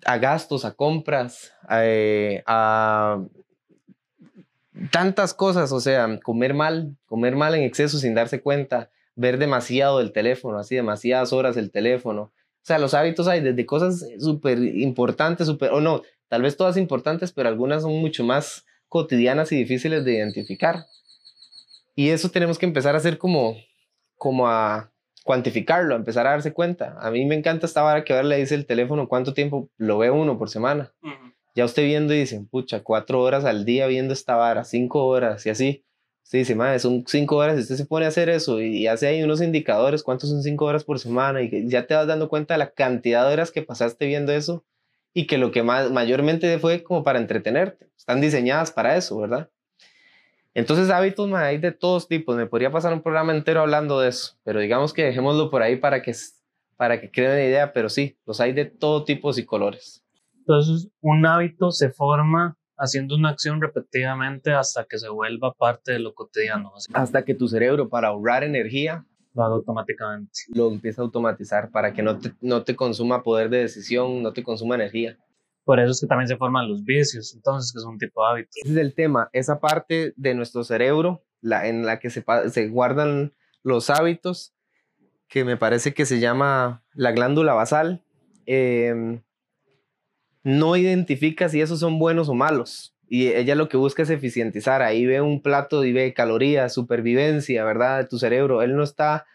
a 0.04 0.18
gastos, 0.18 0.64
a 0.64 0.74
compras, 0.74 1.52
a 1.66 3.20
tantas 4.90 5.34
cosas, 5.34 5.72
o 5.72 5.80
sea, 5.80 6.20
comer 6.22 6.54
mal, 6.54 6.96
comer 7.06 7.36
mal 7.36 7.54
en 7.54 7.62
exceso 7.62 7.98
sin 7.98 8.14
darse 8.14 8.40
cuenta, 8.40 8.90
ver 9.14 9.38
demasiado 9.38 10.00
el 10.00 10.12
teléfono, 10.12 10.58
así 10.58 10.74
demasiadas 10.74 11.32
horas 11.32 11.56
el 11.56 11.70
teléfono. 11.70 12.22
O 12.22 12.66
sea, 12.66 12.78
los 12.78 12.94
hábitos 12.94 13.28
hay 13.28 13.40
desde 13.40 13.64
cosas 13.64 14.04
súper 14.18 14.58
importantes, 14.58 15.46
súper, 15.46 15.70
o 15.72 15.80
no, 15.80 16.02
tal 16.28 16.42
vez 16.42 16.56
todas 16.56 16.76
importantes, 16.76 17.32
pero 17.32 17.48
algunas 17.48 17.82
son 17.82 17.92
mucho 17.92 18.24
más 18.24 18.66
cotidianas 18.88 19.52
y 19.52 19.56
difíciles 19.56 20.04
de 20.04 20.14
identificar. 20.14 20.84
Y 21.94 22.10
eso 22.10 22.30
tenemos 22.30 22.58
que 22.58 22.66
empezar 22.66 22.94
a 22.94 22.98
hacer 22.98 23.18
como, 23.18 23.56
como 24.16 24.48
a 24.48 24.92
cuantificarlo, 25.24 25.94
a 25.94 25.98
empezar 25.98 26.26
a 26.26 26.30
darse 26.30 26.52
cuenta. 26.52 26.96
A 27.00 27.10
mí 27.10 27.24
me 27.24 27.34
encanta 27.34 27.66
esta 27.66 27.82
vara 27.82 28.04
que 28.04 28.12
ahora 28.12 28.28
le 28.28 28.36
dice 28.36 28.54
el 28.54 28.66
teléfono 28.66 29.08
cuánto 29.08 29.32
tiempo 29.32 29.70
lo 29.76 29.98
ve 29.98 30.10
uno 30.10 30.38
por 30.38 30.50
semana. 30.50 30.92
Ya 31.56 31.64
usted 31.64 31.84
viendo 31.84 32.12
y 32.12 32.18
dice, 32.18 32.38
pucha, 32.50 32.82
cuatro 32.82 33.22
horas 33.22 33.46
al 33.46 33.64
día 33.64 33.86
viendo 33.86 34.12
esta 34.12 34.36
vara, 34.36 34.62
cinco 34.62 35.06
horas 35.06 35.46
y 35.46 35.50
así. 35.50 35.84
Usted 36.22 36.40
dice, 36.40 36.54
madre, 36.54 36.78
son 36.78 37.04
cinco 37.06 37.36
horas 37.36 37.56
y 37.56 37.62
usted 37.62 37.76
se 37.76 37.86
pone 37.86 38.04
a 38.04 38.08
hacer 38.08 38.28
eso 38.28 38.60
y, 38.60 38.86
hace 38.86 39.06
ahí 39.06 39.22
unos 39.22 39.40
indicadores, 39.40 40.02
cuántos 40.02 40.28
son 40.28 40.42
cinco 40.42 40.66
horas 40.66 40.84
por 40.84 40.98
semana 40.98 41.40
y 41.40 41.66
ya 41.68 41.86
te 41.86 41.94
vas 41.94 42.06
dando 42.06 42.28
cuenta 42.28 42.54
de 42.54 42.58
la 42.58 42.72
cantidad 42.72 43.26
de 43.26 43.32
horas 43.32 43.50
que 43.50 43.62
pasaste 43.62 44.06
viendo 44.06 44.32
eso 44.32 44.64
y 45.14 45.26
que 45.26 45.38
lo 45.38 45.50
que 45.50 45.62
más, 45.62 45.90
mayormente 45.90 46.58
fue 46.58 46.82
como 46.82 47.02
para 47.02 47.18
entretenerte. 47.18 47.88
Están 47.96 48.20
diseñadas 48.20 48.70
para 48.70 48.96
eso, 48.98 49.18
¿verdad? 49.18 49.48
Entonces 50.52 50.90
hábitos 50.90 51.32
hay 51.32 51.56
de 51.56 51.72
todos 51.72 52.06
tipos. 52.06 52.36
Me 52.36 52.46
podría 52.46 52.70
pasar 52.70 52.92
un 52.92 53.02
programa 53.02 53.34
entero 53.34 53.62
hablando 53.62 53.98
de 54.00 54.10
eso, 54.10 54.36
pero 54.44 54.60
digamos 54.60 54.92
que 54.92 55.04
dejémoslo 55.04 55.50
por 55.50 55.62
ahí 55.62 55.76
para 55.76 56.02
que, 56.02 56.14
para 56.76 57.00
que 57.00 57.10
creen 57.10 57.30
una 57.30 57.44
idea, 57.44 57.72
pero 57.72 57.88
sí, 57.88 58.18
los 58.26 58.42
hay 58.42 58.52
de 58.52 58.66
todo 58.66 59.04
tipo 59.04 59.30
y 59.34 59.44
colores. 59.46 60.05
Entonces, 60.46 60.88
un 61.00 61.26
hábito 61.26 61.72
se 61.72 61.90
forma 61.90 62.56
haciendo 62.78 63.16
una 63.16 63.30
acción 63.30 63.60
repetidamente 63.60 64.52
hasta 64.52 64.84
que 64.84 64.98
se 64.98 65.08
vuelva 65.08 65.52
parte 65.54 65.92
de 65.92 65.98
lo 65.98 66.14
cotidiano. 66.14 66.72
Hasta 66.92 67.24
que 67.24 67.34
tu 67.34 67.48
cerebro, 67.48 67.88
para 67.88 68.08
ahorrar 68.08 68.44
energía, 68.44 69.04
lo 69.34 69.42
haga 69.42 69.54
automáticamente. 69.56 70.30
Lo 70.54 70.70
empieza 70.70 71.02
a 71.02 71.04
automatizar 71.04 71.70
para 71.70 71.92
que 71.92 72.02
no 72.02 72.18
te, 72.18 72.32
no 72.40 72.62
te 72.62 72.76
consuma 72.76 73.22
poder 73.22 73.50
de 73.50 73.58
decisión, 73.58 74.22
no 74.22 74.32
te 74.32 74.44
consuma 74.44 74.76
energía. 74.76 75.18
Por 75.64 75.80
eso 75.80 75.90
es 75.90 76.00
que 76.00 76.06
también 76.06 76.28
se 76.28 76.36
forman 76.36 76.68
los 76.68 76.84
vicios, 76.84 77.34
entonces, 77.34 77.72
que 77.72 77.78
es 77.78 77.84
un 77.84 77.98
tipo 77.98 78.22
de 78.22 78.30
hábito. 78.30 78.50
Ese 78.54 78.70
es 78.70 78.76
el 78.76 78.94
tema, 78.94 79.30
esa 79.32 79.58
parte 79.58 80.14
de 80.16 80.34
nuestro 80.34 80.62
cerebro 80.62 81.24
la, 81.40 81.66
en 81.66 81.84
la 81.84 81.98
que 81.98 82.08
se, 82.10 82.24
se 82.50 82.68
guardan 82.68 83.32
los 83.64 83.90
hábitos, 83.90 84.54
que 85.28 85.44
me 85.44 85.56
parece 85.56 85.92
que 85.92 86.06
se 86.06 86.20
llama 86.20 86.84
la 86.94 87.10
glándula 87.10 87.52
basal, 87.52 88.04
em, 88.46 89.22
no 90.46 90.76
identifica 90.76 91.48
si 91.48 91.60
esos 91.60 91.80
son 91.80 91.98
buenos 91.98 92.28
o 92.28 92.34
malos. 92.34 92.94
Y 93.08 93.26
ella 93.28 93.56
lo 93.56 93.68
que 93.68 93.76
busca 93.76 94.04
es 94.04 94.10
eficientizar. 94.10 94.80
Ahí 94.80 95.04
ve 95.04 95.20
un 95.20 95.42
plato 95.42 95.84
y 95.84 95.92
ve 95.92 96.14
calorías, 96.14 96.72
supervivencia, 96.72 97.64
¿verdad? 97.64 97.98
De 97.98 98.04
tu 98.06 98.16
cerebro. 98.20 98.62
Él 98.62 98.76
no 98.76 98.84
está 98.84 99.26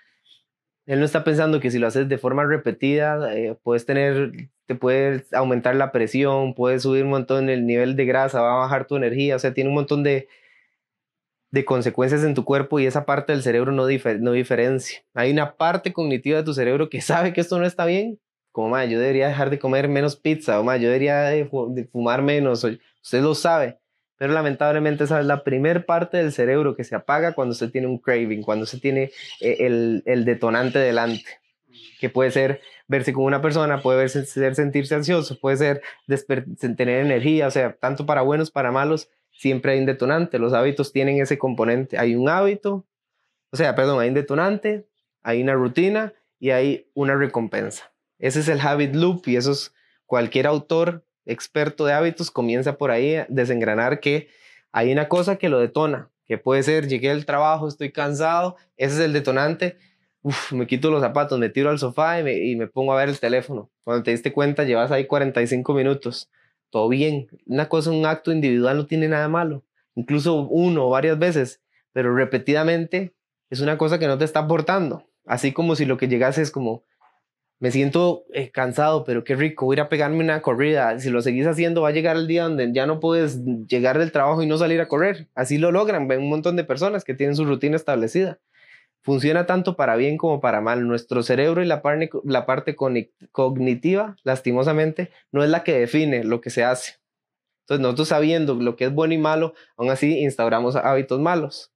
él 0.85 0.99
no 0.99 1.05
está 1.05 1.25
pensando 1.25 1.59
que 1.59 1.69
si 1.69 1.79
lo 1.79 1.87
haces 1.87 2.07
de 2.07 2.17
forma 2.17 2.45
repetida, 2.45 3.35
eh, 3.35 3.57
puedes 3.61 3.85
tener, 3.85 4.49
te 4.67 4.75
puedes 4.75 5.31
aumentar 5.33 5.75
la 5.75 5.91
presión, 5.91 6.53
puedes 6.53 6.83
subir 6.83 7.03
un 7.03 7.09
montón 7.09 7.49
el 7.49 7.65
nivel 7.65 7.97
de 7.97 8.05
grasa, 8.05 8.41
va 8.41 8.53
a 8.53 8.59
bajar 8.59 8.87
tu 8.87 8.95
energía, 8.95 9.35
o 9.35 9.39
sea, 9.39 9.53
tiene 9.53 9.69
un 9.69 9.75
montón 9.75 10.03
de, 10.03 10.29
de 11.51 11.65
consecuencias 11.65 12.23
en 12.23 12.35
tu 12.35 12.45
cuerpo 12.45 12.79
y 12.79 12.85
esa 12.85 13.05
parte 13.05 13.33
del 13.33 13.43
cerebro 13.43 13.73
no, 13.73 13.83
no 13.83 14.31
diferencia. 14.31 15.03
Hay 15.13 15.31
una 15.31 15.55
parte 15.55 15.93
cognitiva 15.93 16.37
de 16.37 16.45
tu 16.45 16.53
cerebro 16.53 16.89
que 16.89 17.01
sabe 17.01 17.33
que 17.33 17.41
esto 17.41 17.59
no 17.59 17.65
está 17.65 17.85
bien, 17.85 18.17
como, 18.51 18.69
más 18.69 18.89
yo 18.89 18.99
debería 18.99 19.27
dejar 19.27 19.49
de 19.49 19.59
comer 19.59 19.87
menos 19.87 20.15
pizza, 20.15 20.59
o 20.59 20.63
más 20.63 20.79
yo 20.79 20.87
debería 20.87 21.21
de, 21.23 21.45
fumar 21.91 22.21
menos, 22.21 22.63
usted 22.63 23.21
lo 23.21 23.35
sabe, 23.35 23.79
pero 24.17 24.33
lamentablemente 24.33 25.03
esa 25.03 25.19
es 25.19 25.25
la 25.25 25.43
primer 25.43 25.85
parte 25.85 26.17
del 26.17 26.31
cerebro 26.31 26.75
que 26.75 26.83
se 26.83 26.95
apaga 26.95 27.33
cuando 27.33 27.55
se 27.55 27.67
tiene 27.69 27.87
un 27.87 27.97
craving, 27.97 28.43
cuando 28.43 28.65
se 28.65 28.79
tiene 28.79 29.11
eh, 29.39 29.57
el, 29.59 30.03
el 30.05 30.25
detonante 30.25 30.79
delante, 30.79 31.39
que 31.99 32.09
puede 32.09 32.31
ser 32.31 32.61
verse 32.87 33.13
con 33.13 33.23
una 33.23 33.41
persona, 33.41 33.81
puede 33.81 34.09
ser 34.09 34.55
sentirse 34.55 34.93
ansioso, 34.93 35.39
puede 35.39 35.57
ser 35.57 35.81
tener 36.59 37.05
energía, 37.05 37.47
o 37.47 37.51
sea, 37.51 37.73
tanto 37.73 38.05
para 38.05 38.21
buenos, 38.21 38.51
para 38.51 38.71
malos, 38.71 39.09
siempre 39.31 39.71
hay 39.71 39.79
un 39.79 39.85
detonante. 39.85 40.37
Los 40.37 40.53
hábitos 40.53 40.91
tienen 40.91 41.19
ese 41.21 41.37
componente. 41.37 41.97
Hay 41.97 42.15
un 42.15 42.29
hábito, 42.29 42.85
o 43.51 43.57
sea, 43.57 43.75
perdón, 43.75 44.01
hay 44.01 44.09
un 44.09 44.13
detonante, 44.13 44.87
hay 45.23 45.41
una 45.41 45.53
rutina 45.53 46.13
y 46.39 46.51
hay 46.51 46.89
una 46.93 47.15
recompensa. 47.15 47.90
Ese 48.21 48.39
es 48.39 48.47
el 48.47 48.61
habit 48.61 48.95
loop 48.95 49.27
y 49.27 49.35
eso 49.35 49.51
es 49.51 49.73
cualquier 50.05 50.47
autor 50.47 51.03
experto 51.25 51.85
de 51.85 51.93
hábitos 51.93 52.31
comienza 52.31 52.77
por 52.77 52.91
ahí 52.91 53.15
a 53.15 53.25
desengranar 53.29 53.99
que 53.99 54.29
hay 54.71 54.91
una 54.91 55.09
cosa 55.09 55.35
que 55.35 55.49
lo 55.49 55.59
detona, 55.59 56.09
que 56.25 56.37
puede 56.37 56.63
ser, 56.63 56.87
llegué 56.87 57.11
al 57.11 57.25
trabajo, 57.25 57.67
estoy 57.67 57.91
cansado, 57.91 58.55
ese 58.77 58.95
es 58.95 58.99
el 59.01 59.13
detonante, 59.13 59.77
me 60.51 60.67
quito 60.67 60.91
los 60.91 61.01
zapatos, 61.01 61.39
me 61.39 61.49
tiro 61.49 61.69
al 61.69 61.79
sofá 61.79 62.19
y 62.19 62.55
me, 62.55 62.67
pongo 62.67 62.93
a 62.93 62.97
ver 62.97 63.09
el 63.09 63.19
teléfono. 63.19 63.71
Cuando 63.83 64.03
te 64.03 64.11
diste 64.11 64.31
cuenta, 64.31 64.63
llevas 64.63 64.91
ahí 64.91 65.07
45 65.07 65.73
minutos, 65.73 66.29
todo 66.69 66.87
bien. 66.89 67.27
Una 67.47 67.67
cosa, 67.69 67.91
un 67.91 68.05
acto 68.05 68.31
individual 68.31 68.77
no 68.77 68.85
tiene 68.85 69.07
nada 69.07 69.27
malo, 69.27 69.65
incluso 69.95 70.43
uno 70.43 70.85
o 70.85 70.89
varias 70.89 71.17
veces, 71.17 71.61
pero 71.91 72.15
repetidamente 72.15 73.13
es 73.49 73.61
una 73.61 73.77
cosa 73.77 73.99
que 73.99 74.07
no 74.07 74.17
te 74.17 74.25
está 74.25 74.41
aportando. 74.41 75.07
Así 75.25 75.51
como 75.51 75.75
si 75.75 75.85
lo 75.85 75.97
que 75.97 76.07
llegase 76.07 76.41
es 76.41 76.51
como, 76.51 76.83
me 77.61 77.69
siento 77.69 78.25
eh, 78.33 78.49
cansado, 78.49 79.03
pero 79.03 79.23
qué 79.23 79.35
rico, 79.35 79.71
ir 79.71 79.81
a 79.81 79.87
pegarme 79.87 80.23
una 80.23 80.41
corrida. 80.41 80.99
Si 80.99 81.11
lo 81.11 81.21
seguís 81.21 81.45
haciendo, 81.45 81.83
va 81.83 81.89
a 81.89 81.91
llegar 81.91 82.17
el 82.17 82.25
día 82.25 82.43
donde 82.43 82.73
ya 82.73 82.87
no 82.87 82.99
puedes 82.99 83.39
llegar 83.67 83.99
del 83.99 84.11
trabajo 84.11 84.41
y 84.41 84.47
no 84.47 84.57
salir 84.57 84.81
a 84.81 84.87
correr. 84.87 85.27
Así 85.35 85.59
lo 85.59 85.71
logran, 85.71 86.11
un 86.11 86.27
montón 86.27 86.55
de 86.55 86.63
personas 86.63 87.03
que 87.03 87.13
tienen 87.13 87.35
su 87.35 87.45
rutina 87.45 87.75
establecida. 87.75 88.39
Funciona 89.03 89.45
tanto 89.45 89.75
para 89.75 89.95
bien 89.95 90.17
como 90.17 90.41
para 90.41 90.59
mal. 90.59 90.87
Nuestro 90.87 91.21
cerebro 91.21 91.61
y 91.61 91.67
la, 91.67 91.83
la 92.23 92.45
parte 92.47 92.75
cognitiva, 92.75 94.15
lastimosamente, 94.23 95.11
no 95.31 95.43
es 95.43 95.51
la 95.51 95.63
que 95.63 95.79
define 95.79 96.23
lo 96.23 96.41
que 96.41 96.49
se 96.49 96.63
hace. 96.63 96.95
Entonces, 97.65 97.83
nosotros 97.83 98.07
sabiendo 98.07 98.55
lo 98.55 98.75
que 98.75 98.85
es 98.85 98.93
bueno 98.93 99.13
y 99.13 99.19
malo, 99.19 99.53
aún 99.77 99.91
así 99.91 100.19
instauramos 100.19 100.75
hábitos 100.75 101.19
malos. 101.19 101.70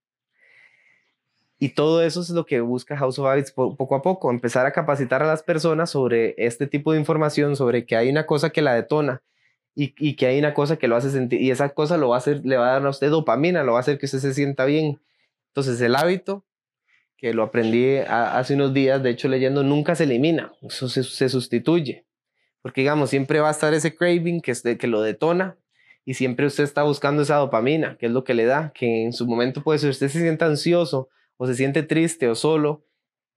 Y 1.57 1.69
todo 1.69 2.03
eso 2.03 2.21
es 2.21 2.29
lo 2.31 2.45
que 2.45 2.59
busca 2.59 2.97
House 2.97 3.17
of 3.17 3.27
Habits 3.27 3.51
poco 3.51 3.95
a 3.95 4.01
poco, 4.01 4.29
empezar 4.29 4.65
a 4.65 4.73
capacitar 4.73 5.23
a 5.23 5.27
las 5.27 5.41
personas 5.41 5.89
sobre 5.89 6.35
este 6.37 6.67
tipo 6.67 6.91
de 6.91 6.99
información, 6.99 7.55
sobre 7.55 7.85
que 7.85 7.95
hay 7.95 8.09
una 8.09 8.25
cosa 8.25 8.49
que 8.49 8.61
la 8.61 8.73
detona 8.73 9.21
y, 9.73 9.93
y, 9.97 10.15
que 10.15 10.25
hay 10.27 10.39
una 10.39 10.53
cosa 10.53 10.77
que 10.77 10.87
lo 10.87 10.95
hace 10.95 11.09
sentir, 11.09 11.41
y 11.41 11.51
esa 11.51 11.69
cosa 11.69 11.97
lo 11.97 12.09
va 12.09 12.15
a 12.15 12.19
hacer, 12.19 12.41
le 12.45 12.57
va 12.57 12.69
a 12.69 12.73
dar 12.73 12.85
a 12.85 12.89
usted 12.89 13.09
dopamina, 13.09 13.63
lo 13.63 13.73
va 13.73 13.79
a 13.79 13.81
hacer 13.81 13.97
que 13.97 14.05
usted 14.05 14.19
se 14.19 14.33
sienta 14.33 14.65
bien. 14.65 14.99
Entonces 15.49 15.79
el 15.81 15.95
hábito, 15.95 16.45
que 17.17 17.33
lo 17.33 17.43
aprendí 17.43 17.97
hace 17.97 18.55
unos 18.55 18.73
días, 18.73 19.01
de 19.03 19.11
hecho 19.11 19.27
leyendo, 19.29 19.63
nunca 19.63 19.95
se 19.95 20.03
elimina, 20.03 20.53
eso 20.61 20.89
se, 20.89 21.03
se 21.03 21.29
sustituye. 21.29 22.05
Porque 22.61 22.81
digamos, 22.81 23.09
siempre 23.09 23.39
va 23.39 23.49
a 23.49 23.51
estar 23.51 23.73
ese 23.73 23.95
craving 23.95 24.41
que, 24.41 24.53
que 24.77 24.87
lo 24.87 25.01
detona, 25.01 25.57
y 26.05 26.13
siempre 26.13 26.45
usted 26.45 26.63
está 26.63 26.83
buscando 26.83 27.23
esa 27.23 27.35
dopamina, 27.37 27.97
que 27.97 28.05
es 28.05 28.11
lo 28.11 28.23
que 28.23 28.33
le 28.33 28.45
da, 28.45 28.71
que 28.75 29.03
en 29.03 29.13
su 29.13 29.25
momento 29.25 29.63
puede 29.63 29.79
ser 29.79 29.89
usted 29.89 30.07
se 30.09 30.21
sienta 30.21 30.45
ansioso 30.45 31.09
o 31.37 31.47
se 31.47 31.55
siente 31.55 31.83
triste 31.83 32.27
o 32.27 32.35
solo 32.35 32.85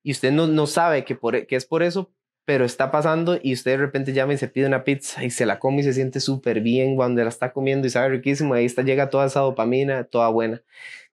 y 0.03 0.13
usted 0.13 0.33
no, 0.33 0.47
no 0.47 0.67
sabe 0.67 1.05
que, 1.05 1.15
por, 1.15 1.47
que 1.47 1.57
es 1.57 1.67
por 1.67 1.83
eso, 1.83 2.13
pero 2.45 2.65
está 2.65 2.91
pasando 2.91 3.39
y 3.43 3.53
usted 3.53 3.73
de 3.73 3.77
repente 3.77 4.13
llama 4.13 4.33
y 4.33 4.39
se 4.39 4.49
pide 4.49 4.67
una 4.67 4.85
pizza 4.85 5.23
y 5.23 5.31
se 5.31 5.45
la 5.45 5.59
come 5.59 5.81
y 5.81 5.83
se 5.83 5.93
siente 5.93 6.21
súper 6.21 6.61
bien 6.61 6.97
cuando 6.97 7.23
la 7.23 7.29
está 7.29 7.53
comiendo 7.53 7.87
y 7.87 7.91
sabe 7.91 8.09
riquísimo, 8.09 8.55
ahí 8.55 8.65
está, 8.65 8.83
llega 8.83 9.11
toda 9.11 9.27
esa 9.27 9.41
dopamina, 9.41 10.05
toda 10.05 10.29
buena. 10.31 10.63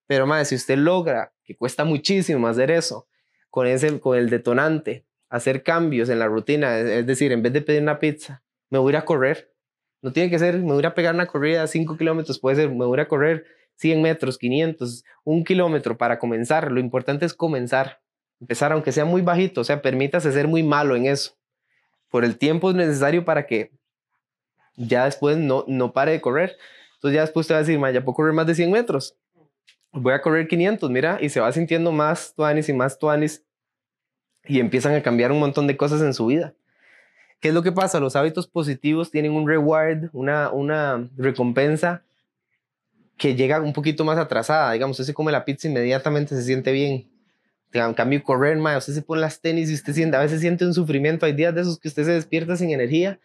Pero 0.07 0.27
más, 0.27 0.47
si 0.47 0.55
usted 0.55 0.77
logra, 0.77 1.33
que 1.43 1.55
cuesta 1.55 1.83
muchísimo 1.83 2.47
hacer 2.47 2.71
eso, 2.71 3.07
con, 3.49 3.67
ese, 3.67 3.99
con 3.99 4.17
el 4.17 4.29
detonante, 4.29 5.05
hacer 5.29 5.63
cambios 5.63 6.07
en 6.09 6.19
la 6.19 6.27
rutina, 6.27 6.79
es 6.79 7.05
decir, 7.05 7.31
en 7.31 7.41
vez 7.41 7.51
de 7.51 7.61
pedir 7.61 7.81
una 7.81 7.99
pizza, 7.99 8.43
me 8.69 8.79
voy 8.79 8.95
a 8.95 8.99
a 8.99 9.05
correr, 9.05 9.51
No 10.01 10.13
tiene 10.13 10.29
que 10.29 10.39
ser, 10.39 10.59
me 10.59 10.73
voy 10.73 10.85
a 10.85 10.93
pegar 10.93 11.15
una 11.15 11.25
corrida 11.25 11.61
de 11.61 11.67
5 11.67 11.97
kilómetros, 11.97 12.39
puede 12.39 12.55
ser, 12.55 12.69
me 12.69 12.85
voy 12.85 12.99
a 12.99 13.07
correr 13.07 13.45
100 13.75 14.01
metros, 14.01 14.37
500, 14.37 15.03
un 15.23 15.43
kilómetro 15.43 15.97
para 15.97 16.19
comenzar. 16.19 16.71
Lo 16.71 16.79
importante 16.79 17.25
es 17.25 17.33
comenzar, 17.33 18.01
empezar, 18.39 18.71
aunque 18.71 18.91
sea 18.91 19.05
muy 19.05 19.21
bajito, 19.21 19.61
o 19.61 19.63
sea, 19.63 19.81
permítase 19.81 20.31
ser 20.31 20.47
muy 20.47 20.63
malo 20.63 20.95
en 20.95 21.05
eso. 21.05 21.33
Por 22.09 22.23
el 22.23 22.37
tiempo 22.37 22.69
es 22.69 22.75
necesario 22.75 23.25
para 23.25 23.45
que 23.45 23.71
ya 24.77 25.05
después 25.05 25.37
no, 25.37 25.65
no 25.67 25.93
pare 25.93 26.13
de 26.13 26.21
correr. 26.21 26.57
Entonces 26.95 27.15
ya 27.15 27.21
después 27.21 27.47
te 27.47 27.53
va 27.53 27.59
a 27.59 27.63
decir, 27.63 27.79
ya 27.79 28.03
puedo 28.03 28.15
correr 28.15 28.33
más 28.33 28.47
de 28.47 28.55
100 28.55 28.71
metros. 28.71 29.17
Voy 29.91 30.13
a 30.13 30.21
correr 30.21 30.47
500, 30.47 30.89
mira, 30.89 31.17
y 31.21 31.29
se 31.29 31.39
va 31.39 31.51
sintiendo 31.51 31.91
más 31.91 32.33
tuanis 32.35 32.67
y 32.67 32.73
más 32.73 32.99
tuanis 32.99 33.43
y 34.47 34.59
empiezan 34.59 34.93
a 34.93 35.01
cambiar 35.01 35.31
un 35.31 35.39
montón 35.39 35.67
de 35.67 35.77
cosas 35.77 36.01
en 36.01 36.13
su 36.13 36.27
vida. 36.27 36.53
¿Qué 37.39 37.49
es 37.49 37.53
lo 37.53 37.63
que 37.63 37.71
pasa? 37.71 37.99
Los 37.99 38.15
hábitos 38.15 38.47
positivos 38.47 39.11
tienen 39.11 39.31
un 39.31 39.47
reward, 39.47 40.09
una, 40.13 40.51
una 40.51 41.09
recompensa 41.17 42.03
que 43.17 43.35
llega 43.35 43.61
un 43.61 43.73
poquito 43.73 44.03
más 44.03 44.17
atrasada. 44.17 44.71
Digamos, 44.73 44.99
usted 44.99 45.11
se 45.11 45.13
come 45.13 45.31
la 45.31 45.45
pizza 45.45 45.67
inmediatamente 45.67 46.35
se 46.35 46.43
siente 46.43 46.71
bien. 46.71 47.09
En 47.71 47.93
cambio, 47.93 48.23
correr, 48.23 48.57
más, 48.57 48.77
usted 48.77 48.93
se 48.93 49.01
pone 49.01 49.21
las 49.21 49.41
tenis 49.41 49.69
y 49.69 49.73
usted 49.73 49.93
siente, 49.93 50.15
a 50.15 50.21
veces 50.21 50.39
siente 50.39 50.65
un 50.65 50.73
sufrimiento. 50.73 51.25
Hay 51.25 51.33
días 51.33 51.53
de 51.53 51.61
esos 51.61 51.77
que 51.77 51.89
usted 51.89 52.05
se 52.05 52.11
despierta 52.11 52.55
sin 52.55 52.71
energía 52.71 53.19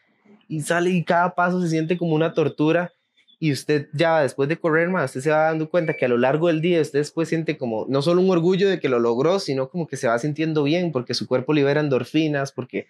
y 0.49 0.63
sale 0.63 0.91
y 0.91 1.05
cada 1.05 1.35
paso 1.35 1.63
se 1.63 1.69
siente 1.69 1.97
como 1.97 2.15
una 2.15 2.35
tortura. 2.35 2.93
Y 3.39 3.53
usted 3.53 3.89
ya 3.93 4.21
después 4.21 4.49
de 4.49 4.59
correr, 4.59 4.91
más, 4.91 5.11
usted 5.11 5.21
se 5.21 5.31
va 5.31 5.45
dando 5.45 5.71
cuenta 5.71 5.95
que 5.95 6.05
a 6.05 6.09
lo 6.09 6.19
largo 6.19 6.49
del 6.49 6.61
día 6.61 6.81
usted 6.81 6.99
después 6.99 7.29
siente 7.29 7.57
como 7.57 7.87
no 7.89 8.03
solo 8.03 8.21
un 8.21 8.29
orgullo 8.29 8.69
de 8.69 8.81
que 8.81 8.89
lo 8.89 8.99
logró, 8.99 9.39
sino 9.39 9.71
como 9.71 9.87
que 9.87 9.97
se 9.97 10.09
va 10.09 10.19
sintiendo 10.19 10.63
bien 10.65 10.93
porque 10.93 11.15
su 11.15 11.27
cuerpo 11.27 11.55
libera 11.55 11.81
endorfinas, 11.81 12.53
porque 12.53 12.89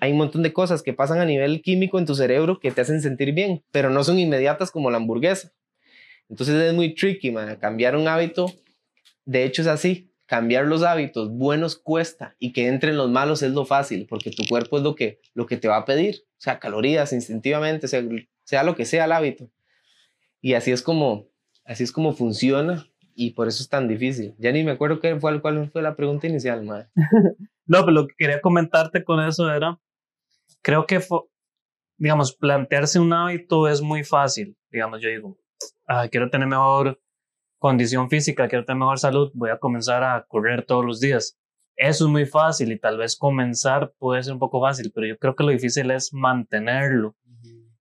hay 0.00 0.12
un 0.12 0.18
montón 0.18 0.42
de 0.42 0.52
cosas 0.52 0.82
que 0.82 0.92
pasan 0.92 1.20
a 1.20 1.24
nivel 1.24 1.62
químico 1.62 1.98
en 1.98 2.06
tu 2.06 2.14
cerebro 2.14 2.58
que 2.58 2.70
te 2.70 2.80
hacen 2.80 3.00
sentir 3.00 3.32
bien, 3.32 3.62
pero 3.70 3.88
no 3.88 4.02
son 4.04 4.18
inmediatas 4.18 4.70
como 4.70 4.90
la 4.90 4.96
hamburguesa. 4.96 5.52
Entonces 6.28 6.54
es 6.54 6.74
muy 6.74 6.94
tricky, 6.94 7.30
man. 7.30 7.56
Cambiar 7.56 7.96
un 7.96 8.08
hábito, 8.08 8.52
de 9.24 9.44
hecho 9.44 9.62
es 9.62 9.68
así. 9.68 10.12
Cambiar 10.26 10.66
los 10.66 10.82
hábitos 10.82 11.30
buenos 11.30 11.76
cuesta 11.76 12.36
y 12.38 12.52
que 12.52 12.66
entren 12.66 12.98
los 12.98 13.10
malos 13.10 13.42
es 13.42 13.52
lo 13.52 13.64
fácil, 13.64 14.06
porque 14.08 14.30
tu 14.30 14.44
cuerpo 14.46 14.76
es 14.76 14.82
lo 14.82 14.94
que, 14.94 15.20
lo 15.32 15.46
que 15.46 15.56
te 15.56 15.68
va 15.68 15.78
a 15.78 15.84
pedir. 15.86 16.24
O 16.32 16.40
sea, 16.40 16.58
calorías 16.58 17.12
instintivamente, 17.14 17.88
sea, 17.88 18.02
sea 18.44 18.62
lo 18.62 18.76
que 18.76 18.84
sea 18.84 19.06
el 19.06 19.12
hábito. 19.12 19.50
Y 20.40 20.54
así 20.54 20.70
es 20.70 20.82
como, 20.82 21.28
así 21.64 21.84
es 21.84 21.92
como 21.92 22.12
funciona 22.12 22.86
y 23.14 23.30
por 23.30 23.48
eso 23.48 23.62
es 23.62 23.68
tan 23.68 23.88
difícil. 23.88 24.34
Ya 24.38 24.52
ni 24.52 24.62
me 24.62 24.70
acuerdo 24.70 25.00
qué 25.00 25.18
fue, 25.18 25.40
cuál 25.40 25.68
fue 25.72 25.82
la 25.82 25.96
pregunta 25.96 26.28
inicial, 26.28 26.64
madre. 26.64 26.88
no, 27.66 27.80
pero 27.80 27.90
lo 27.90 28.06
que 28.06 28.14
quería 28.16 28.40
comentarte 28.40 29.02
con 29.02 29.20
eso 29.20 29.50
era, 29.50 29.80
creo 30.62 30.86
que, 30.86 31.00
digamos, 31.96 32.36
plantearse 32.36 33.00
un 33.00 33.12
hábito 33.12 33.66
es 33.66 33.82
muy 33.82 34.04
fácil. 34.04 34.56
Digamos, 34.70 35.00
yo 35.00 35.08
digo, 35.08 35.36
ah, 35.88 36.08
quiero 36.08 36.30
tener 36.30 36.46
mejor 36.46 37.00
condición 37.58 38.08
física, 38.08 38.48
quiero 38.48 38.64
tener 38.64 38.78
mejor 38.78 38.98
salud, 38.98 39.30
voy 39.34 39.50
a 39.50 39.58
comenzar 39.58 40.04
a 40.04 40.24
correr 40.28 40.64
todos 40.64 40.84
los 40.84 41.00
días. 41.00 41.36
Eso 41.76 42.06
es 42.06 42.10
muy 42.10 42.26
fácil 42.26 42.72
y 42.72 42.78
tal 42.78 42.98
vez 42.98 43.16
comenzar 43.16 43.92
puede 43.98 44.22
ser 44.22 44.34
un 44.34 44.38
poco 44.38 44.60
fácil, 44.60 44.92
pero 44.94 45.06
yo 45.06 45.18
creo 45.18 45.34
que 45.34 45.44
lo 45.44 45.50
difícil 45.50 45.90
es 45.90 46.12
mantenerlo. 46.12 47.16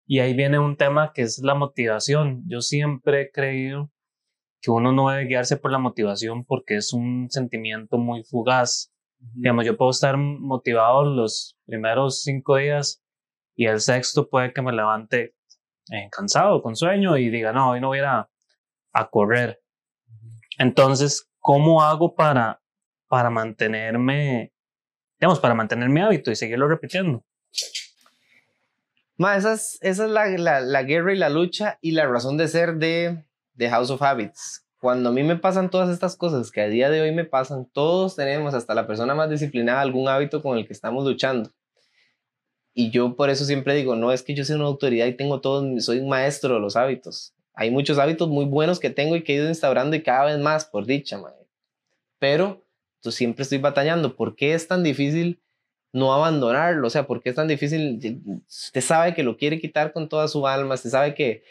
Y 0.05 0.19
ahí 0.19 0.33
viene 0.33 0.57
un 0.57 0.77
tema 0.77 1.11
que 1.13 1.23
es 1.23 1.39
la 1.39 1.53
motivación. 1.53 2.43
Yo 2.47 2.61
siempre 2.61 3.23
he 3.23 3.31
creído 3.31 3.91
que 4.61 4.71
uno 4.71 4.91
no 4.91 5.09
debe 5.09 5.25
guiarse 5.25 5.57
por 5.57 5.71
la 5.71 5.79
motivación 5.79 6.45
porque 6.45 6.77
es 6.77 6.93
un 6.93 7.27
sentimiento 7.29 7.97
muy 7.97 8.23
fugaz. 8.23 8.93
Digamos, 9.19 9.65
yo 9.65 9.75
puedo 9.75 9.91
estar 9.91 10.15
motivado 10.15 11.03
los 11.03 11.57
primeros 11.65 12.21
cinco 12.21 12.55
días 12.57 13.03
y 13.55 13.65
el 13.65 13.81
sexto 13.81 14.29
puede 14.29 14.53
que 14.53 14.61
me 14.61 14.71
levante 14.71 15.33
eh, 15.91 16.09
cansado, 16.11 16.61
con 16.61 16.75
sueño 16.75 17.17
y 17.17 17.29
diga, 17.29 17.51
no, 17.51 17.71
hoy 17.71 17.81
no 17.81 17.87
voy 17.87 17.99
a 17.99 18.27
correr. 19.09 19.61
Entonces, 20.57 21.29
¿cómo 21.39 21.83
hago 21.83 22.15
para, 22.15 22.61
para 23.07 23.29
mantenerme, 23.29 24.51
digamos, 25.19 25.39
para 25.39 25.53
mantener 25.53 25.89
mi 25.89 26.01
hábito 26.01 26.31
y 26.31 26.35
seguirlo 26.35 26.67
repitiendo? 26.67 27.23
Ma, 29.17 29.35
esa 29.35 29.53
es, 29.53 29.77
esa 29.81 30.05
es 30.05 30.11
la, 30.11 30.27
la, 30.27 30.61
la, 30.61 30.83
guerra 30.83 31.13
y 31.13 31.17
la 31.17 31.29
lucha 31.29 31.79
y 31.81 31.91
la 31.91 32.05
razón 32.05 32.37
de 32.37 32.47
ser 32.47 32.75
de, 32.75 33.23
de 33.53 33.69
House 33.69 33.89
of 33.89 34.01
Habits. 34.01 34.65
Cuando 34.79 35.09
a 35.09 35.11
mí 35.11 35.23
me 35.23 35.37
pasan 35.37 35.71
todas 35.71 35.89
estas 35.89 36.15
cosas 36.15 36.51
que 36.51 36.61
a 36.61 36.67
día 36.67 36.89
de 36.89 37.01
hoy 37.01 37.11
me 37.11 37.25
pasan, 37.25 37.65
todos 37.71 38.15
tenemos, 38.15 38.53
hasta 38.53 38.75
la 38.75 38.85
persona 38.85 39.15
más 39.15 39.29
disciplinada, 39.29 39.81
algún 39.81 40.07
hábito 40.07 40.43
con 40.43 40.57
el 40.57 40.67
que 40.67 40.73
estamos 40.73 41.03
luchando. 41.03 41.51
Y 42.79 42.91
yo 42.91 43.15
por 43.15 43.31
eso 43.31 43.43
siempre 43.43 43.73
digo, 43.73 43.95
no 43.95 44.11
es 44.11 44.21
que 44.21 44.35
yo 44.35 44.45
sea 44.45 44.55
una 44.55 44.65
autoridad 44.65 45.07
y 45.07 45.13
tengo 45.13 45.41
todo, 45.41 45.67
soy 45.79 45.97
un 45.97 46.09
maestro 46.09 46.53
de 46.53 46.59
los 46.59 46.75
hábitos. 46.75 47.33
Hay 47.55 47.71
muchos 47.71 47.97
hábitos 47.97 48.29
muy 48.29 48.45
buenos 48.45 48.79
que 48.79 48.91
tengo 48.91 49.15
y 49.15 49.23
que 49.23 49.33
he 49.33 49.37
ido 49.37 49.47
instaurando 49.49 49.95
y 49.95 50.03
cada 50.03 50.25
vez 50.25 50.37
más, 50.37 50.65
por 50.65 50.85
dicha, 50.85 51.17
madre. 51.17 51.47
Pero 52.19 52.63
yo 53.01 53.09
siempre 53.09 53.41
estoy 53.41 53.57
batallando. 53.57 54.15
¿Por 54.15 54.35
qué 54.35 54.53
es 54.53 54.67
tan 54.67 54.83
difícil 54.83 55.41
no 55.91 56.13
abandonarlo? 56.13 56.85
O 56.85 56.89
sea, 56.91 57.07
¿por 57.07 57.23
qué 57.23 57.29
es 57.29 57.35
tan 57.35 57.47
difícil? 57.47 57.99
Usted 58.47 58.81
sabe 58.81 59.15
que 59.15 59.23
lo 59.23 59.37
quiere 59.37 59.59
quitar 59.59 59.91
con 59.91 60.07
toda 60.07 60.27
su 60.27 60.45
alma, 60.45 60.75
usted 60.75 60.91
sabe 60.91 61.15
que, 61.15 61.43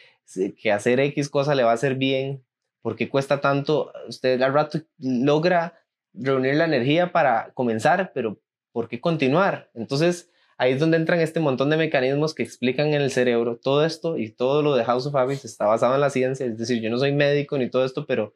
que 0.62 0.70
hacer 0.70 1.00
X 1.00 1.28
cosa 1.28 1.56
le 1.56 1.64
va 1.64 1.72
a 1.72 1.74
hacer 1.74 1.96
bien. 1.96 2.44
¿Por 2.82 2.94
qué 2.94 3.08
cuesta 3.08 3.40
tanto? 3.40 3.92
Usted 4.06 4.40
al 4.42 4.54
rato 4.54 4.78
logra 5.00 5.74
reunir 6.14 6.54
la 6.54 6.66
energía 6.66 7.10
para 7.10 7.50
comenzar, 7.52 8.12
pero 8.14 8.38
¿por 8.70 8.88
qué 8.88 9.00
continuar? 9.00 9.72
Entonces, 9.74 10.30
Ahí 10.58 10.72
es 10.72 10.80
donde 10.80 10.96
entran 10.96 11.20
este 11.20 11.40
montón 11.40 11.68
de 11.68 11.76
mecanismos 11.76 12.34
que 12.34 12.42
explican 12.42 12.88
en 12.88 13.02
el 13.02 13.10
cerebro 13.10 13.58
todo 13.62 13.84
esto 13.84 14.16
y 14.16 14.30
todo 14.30 14.62
lo 14.62 14.74
de 14.74 14.84
House 14.84 15.06
of 15.06 15.14
Habits 15.14 15.44
está 15.44 15.66
basado 15.66 15.94
en 15.94 16.00
la 16.00 16.10
ciencia. 16.10 16.46
Es 16.46 16.56
decir, 16.56 16.80
yo 16.80 16.88
no 16.88 16.98
soy 16.98 17.12
médico 17.12 17.58
ni 17.58 17.68
todo 17.68 17.84
esto, 17.84 18.06
pero, 18.06 18.32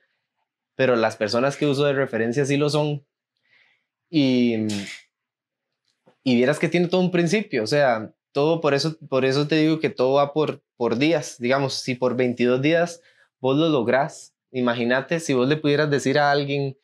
pero 0.74 0.96
las 0.96 1.16
personas 1.16 1.56
que 1.56 1.66
uso 1.66 1.84
de 1.84 1.94
referencia 1.94 2.44
sí 2.44 2.58
lo 2.58 2.68
son. 2.68 3.06
Y, 4.10 4.66
y 6.22 6.34
vieras 6.34 6.58
que 6.58 6.68
tiene 6.68 6.88
todo 6.88 7.00
un 7.00 7.10
principio, 7.10 7.62
o 7.62 7.66
sea, 7.66 8.12
todo 8.32 8.60
por 8.60 8.74
eso, 8.74 8.96
por 9.08 9.24
eso 9.24 9.46
te 9.48 9.56
digo 9.56 9.80
que 9.80 9.90
todo 9.90 10.14
va 10.14 10.32
por, 10.32 10.62
por 10.76 10.96
días. 10.98 11.36
Digamos, 11.38 11.74
si 11.74 11.94
por 11.94 12.16
22 12.16 12.60
días 12.60 13.02
vos 13.40 13.56
lo 13.56 13.68
lográs, 13.68 14.34
imagínate 14.50 15.20
si 15.20 15.32
vos 15.32 15.48
le 15.48 15.56
pudieras 15.56 15.90
decir 15.90 16.18
a 16.18 16.30
alguien, 16.30 16.76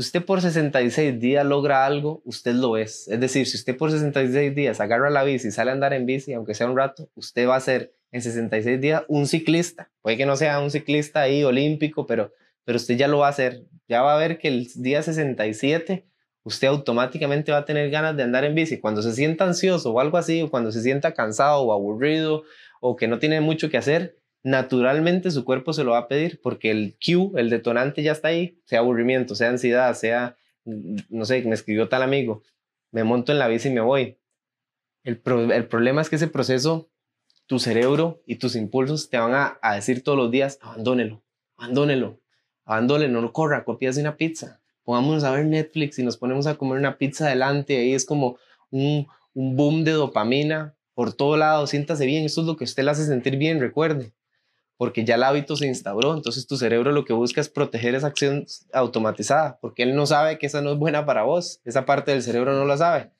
usted 0.00 0.24
por 0.24 0.40
66 0.40 1.20
días 1.20 1.44
logra 1.44 1.86
algo, 1.86 2.22
usted 2.24 2.54
lo 2.54 2.76
es. 2.76 3.06
Es 3.08 3.20
decir, 3.20 3.46
si 3.46 3.56
usted 3.56 3.76
por 3.76 3.90
66 3.90 4.54
días 4.54 4.80
agarra 4.80 5.10
la 5.10 5.22
bici 5.24 5.48
y 5.48 5.50
sale 5.50 5.70
a 5.70 5.74
andar 5.74 5.92
en 5.92 6.06
bici, 6.06 6.32
aunque 6.32 6.54
sea 6.54 6.68
un 6.68 6.76
rato, 6.76 7.08
usted 7.14 7.46
va 7.46 7.56
a 7.56 7.60
ser 7.60 7.92
en 8.10 8.22
66 8.22 8.80
días 8.80 9.02
un 9.08 9.26
ciclista. 9.26 9.90
Puede 10.02 10.16
que 10.16 10.26
no 10.26 10.36
sea 10.36 10.60
un 10.60 10.70
ciclista 10.70 11.20
ahí 11.20 11.44
olímpico, 11.44 12.06
pero, 12.06 12.32
pero 12.64 12.76
usted 12.76 12.96
ya 12.96 13.08
lo 13.08 13.18
va 13.18 13.26
a 13.26 13.30
hacer. 13.30 13.64
Ya 13.88 14.02
va 14.02 14.14
a 14.14 14.18
ver 14.18 14.38
que 14.38 14.48
el 14.48 14.68
día 14.76 15.02
67 15.02 16.06
usted 16.42 16.68
automáticamente 16.68 17.52
va 17.52 17.58
a 17.58 17.64
tener 17.64 17.90
ganas 17.90 18.16
de 18.16 18.22
andar 18.22 18.44
en 18.44 18.54
bici. 18.54 18.78
Cuando 18.78 19.02
se 19.02 19.12
sienta 19.12 19.44
ansioso 19.44 19.92
o 19.92 20.00
algo 20.00 20.16
así, 20.16 20.42
o 20.42 20.50
cuando 20.50 20.72
se 20.72 20.82
sienta 20.82 21.14
cansado 21.14 21.62
o 21.62 21.72
aburrido 21.72 22.42
o 22.80 22.96
que 22.96 23.08
no 23.08 23.18
tiene 23.18 23.40
mucho 23.40 23.68
que 23.68 23.76
hacer, 23.76 24.16
naturalmente 24.42 25.30
su 25.30 25.44
cuerpo 25.44 25.72
se 25.72 25.84
lo 25.84 25.92
va 25.92 25.98
a 25.98 26.08
pedir 26.08 26.40
porque 26.42 26.70
el 26.70 26.96
cue, 27.04 27.40
el 27.40 27.50
detonante 27.50 28.02
ya 28.02 28.12
está 28.12 28.28
ahí, 28.28 28.58
sea 28.64 28.80
aburrimiento, 28.80 29.34
sea 29.34 29.50
ansiedad, 29.50 29.94
sea, 29.94 30.36
mm, 30.64 30.96
no 31.10 31.24
sé, 31.24 31.42
me 31.42 31.54
escribió 31.54 31.88
tal 31.88 32.02
amigo, 32.02 32.42
me 32.90 33.04
monto 33.04 33.32
en 33.32 33.38
la 33.38 33.48
bici 33.48 33.68
y 33.68 33.72
me 33.72 33.80
voy. 33.80 34.18
El, 35.04 35.20
el 35.52 35.66
problema 35.68 36.02
es 36.02 36.08
que 36.08 36.16
ese 36.16 36.28
proceso, 36.28 36.90
tu 37.46 37.58
cerebro 37.58 38.22
y 38.26 38.36
tus 38.36 38.54
impulsos 38.54 39.10
te 39.10 39.18
van 39.18 39.34
a, 39.34 39.58
a 39.62 39.74
decir 39.74 40.02
todos 40.02 40.16
los 40.16 40.30
días, 40.30 40.58
abandónelo, 40.62 41.22
abandónelo, 41.56 42.20
abandónelo, 42.64 43.20
no 43.20 43.32
corra, 43.32 43.64
copias 43.64 43.96
una 43.96 44.16
pizza. 44.16 44.60
Pongámonos 44.84 45.24
a 45.24 45.32
ver 45.32 45.46
Netflix 45.46 45.98
y 45.98 46.02
nos 46.02 46.16
ponemos 46.16 46.46
a 46.46 46.56
comer 46.56 46.78
una 46.78 46.96
pizza 46.96 47.26
adelante, 47.26 47.76
ahí 47.76 47.94
es 47.94 48.04
como 48.06 48.38
un, 48.70 49.06
un 49.34 49.56
boom 49.56 49.84
de 49.84 49.92
dopamina 49.92 50.74
por 50.94 51.12
todo 51.12 51.36
lado, 51.36 51.66
siéntase 51.66 52.06
bien, 52.06 52.24
eso 52.24 52.40
es 52.40 52.46
lo 52.46 52.56
que 52.56 52.64
usted 52.64 52.84
le 52.84 52.90
hace 52.90 53.04
sentir 53.04 53.36
bien, 53.36 53.60
recuerde 53.60 54.12
porque 54.80 55.04
ya 55.04 55.16
el 55.16 55.24
hábito 55.24 55.56
se 55.56 55.66
instauró, 55.66 56.14
entonces 56.14 56.46
tu 56.46 56.56
cerebro 56.56 56.90
lo 56.90 57.04
que 57.04 57.12
busca 57.12 57.42
es 57.42 57.50
proteger 57.50 57.94
esa 57.94 58.06
acción 58.06 58.46
automatizada, 58.72 59.58
porque 59.60 59.82
él 59.82 59.94
no 59.94 60.06
sabe 60.06 60.38
que 60.38 60.46
esa 60.46 60.62
no 60.62 60.72
es 60.72 60.78
buena 60.78 61.04
para 61.04 61.22
vos, 61.22 61.60
esa 61.66 61.84
parte 61.84 62.12
del 62.12 62.22
cerebro 62.22 62.54
no 62.54 62.64
la 62.64 62.78
sabe. 62.78 63.10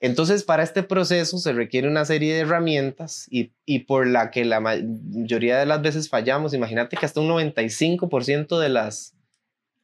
Entonces, 0.00 0.44
para 0.44 0.62
este 0.62 0.82
proceso 0.82 1.38
se 1.38 1.54
requiere 1.54 1.88
una 1.88 2.04
serie 2.04 2.34
de 2.34 2.40
herramientas 2.40 3.26
y, 3.30 3.54
y 3.64 3.84
por 3.84 4.06
la 4.06 4.30
que 4.30 4.44
la 4.44 4.60
mayoría 4.60 5.56
de 5.56 5.64
las 5.64 5.80
veces 5.80 6.10
fallamos. 6.10 6.52
Imagínate 6.52 6.98
que 6.98 7.06
hasta 7.06 7.20
un 7.20 7.28
95% 7.28 8.58
de 8.58 8.68
las, 8.68 9.14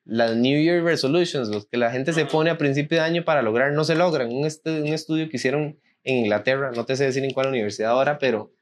las 0.05 0.37
New 0.37 0.63
Year 0.63 0.85
Resolutions, 0.85 1.49
los 1.49 1.65
que 1.65 1.79
la 1.79 1.91
gente 1.91 2.13
se 2.13 2.27
pone 2.27 2.51
a 2.51 2.59
principio 2.59 2.99
de 2.99 3.05
año 3.05 3.25
para 3.25 3.41
lograr, 3.41 3.73
no 3.73 3.85
se 3.85 3.95
logran. 3.95 4.29
Un, 4.29 4.41
un 4.45 4.93
estudio 4.93 5.31
que 5.31 5.39
hicieron 5.39 5.81
en 6.05 6.17
Inglaterra, 6.17 6.71
no 6.75 6.85
te 6.85 6.97
sé 6.97 7.05
decir 7.05 7.25
en 7.25 7.33
cuál 7.33 7.49
universidad 7.49 7.93
ahora, 7.93 8.19
pero 8.19 8.53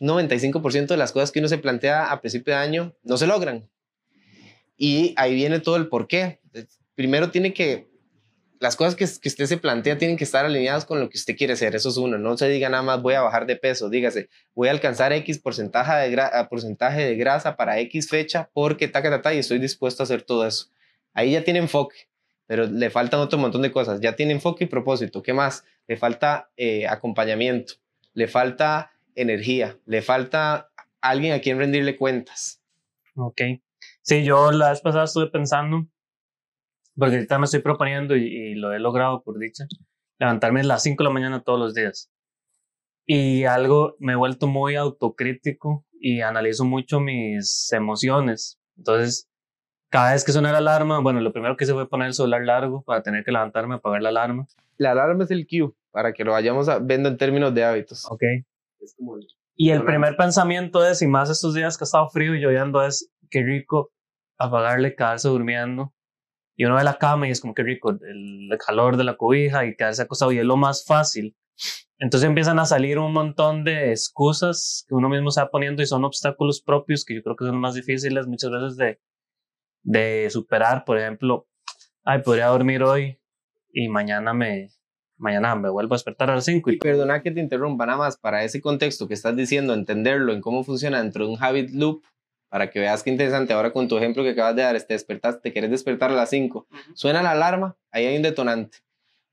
95% 0.00 0.88
de 0.88 0.96
las 0.96 1.12
cosas 1.12 1.32
que 1.32 1.38
uno 1.38 1.48
se 1.48 1.58
plantea 1.58 2.10
a 2.10 2.20
principio 2.20 2.54
de 2.54 2.60
año 2.60 2.94
no 3.02 3.16
se 3.16 3.26
logran. 3.26 3.68
Y 4.76 5.14
ahí 5.16 5.34
viene 5.34 5.60
todo 5.60 5.76
el 5.76 5.88
por 5.88 6.06
qué. 6.06 6.40
Primero 6.94 7.30
tiene 7.30 7.54
que 7.54 7.88
las 8.58 8.76
cosas 8.76 8.94
que, 8.94 9.06
que, 9.20 9.28
usted 9.28 9.46
se 9.46 9.58
plantea 9.58 9.98
tienen 9.98 10.16
que 10.16 10.24
estar 10.24 10.44
alineadas 10.44 10.84
con 10.84 11.00
lo 11.00 11.08
que 11.08 11.18
usted 11.18 11.36
quiere 11.36 11.54
hacer. 11.54 11.74
Eso 11.74 11.88
es 11.88 11.96
uno. 11.96 12.18
No 12.18 12.36
se 12.36 12.48
diga 12.48 12.68
nada 12.68 12.82
más 12.82 13.02
voy 13.02 13.14
a 13.14 13.22
bajar 13.22 13.46
de 13.46 13.56
peso. 13.56 13.90
Dígase, 13.90 14.28
voy 14.54 14.68
a 14.68 14.70
alcanzar 14.70 15.12
X 15.12 15.38
porcentaje 15.38 16.08
de, 16.08 16.46
porcentaje 16.48 17.04
de 17.04 17.16
grasa 17.16 17.56
para 17.56 17.78
X 17.80 18.08
fecha 18.08 18.50
porque 18.52 18.88
ta, 18.88 19.02
ta, 19.02 19.22
ta, 19.22 19.34
y 19.34 19.38
estoy 19.38 19.58
dispuesto 19.58 20.02
a 20.02 20.04
hacer 20.04 20.22
todo 20.22 20.46
eso. 20.46 20.68
Ahí 21.12 21.32
ya 21.32 21.44
tiene 21.44 21.60
enfoque, 21.60 22.08
pero 22.46 22.66
le 22.66 22.90
faltan 22.90 23.20
otro 23.20 23.38
montón 23.38 23.62
de 23.62 23.72
cosas. 23.72 24.00
Ya 24.00 24.16
tiene 24.16 24.32
enfoque 24.32 24.64
y 24.64 24.66
propósito. 24.66 25.22
¿Qué 25.22 25.32
más? 25.32 25.64
Le 25.86 25.96
falta 25.96 26.50
eh, 26.56 26.86
acompañamiento, 26.86 27.74
le 28.12 28.28
falta 28.28 28.92
energía, 29.16 29.76
le 29.86 30.02
falta 30.02 30.70
alguien 31.00 31.32
a 31.32 31.40
quien 31.40 31.58
rendirle 31.58 31.96
cuentas. 31.96 32.62
Ok. 33.16 33.42
Sí, 34.02 34.24
yo 34.24 34.52
la 34.52 34.70
vez 34.70 34.80
pasada 34.80 35.04
estuve 35.04 35.26
pensando 35.28 35.88
porque 36.96 37.16
ahorita 37.16 37.38
me 37.38 37.44
estoy 37.44 37.60
proponiendo 37.60 38.16
y, 38.16 38.54
lo 38.54 38.72
he 38.72 38.78
logrado 38.78 39.22
por 39.22 39.38
dicha, 39.38 39.66
levantarme 40.18 40.60
a 40.60 40.64
las 40.64 40.82
5 40.82 41.02
de 41.02 41.08
la 41.08 41.12
mañana 41.12 41.42
todos 41.42 41.58
los 41.58 41.74
días. 41.74 42.10
Y 43.06 43.44
algo, 43.44 43.96
me 43.98 44.14
he 44.14 44.16
vuelto 44.16 44.46
muy 44.46 44.76
autocrítico 44.76 45.84
y 46.00 46.22
analizo 46.22 46.64
mucho 46.64 46.98
mis 46.98 47.72
emociones. 47.72 48.58
Entonces, 48.76 49.28
cada 49.90 50.12
vez 50.12 50.24
que 50.24 50.32
suena 50.32 50.52
la 50.52 50.58
alarma, 50.58 51.00
bueno, 51.00 51.20
lo 51.20 51.32
primero 51.32 51.56
que 51.56 51.64
hice 51.64 51.74
fue 51.74 51.88
poner 51.88 52.08
el 52.08 52.14
celular 52.14 52.42
largo 52.42 52.82
para 52.82 53.02
tener 53.02 53.24
que 53.24 53.32
levantarme 53.32 53.74
a 53.74 53.78
apagar 53.78 54.02
la 54.02 54.08
alarma. 54.08 54.46
La 54.78 54.92
alarma 54.92 55.24
es 55.24 55.30
el 55.30 55.46
cue, 55.46 55.72
para 55.90 56.12
que 56.12 56.24
lo 56.24 56.32
vayamos 56.32 56.68
viendo 56.86 57.08
en 57.08 57.16
términos 57.16 57.54
de 57.54 57.64
hábitos. 57.64 58.06
Ok. 58.10 58.22
Y 59.56 59.70
el 59.70 59.84
primer 59.84 60.16
pensamiento 60.16 60.86
es, 60.86 61.00
y 61.02 61.06
más 61.06 61.30
estos 61.30 61.54
días 61.54 61.78
que 61.78 61.84
ha 61.84 61.86
estado 61.86 62.08
frío 62.10 62.34
y 62.34 62.40
lloviendo, 62.40 62.84
es 62.84 63.10
qué 63.30 63.42
rico 63.42 63.92
apagarle, 64.38 64.94
quedarse 64.94 65.28
durmiendo 65.28 65.94
y 66.56 66.64
uno 66.64 66.76
ve 66.76 66.84
la 66.84 66.98
cama 66.98 67.28
y 67.28 67.30
es 67.30 67.40
como 67.40 67.54
que 67.54 67.62
rico, 67.62 67.90
el, 67.90 68.48
calor 68.64 68.96
de 68.96 69.04
la 69.04 69.16
cobija 69.16 69.66
y 69.66 69.76
quedarse 69.76 70.02
acostado 70.02 70.32
y 70.32 70.38
es 70.38 70.44
lo 70.44 70.56
más 70.56 70.84
fácil. 70.86 71.36
Entonces 71.98 72.28
empiezan 72.28 72.58
a 72.58 72.66
salir 72.66 72.98
un 72.98 73.12
montón 73.12 73.62
de 73.64 73.90
excusas 73.90 74.84
que 74.88 74.94
uno 74.94 75.08
mismo 75.08 75.30
se 75.30 75.40
va 75.40 75.50
poniendo 75.50 75.82
y 75.82 75.86
son 75.86 76.04
obstáculos 76.04 76.62
propios 76.62 77.04
que 77.04 77.14
yo 77.14 77.22
creo 77.22 77.36
que 77.36 77.44
son 77.44 77.58
más 77.60 77.74
difíciles 77.74 78.26
muchas 78.26 78.50
veces 78.50 78.76
de, 78.76 79.00
de 79.82 80.30
superar. 80.30 80.84
Por 80.84 80.98
ejemplo, 80.98 81.46
ay, 82.04 82.22
podría 82.22 82.46
dormir 82.46 82.82
hoy 82.82 83.18
y 83.72 83.88
mañana 83.88 84.32
me, 84.32 84.70
mañana 85.16 85.54
me 85.56 85.68
vuelvo 85.68 85.94
a 85.94 85.96
despertar 85.96 86.30
a 86.30 86.34
las 86.34 86.44
5. 86.44 86.70
Y... 86.70 86.78
Perdona 86.78 87.22
que 87.22 87.30
te 87.30 87.40
interrumpa, 87.40 87.86
nada 87.86 87.98
más 87.98 88.16
para 88.16 88.44
ese 88.44 88.60
contexto 88.60 89.08
que 89.08 89.14
estás 89.14 89.36
diciendo, 89.36 89.74
entenderlo 89.74 90.32
en 90.32 90.40
cómo 90.40 90.64
funciona 90.64 91.02
dentro 91.02 91.26
de 91.26 91.32
un 91.32 91.38
habit 91.42 91.70
loop, 91.70 92.02
para 92.48 92.70
que 92.70 92.78
veas 92.78 93.02
qué 93.02 93.10
interesante 93.10 93.52
ahora 93.52 93.72
con 93.72 93.88
tu 93.88 93.98
ejemplo 93.98 94.22
que 94.22 94.30
acabas 94.30 94.56
de 94.56 94.62
dar, 94.62 94.80
te 94.80 94.94
despertaste, 94.94 95.40
te 95.42 95.52
quieres 95.52 95.70
despertar 95.70 96.10
a 96.10 96.14
las 96.14 96.30
5, 96.30 96.66
suena 96.94 97.22
la 97.22 97.32
alarma, 97.32 97.76
ahí 97.90 98.06
hay 98.06 98.16
un 98.16 98.22
detonante, 98.22 98.78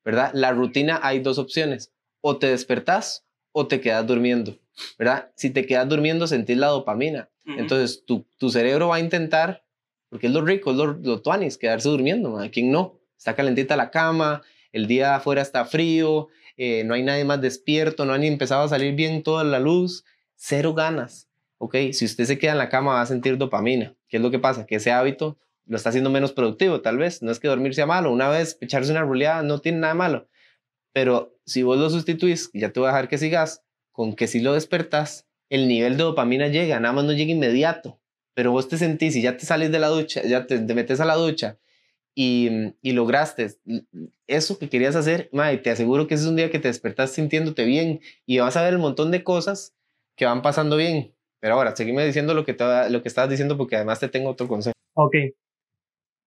¿verdad? 0.03 0.31
La 0.33 0.51
rutina 0.51 0.99
hay 1.03 1.19
dos 1.19 1.37
opciones, 1.37 1.91
o 2.21 2.37
te 2.37 2.47
despertás 2.47 3.25
o 3.51 3.67
te 3.67 3.81
quedas 3.81 4.05
durmiendo, 4.07 4.57
¿verdad? 4.97 5.31
Si 5.35 5.51
te 5.51 5.65
quedas 5.65 5.87
durmiendo 5.87 6.27
sentís 6.27 6.57
la 6.57 6.67
dopamina, 6.67 7.29
entonces 7.45 8.03
tu, 8.05 8.25
tu, 8.37 8.49
cerebro 8.49 8.89
va 8.89 8.95
a 8.95 8.99
intentar, 8.99 9.63
porque 10.09 10.27
es 10.27 10.33
lo 10.33 10.41
rico, 10.43 10.71
es 10.71 10.77
lo, 10.77 10.93
lo 10.93 11.21
tuanis, 11.21 11.57
quedarse 11.57 11.89
durmiendo, 11.89 12.39
¿a 12.39 12.49
quién 12.49 12.71
no? 12.71 12.99
Está 13.17 13.35
calentita 13.35 13.75
la 13.75 13.91
cama, 13.91 14.41
el 14.73 14.87
día 14.87 15.15
afuera 15.15 15.41
está 15.41 15.63
frío, 15.63 16.27
eh, 16.57 16.83
no 16.83 16.93
hay 16.93 17.03
nadie 17.03 17.23
más 17.23 17.39
despierto, 17.39 18.05
no 18.05 18.11
han 18.11 18.25
empezado 18.25 18.63
a 18.63 18.67
salir 18.67 18.93
bien 18.93 19.23
toda 19.23 19.45
la 19.45 19.61
luz, 19.61 20.03
cero 20.35 20.73
ganas 20.73 21.29
ok, 21.63 21.75
si 21.93 22.03
usted 22.03 22.25
se 22.25 22.37
queda 22.37 22.51
en 22.51 22.57
la 22.57 22.67
cama 22.67 22.93
va 22.93 23.01
a 23.01 23.05
sentir 23.05 23.37
dopamina. 23.37 23.95
¿Qué 24.09 24.17
es 24.17 24.23
lo 24.23 24.31
que 24.31 24.39
pasa? 24.39 24.65
Que 24.65 24.75
ese 24.75 24.91
hábito 24.91 25.37
lo 25.65 25.77
está 25.77 25.89
haciendo 25.89 26.09
menos 26.09 26.33
productivo, 26.33 26.81
tal 26.81 26.97
vez. 26.97 27.21
No 27.21 27.31
es 27.31 27.39
que 27.39 27.47
dormir 27.47 27.73
sea 27.73 27.85
malo. 27.85 28.11
Una 28.11 28.27
vez 28.27 28.57
echarse 28.59 28.91
una 28.91 29.03
ruleada 29.03 29.43
no 29.43 29.59
tiene 29.59 29.79
nada 29.79 29.93
malo. 29.93 30.27
Pero 30.91 31.37
si 31.45 31.63
vos 31.63 31.79
lo 31.79 31.89
sustituís, 31.89 32.49
ya 32.53 32.71
te 32.73 32.81
voy 32.81 32.87
a 32.89 32.91
dejar 32.91 33.07
que 33.07 33.17
sigas, 33.17 33.63
con 33.93 34.13
que 34.13 34.27
si 34.27 34.41
lo 34.41 34.53
despertas, 34.53 35.25
el 35.49 35.69
nivel 35.69 35.95
de 35.95 36.03
dopamina 36.03 36.49
llega, 36.49 36.79
nada 36.81 36.93
más 36.93 37.05
no 37.05 37.13
llega 37.13 37.31
inmediato. 37.31 38.01
Pero 38.33 38.51
vos 38.51 38.67
te 38.67 38.77
sentís 38.77 39.15
y 39.15 39.21
ya 39.21 39.37
te 39.37 39.45
sales 39.45 39.71
de 39.71 39.79
la 39.79 39.87
ducha, 39.87 40.21
ya 40.23 40.45
te, 40.45 40.59
metes 40.59 40.99
a 40.99 41.05
la 41.05 41.15
ducha 41.15 41.59
y, 42.15 42.75
y, 42.81 42.91
lograste 42.91 43.55
eso 44.27 44.59
que 44.59 44.69
querías 44.69 44.95
hacer, 44.95 45.29
y 45.31 45.57
te 45.57 45.71
aseguro 45.71 46.07
que 46.07 46.13
ese 46.13 46.23
es 46.23 46.29
un 46.29 46.35
día 46.35 46.51
que 46.51 46.59
te 46.59 46.67
despertás 46.67 47.11
sintiéndote 47.11 47.65
bien 47.65 48.01
y 48.25 48.39
vas 48.39 48.55
a 48.55 48.63
ver 48.63 48.73
el 48.73 48.79
montón 48.79 49.11
de 49.11 49.23
cosas 49.23 49.75
que 50.15 50.25
van 50.25 50.41
pasando 50.41 50.77
bien. 50.77 51.15
Pero 51.39 51.55
ahora, 51.55 51.75
seguime 51.75 52.05
diciendo 52.05 52.33
lo 52.33 52.45
que, 52.45 52.55
que 52.55 53.01
estabas 53.03 53.29
diciendo 53.29 53.57
porque 53.57 53.75
además 53.75 53.99
te 53.99 54.07
tengo 54.07 54.29
otro 54.29 54.47
consejo. 54.47 54.73
Ok. 54.93 55.15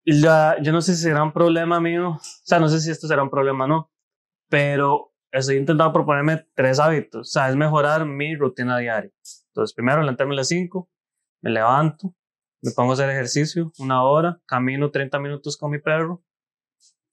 yo 0.04 0.72
no 0.72 0.82
sé 0.82 0.94
si 0.94 1.02
será 1.02 1.22
un 1.22 1.32
problema 1.32 1.80
mío, 1.80 2.10
o 2.10 2.20
sea, 2.20 2.58
no 2.58 2.68
sé 2.68 2.80
si 2.80 2.90
esto 2.90 3.06
será 3.06 3.22
un 3.22 3.30
problema 3.30 3.64
o 3.64 3.68
no, 3.68 3.90
pero 4.48 5.12
estoy 5.32 5.56
intentando 5.56 5.92
proponerme 5.92 6.46
tres 6.54 6.78
hábitos, 6.78 7.28
o 7.28 7.30
sea, 7.30 7.48
es 7.48 7.56
mejorar 7.56 8.04
mi 8.06 8.34
rutina 8.34 8.78
diaria. 8.78 9.10
Entonces, 9.48 9.74
primero 9.74 10.00
levantarme 10.00 10.34
a 10.34 10.36
las 10.36 10.48
5, 10.48 10.88
me 11.42 11.50
levanto, 11.50 12.14
me 12.66 12.72
pongo 12.72 12.90
a 12.90 12.94
hacer 12.94 13.08
ejercicio 13.10 13.72
una 13.78 14.02
hora, 14.02 14.40
camino 14.44 14.90
30 14.90 15.20
minutos 15.20 15.56
con 15.56 15.70
mi 15.70 15.78
perro, 15.78 16.24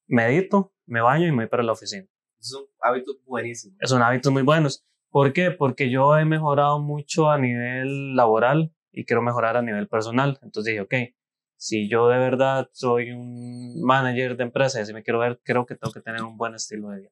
medito, 0.07 0.73
me 0.87 0.99
baño 0.99 1.27
y 1.27 1.31
me 1.31 1.43
voy 1.43 1.47
para 1.47 1.61
la 1.61 1.73
oficina. 1.73 2.07
Son 2.39 2.65
hábitos 2.81 3.17
buenísimos. 3.23 3.77
Son 3.83 4.01
hábitos 4.01 4.33
muy 4.33 4.41
buenos. 4.41 4.83
¿Por 5.11 5.31
qué? 5.31 5.51
Porque 5.51 5.91
yo 5.91 6.17
he 6.17 6.25
mejorado 6.25 6.79
mucho 6.79 7.29
a 7.29 7.37
nivel 7.37 8.15
laboral 8.15 8.73
y 8.91 9.05
quiero 9.05 9.21
mejorar 9.21 9.55
a 9.55 9.61
nivel 9.61 9.87
personal. 9.87 10.39
Entonces 10.41 10.71
dije, 10.71 10.81
ok, 10.81 10.93
si 11.55 11.87
yo 11.87 12.09
de 12.09 12.17
verdad 12.17 12.67
soy 12.73 13.11
un 13.11 13.79
manager 13.83 14.35
de 14.35 14.45
empresa 14.45 14.79
y 14.79 14.81
así 14.81 14.91
me 14.91 15.03
quiero 15.03 15.19
ver, 15.19 15.39
creo 15.43 15.67
que 15.67 15.75
tengo 15.75 15.93
que 15.93 16.01
tener 16.01 16.23
un 16.23 16.35
buen 16.35 16.55
estilo 16.55 16.89
de 16.89 17.01
vida. 17.01 17.09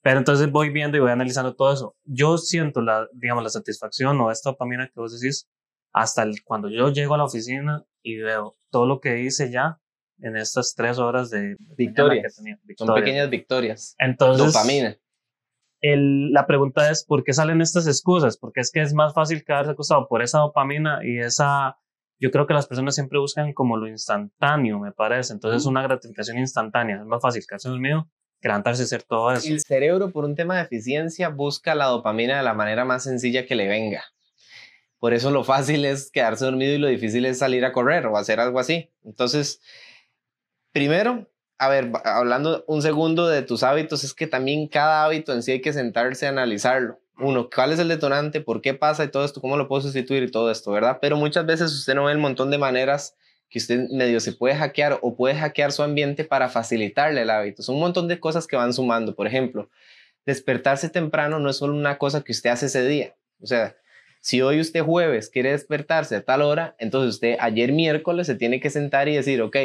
Pero 0.00 0.18
entonces 0.20 0.50
voy 0.50 0.70
viendo 0.70 0.96
y 0.96 1.00
voy 1.00 1.10
analizando 1.10 1.54
todo 1.54 1.70
eso. 1.70 1.96
Yo 2.04 2.38
siento 2.38 2.80
la, 2.80 3.06
digamos, 3.12 3.44
la 3.44 3.50
satisfacción 3.50 4.18
o 4.22 4.30
esta 4.30 4.52
dopamina 4.52 4.86
que 4.86 4.98
vos 4.98 5.20
decís 5.20 5.50
hasta 5.92 6.22
el, 6.22 6.42
cuando 6.44 6.68
yo 6.68 6.90
llego 6.90 7.14
a 7.14 7.18
la 7.18 7.24
oficina 7.24 7.84
y 8.02 8.16
veo 8.16 8.56
todo 8.70 8.86
lo 8.86 9.00
que 9.00 9.22
hice 9.22 9.50
ya 9.50 9.80
en 10.20 10.36
estas 10.36 10.74
tres 10.74 10.98
horas 10.98 11.30
de 11.30 11.56
victorias. 11.76 12.36
Que 12.36 12.42
tenía. 12.42 12.58
Son 12.76 12.94
pequeñas 12.94 13.30
victorias. 13.30 13.94
Entonces, 13.98 14.52
dopamina 14.52 14.98
el, 15.80 16.32
la 16.32 16.46
pregunta 16.46 16.90
es, 16.90 17.04
¿por 17.04 17.24
qué 17.24 17.32
salen 17.32 17.60
estas 17.60 17.86
excusas? 17.86 18.36
Porque 18.36 18.60
es 18.60 18.70
que 18.70 18.80
es 18.80 18.94
más 18.94 19.14
fácil 19.14 19.44
quedarse 19.44 19.72
acostado 19.72 20.08
por 20.08 20.22
esa 20.22 20.38
dopamina 20.38 21.00
y 21.04 21.18
esa... 21.18 21.78
Yo 22.20 22.32
creo 22.32 22.48
que 22.48 22.54
las 22.54 22.66
personas 22.66 22.96
siempre 22.96 23.20
buscan 23.20 23.52
como 23.52 23.76
lo 23.76 23.86
instantáneo, 23.86 24.80
me 24.80 24.90
parece. 24.90 25.32
Entonces, 25.32 25.66
una 25.66 25.82
gratificación 25.82 26.38
instantánea. 26.38 26.96
Es 26.96 27.06
más 27.06 27.22
fácil 27.22 27.44
quedarse 27.46 27.68
dormido 27.68 28.10
que 28.40 28.48
levantarse 28.48 28.82
y 28.82 28.84
hacer 28.84 29.02
todo 29.02 29.32
eso. 29.32 29.48
El 29.48 29.60
cerebro, 29.60 30.12
por 30.12 30.24
un 30.24 30.36
tema 30.36 30.56
de 30.56 30.62
eficiencia, 30.62 31.28
busca 31.28 31.74
la 31.74 31.86
dopamina 31.86 32.36
de 32.36 32.44
la 32.44 32.54
manera 32.54 32.84
más 32.84 33.04
sencilla 33.04 33.46
que 33.46 33.56
le 33.56 33.66
venga. 33.66 34.04
Por 34.98 35.14
eso 35.14 35.30
lo 35.30 35.44
fácil 35.44 35.84
es 35.84 36.10
quedarse 36.10 36.44
dormido 36.44 36.74
y 36.74 36.78
lo 36.78 36.88
difícil 36.88 37.24
es 37.26 37.38
salir 37.38 37.64
a 37.64 37.72
correr 37.72 38.06
o 38.06 38.16
hacer 38.16 38.40
algo 38.40 38.58
así. 38.58 38.90
Entonces, 39.04 39.60
primero, 40.72 41.28
a 41.58 41.68
ver, 41.68 41.90
hablando 42.04 42.64
un 42.66 42.82
segundo 42.82 43.28
de 43.28 43.42
tus 43.42 43.62
hábitos, 43.62 44.04
es 44.04 44.14
que 44.14 44.26
también 44.26 44.68
cada 44.68 45.04
hábito 45.04 45.32
en 45.32 45.42
sí 45.42 45.52
hay 45.52 45.60
que 45.60 45.72
sentarse 45.72 46.26
a 46.26 46.30
analizarlo. 46.30 47.00
Uno, 47.18 47.48
¿cuál 47.52 47.72
es 47.72 47.80
el 47.80 47.88
detonante? 47.88 48.40
¿Por 48.40 48.60
qué 48.60 48.74
pasa? 48.74 49.04
Y 49.04 49.08
todo 49.08 49.24
esto, 49.24 49.40
¿cómo 49.40 49.56
lo 49.56 49.66
puedo 49.66 49.82
sustituir? 49.82 50.22
Y 50.22 50.30
todo 50.30 50.50
esto, 50.50 50.70
¿verdad? 50.70 50.98
Pero 51.00 51.16
muchas 51.16 51.46
veces 51.46 51.72
usted 51.72 51.94
no 51.94 52.04
ve 52.04 52.12
el 52.12 52.18
montón 52.18 52.50
de 52.50 52.58
maneras 52.58 53.16
que 53.48 53.58
usted 53.58 53.88
medio 53.90 54.20
se 54.20 54.32
puede 54.32 54.54
hackear 54.54 54.98
o 55.02 55.16
puede 55.16 55.34
hackear 55.34 55.72
su 55.72 55.82
ambiente 55.82 56.24
para 56.24 56.48
facilitarle 56.48 57.22
el 57.22 57.30
hábito. 57.30 57.62
Son 57.62 57.76
un 57.76 57.80
montón 57.80 58.06
de 58.06 58.20
cosas 58.20 58.46
que 58.46 58.56
van 58.56 58.72
sumando. 58.72 59.14
Por 59.14 59.26
ejemplo, 59.26 59.68
despertarse 60.26 60.90
temprano 60.90 61.38
no 61.38 61.50
es 61.50 61.56
solo 61.56 61.74
una 61.74 61.98
cosa 61.98 62.22
que 62.22 62.32
usted 62.32 62.50
hace 62.50 62.66
ese 62.66 62.86
día. 62.86 63.16
O 63.40 63.46
sea, 63.46 63.74
si 64.20 64.42
hoy 64.42 64.60
usted 64.60 64.82
jueves 64.82 65.30
quiere 65.30 65.52
despertarse 65.52 66.16
a 66.16 66.24
tal 66.24 66.42
hora, 66.42 66.74
entonces 66.78 67.14
usted 67.14 67.36
ayer 67.40 67.72
miércoles 67.72 68.26
se 68.26 68.34
tiene 68.34 68.60
que 68.60 68.70
sentar 68.70 69.08
y 69.08 69.14
decir, 69.14 69.40
ok, 69.42 69.56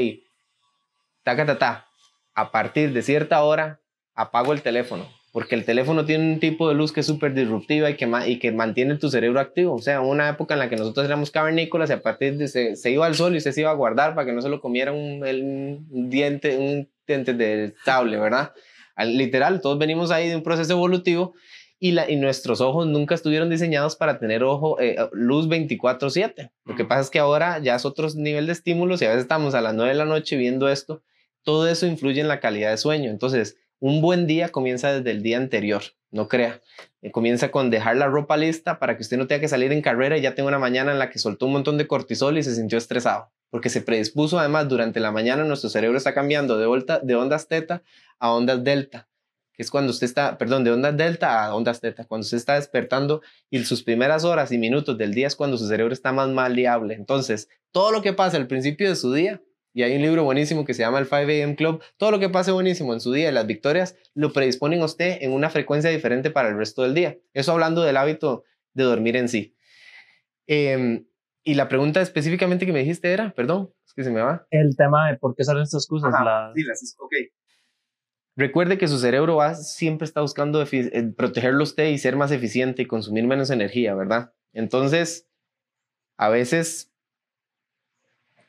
ta, 1.24 1.88
a 2.36 2.51
partir 2.51 2.93
de 2.93 3.01
cierta 3.01 3.43
hora 3.43 3.80
apago 4.16 4.54
el 4.54 4.62
teléfono, 4.62 5.08
porque 5.32 5.56
el 5.56 5.66
teléfono 5.66 6.06
tiene 6.06 6.34
un 6.34 6.39
tipo 6.39 6.70
de 6.70 6.76
luz 6.76 6.91
que 6.91 6.99
es 6.99 7.06
súper 7.06 7.34
disruptiva 7.34 7.89
y 7.89 7.95
que, 7.95 8.08
y 8.28 8.39
que 8.39 8.51
mantiene 8.51 8.97
tu 8.97 9.10
cerebro 9.10 9.39
activo. 9.39 9.74
O 9.74 9.82
sea, 9.82 10.01
una 10.01 10.30
época 10.30 10.54
en 10.54 10.60
la 10.60 10.70
que 10.70 10.76
nosotros 10.76 11.06
éramos 11.06 11.32
cavernícolas 11.32 11.89
y 11.89 11.93
a 11.93 12.01
partir 12.01 12.38
de 12.38 12.47
se, 12.47 12.91
iba 12.91 13.06
al 13.06 13.16
sol 13.16 13.36
y 13.36 13.41
se 13.41 13.60
iba 13.60 13.72
a 13.72 13.76
guardar 13.76 14.14
para 14.14 14.28
que 14.28 14.34
no 14.34 14.41
se 14.41 14.49
lo 14.49 14.62
comiera 14.62 14.91
un, 14.91 15.88
diente, 16.10 16.58
un 16.58 16.89
diente 17.08 17.34
de 17.34 17.74
sable, 17.84 18.18
¿verdad? 18.18 18.54
literal, 19.06 19.60
todos 19.60 19.80
venimos 19.80 20.12
ahí 20.12 20.30
de 20.30 20.36
un 20.36 20.43
proceso 20.43 20.74
evolutivo 20.74 21.34
y, 21.84 21.92
la, 21.92 22.10
y 22.10 22.16
nuestros 22.16 22.62
ojos 22.62 22.88
nunca 22.88 23.16
estuvieron 23.16 23.50
diseñados 23.50 23.96
para 23.96 24.20
tener 24.20 24.44
ojo, 24.44 24.80
eh, 24.80 24.96
luz 25.12 25.48
24/7. 25.50 26.52
Lo 26.66 26.76
que 26.76 26.86
pasa 26.86 27.02
es 27.02 27.10
que 27.10 27.20
ahora 27.20 27.60
ya 27.60 27.76
es 27.76 27.86
otro 27.86 28.08
nivel 28.16 28.48
de 28.48 28.54
estímulos 28.54 29.02
y 29.02 29.06
a 29.06 29.10
veces 29.10 29.24
estamos 29.24 29.54
a 29.54 29.62
las 29.62 29.74
9 29.74 29.90
de 29.90 29.98
la 29.98 30.06
noche 30.06 30.38
viendo 30.38 30.70
esto 30.70 31.02
todo 31.44 31.68
eso 31.68 31.86
influye 31.86 32.22
en 32.22 32.28
la 32.28 32.40
calidad 32.40 32.72
de 32.72 32.78
sueño. 32.78 33.10
Entonces, 33.10 33.58
un 33.80 34.02
buen 34.02 34.28
día 34.28 34.50
comienza 34.50 34.94
desde 34.94 35.12
el 35.12 35.22
día 35.22 35.38
anterior. 35.38 35.84
no 36.10 36.28
crea. 36.28 36.62
Eh, 37.02 37.12
comienza 37.12 37.50
con 37.50 37.72
dejar 37.72 37.98
la 37.98 38.08
ropa 38.08 38.38
lista 38.38 38.78
para 38.78 38.96
que 38.96 39.02
usted 39.02 39.18
no 39.18 39.26
tenga 39.26 39.42
que 39.42 39.48
salir 39.48 39.72
en 39.72 39.82
carrera 39.82 40.18
y 40.18 40.22
ya 40.22 40.36
tenga 40.36 40.48
una 40.48 40.60
mañana 40.60 40.92
en 40.92 41.00
la 41.00 41.10
que 41.10 41.18
soltó 41.18 41.48
un 41.48 41.54
montón 41.54 41.78
de 41.78 41.88
cortisol 41.88 42.38
y 42.38 42.44
se 42.44 42.54
sintió 42.54 42.78
estresado, 42.78 43.32
porque 43.50 43.70
se 43.70 43.82
predispuso 43.82 44.38
además 44.38 44.70
durante 44.70 45.00
la 45.00 45.12
mañana 45.12 45.44
nuestro 45.44 45.72
cerebro 45.72 45.98
está 45.98 46.14
cambiando 46.14 46.58
de, 46.60 46.68
volta, 46.68 47.00
de 47.00 47.16
ondas 47.16 47.48
teta 47.48 47.82
a 48.20 48.32
ondas 48.32 48.64
delta, 48.64 49.08
que 49.54 49.62
es 49.64 49.72
cuando 49.72 49.91
usted 49.91 50.06
está, 50.06 50.38
perdón, 50.38 50.64
de 50.64 50.72
ondas 50.72 50.97
delta 50.97 51.45
a 51.45 51.56
ondas 51.56 51.80
teta, 51.80 52.06
cuando 52.06 52.24
usted 52.24 52.38
está 52.38 52.56
despertando 52.56 53.22
y 53.49 53.64
sus 53.64 53.84
primeras 53.84 54.24
horas 54.24 54.51
y 54.51 54.58
minutos 54.58 54.97
del 54.97 55.14
día 55.14 55.28
es 55.28 55.36
cuando 55.36 55.58
su 55.58 55.68
cerebro 55.68 55.93
está 55.93 56.12
más 56.12 56.30
maleable. 56.30 56.95
Entonces, 56.95 57.49
todo 57.72 57.91
lo 57.91 58.01
que 58.01 58.14
pasa 58.14 58.38
al 58.38 58.47
principio 58.47 58.89
de 58.89 58.95
su 58.95 59.14
día 59.14 59.41
y 59.74 59.82
hay 59.82 59.95
un 59.95 60.01
libro 60.04 60.24
buenísimo 60.24 60.66
que 60.66 60.74
se 60.74 60.84
llama 60.84 60.99
el 60.99 61.06
5 61.06 61.18
AM 61.18 61.56
Club. 61.56 61.82
Todo 61.97 62.12
lo 62.12 62.20
que 62.20 62.30
pase 62.30 62.51
buenísimo 62.51 62.93
en 62.93 62.99
su 62.99 63.12
día 63.12 63.30
y 63.30 63.32
las 63.32 63.47
victorias 63.47 63.95
lo 64.14 64.32
predisponen 64.32 64.82
a 64.82 64.86
usted 64.86 65.18
en 65.22 65.32
una 65.32 65.49
frecuencia 65.49 65.89
diferente 65.89 66.30
para 66.30 66.49
el 66.49 66.58
resto 66.58 66.84
del 66.84 66.93
día. 66.93 67.18
Eso 67.34 67.51
hablando 67.51 67.82
del 67.82 67.97
hábito 67.97 68.43
de 68.74 68.84
dormir 68.84 69.16
en 69.16 69.30
sí. 69.30 69.56
Em, 70.45 71.08
y 71.43 71.56
la 71.56 71.68
pregunta 71.70 72.01
específicamente 72.01 72.66
que 72.66 72.72
me 72.72 72.80
dijiste 72.80 73.12
era, 73.12 73.34
perdón, 73.34 73.72
es 73.86 73.93
que 73.93 74.04
se 74.04 74.12
me 74.12 74.22
va. 74.22 74.45
El 74.51 74.76
tema 74.78 75.10
de 75.10 75.18
por 75.18 75.36
qué 75.36 75.43
salen 75.43 75.64
estas 75.64 75.88
cosas. 75.88 76.14
Sí, 76.56 76.64
las, 76.64 76.95
ok. 76.99 77.14
Recuerde 78.36 78.78
que 78.78 78.88
su 78.88 78.98
cerebro 78.98 79.36
va, 79.36 79.54
siempre 79.56 80.06
está 80.06 80.22
buscando 80.22 80.64
eh, 80.64 81.14
protegerlo 81.16 81.64
usted 81.64 81.90
y 81.90 82.00
ser 82.00 82.16
más 82.16 82.32
eficiente 82.32 82.82
y 82.82 82.88
consumir 82.88 83.26
menos 83.26 83.52
energía, 83.52 83.94
¿verdad? 83.94 84.34
Entonces, 84.54 85.28
a 86.18 86.30
veces 86.30 86.92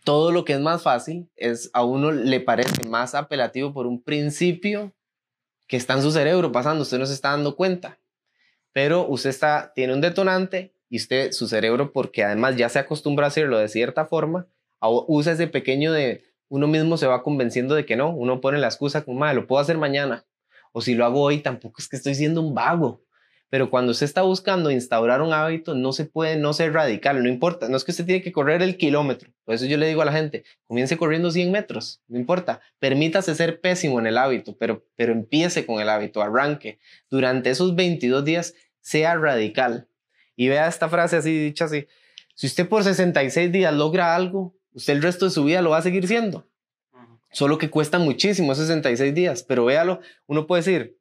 todo 0.05 0.33
lo 0.33 0.45
que 0.45 0.55
es 0.55 0.61
más 0.61 0.83
fácil 0.83 1.29
es 1.37 1.71
a 1.73 1.85
uno 1.85 2.13
le 2.13 2.41
parece 2.41 2.89
más 2.89 3.15
apelativo 3.15 3.73
por 3.73 3.87
un 3.87 4.03
principio 4.03 4.95
que 5.67 5.77
está 5.77 5.95
en 5.95 6.03
su 6.03 6.13
cerebro 6.13 6.53
pasando, 6.53 6.83
usted 6.83 6.99
no 6.99 7.07
se 7.07 7.15
está 7.15 7.31
dando 7.31 7.57
cuenta. 7.57 7.99
Pero 8.73 9.07
usted 9.07 9.31
está, 9.31 9.73
tiene 9.75 9.95
un 9.95 10.01
detonante 10.01 10.75
y 10.89 10.97
usted, 10.97 11.33
su 11.33 11.47
cerebro, 11.47 11.93
porque 11.93 12.25
además 12.25 12.57
ya 12.57 12.69
se 12.69 12.79
acostumbra 12.79 13.27
a 13.27 13.29
hacerlo 13.29 13.59
de 13.59 13.69
cierta 13.69 14.05
forma, 14.07 14.47
usa 14.81 15.33
ese 15.33 15.47
pequeño 15.47 15.93
de 15.93 16.23
uno 16.49 16.67
mismo 16.67 16.97
se 16.97 17.07
va 17.07 17.23
convenciendo 17.23 17.75
de 17.75 17.87
que 17.87 17.97
no, 17.97 18.11
uno 18.11 18.41
pone 18.41 18.59
la 18.59 18.69
excusa 18.69 19.05
como, 19.05 19.19
madre, 19.19 19.37
lo 19.37 19.47
puedo 19.47 19.61
hacer 19.61 19.79
mañana. 19.79 20.25
O 20.73 20.81
si 20.81 20.95
lo 20.95 21.05
hago 21.05 21.21
hoy, 21.21 21.39
tampoco 21.39 21.77
es 21.79 21.89
que 21.89 21.97
estoy 21.97 22.15
siendo 22.15 22.41
un 22.41 22.55
vago. 22.55 23.05
Pero 23.51 23.71
cuando 23.71 23.93
usted 23.93 24.07
está 24.07 24.23
buscando 24.23 24.71
instaurar 24.71 25.23
un 25.23 25.33
hábito, 25.33 25.77
no 25.77 25.93
se 25.93 26.07
puede 26.07 26.37
no 26.37 26.53
ser 26.53 26.73
radical, 26.73 27.23
no 27.23 27.29
importa, 27.29 27.69
no 27.69 27.77
es 27.77 27.85
que 27.85 27.93
usted 27.93 28.05
tiene 28.05 28.23
que 28.23 28.33
correr 28.33 28.63
el 28.63 28.77
kilómetro. 28.77 29.31
Por 29.45 29.55
eso 29.55 29.67
yo 29.67 29.77
le 29.77 29.87
digo 29.87 30.03
a 30.03 30.05
la 30.05 30.13
gente, 30.13 30.45
comience 30.67 30.97
corriendo 30.97 31.31
100 31.31 31.53
metros, 31.53 32.03
no 32.09 32.19
importa, 32.19 32.61
permítase 32.81 33.33
ser 33.37 33.61
pésimo 33.61 34.01
en 34.01 34.09
el 34.09 34.19
hábito, 34.19 34.57
pero, 34.59 34.85
pero 34.97 35.13
empiece 35.13 35.67
con 35.67 35.81
el 35.81 35.89
hábito, 35.89 36.21
arranque. 36.21 36.81
Durante 37.11 37.51
esos 37.51 37.77
22 37.77 38.25
días, 38.25 38.55
sea 38.81 39.15
radical. 39.15 39.87
Y 40.35 40.49
vea 40.49 40.67
esta 40.67 40.89
frase 40.89 41.17
así, 41.17 41.39
dicha 41.39 41.67
así, 41.67 41.87
si 42.35 42.49
usted 42.49 42.69
por 42.69 42.83
66 42.83 43.53
días 43.53 43.73
logra 43.73 44.17
algo, 44.17 44.57
usted 44.75 44.93
el 44.93 45.03
resto 45.03 45.25
de 45.25 45.31
su 45.31 45.45
vida 45.45 45.63
lo 45.63 45.71
va 45.71 45.79
a 45.79 45.83
seguir 45.83 46.07
siendo. 46.07 46.47
Solo 47.33 47.59
que 47.59 47.71
cuesta 47.71 47.99
muchísimo 47.99 48.55
66 48.55 49.15
días, 49.15 49.43
pero 49.43 49.65
véalo, 49.65 50.01
uno 50.27 50.47
puede 50.47 50.61
decir, 50.61 50.99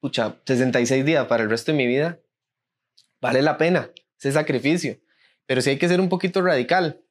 pucha, 0.00 0.36
66 0.46 1.04
días 1.04 1.26
para 1.26 1.42
el 1.42 1.50
resto 1.50 1.72
de 1.72 1.78
mi 1.78 1.86
vida, 1.86 2.20
vale 3.20 3.42
la 3.42 3.58
pena 3.58 3.90
ese 4.18 4.32
sacrificio. 4.32 4.98
Pero 5.46 5.60
sí 5.60 5.70
hay 5.70 5.78
que 5.78 5.88
ser 5.88 6.00
un 6.00 6.08
poquito 6.08 6.40
radical, 6.40 7.02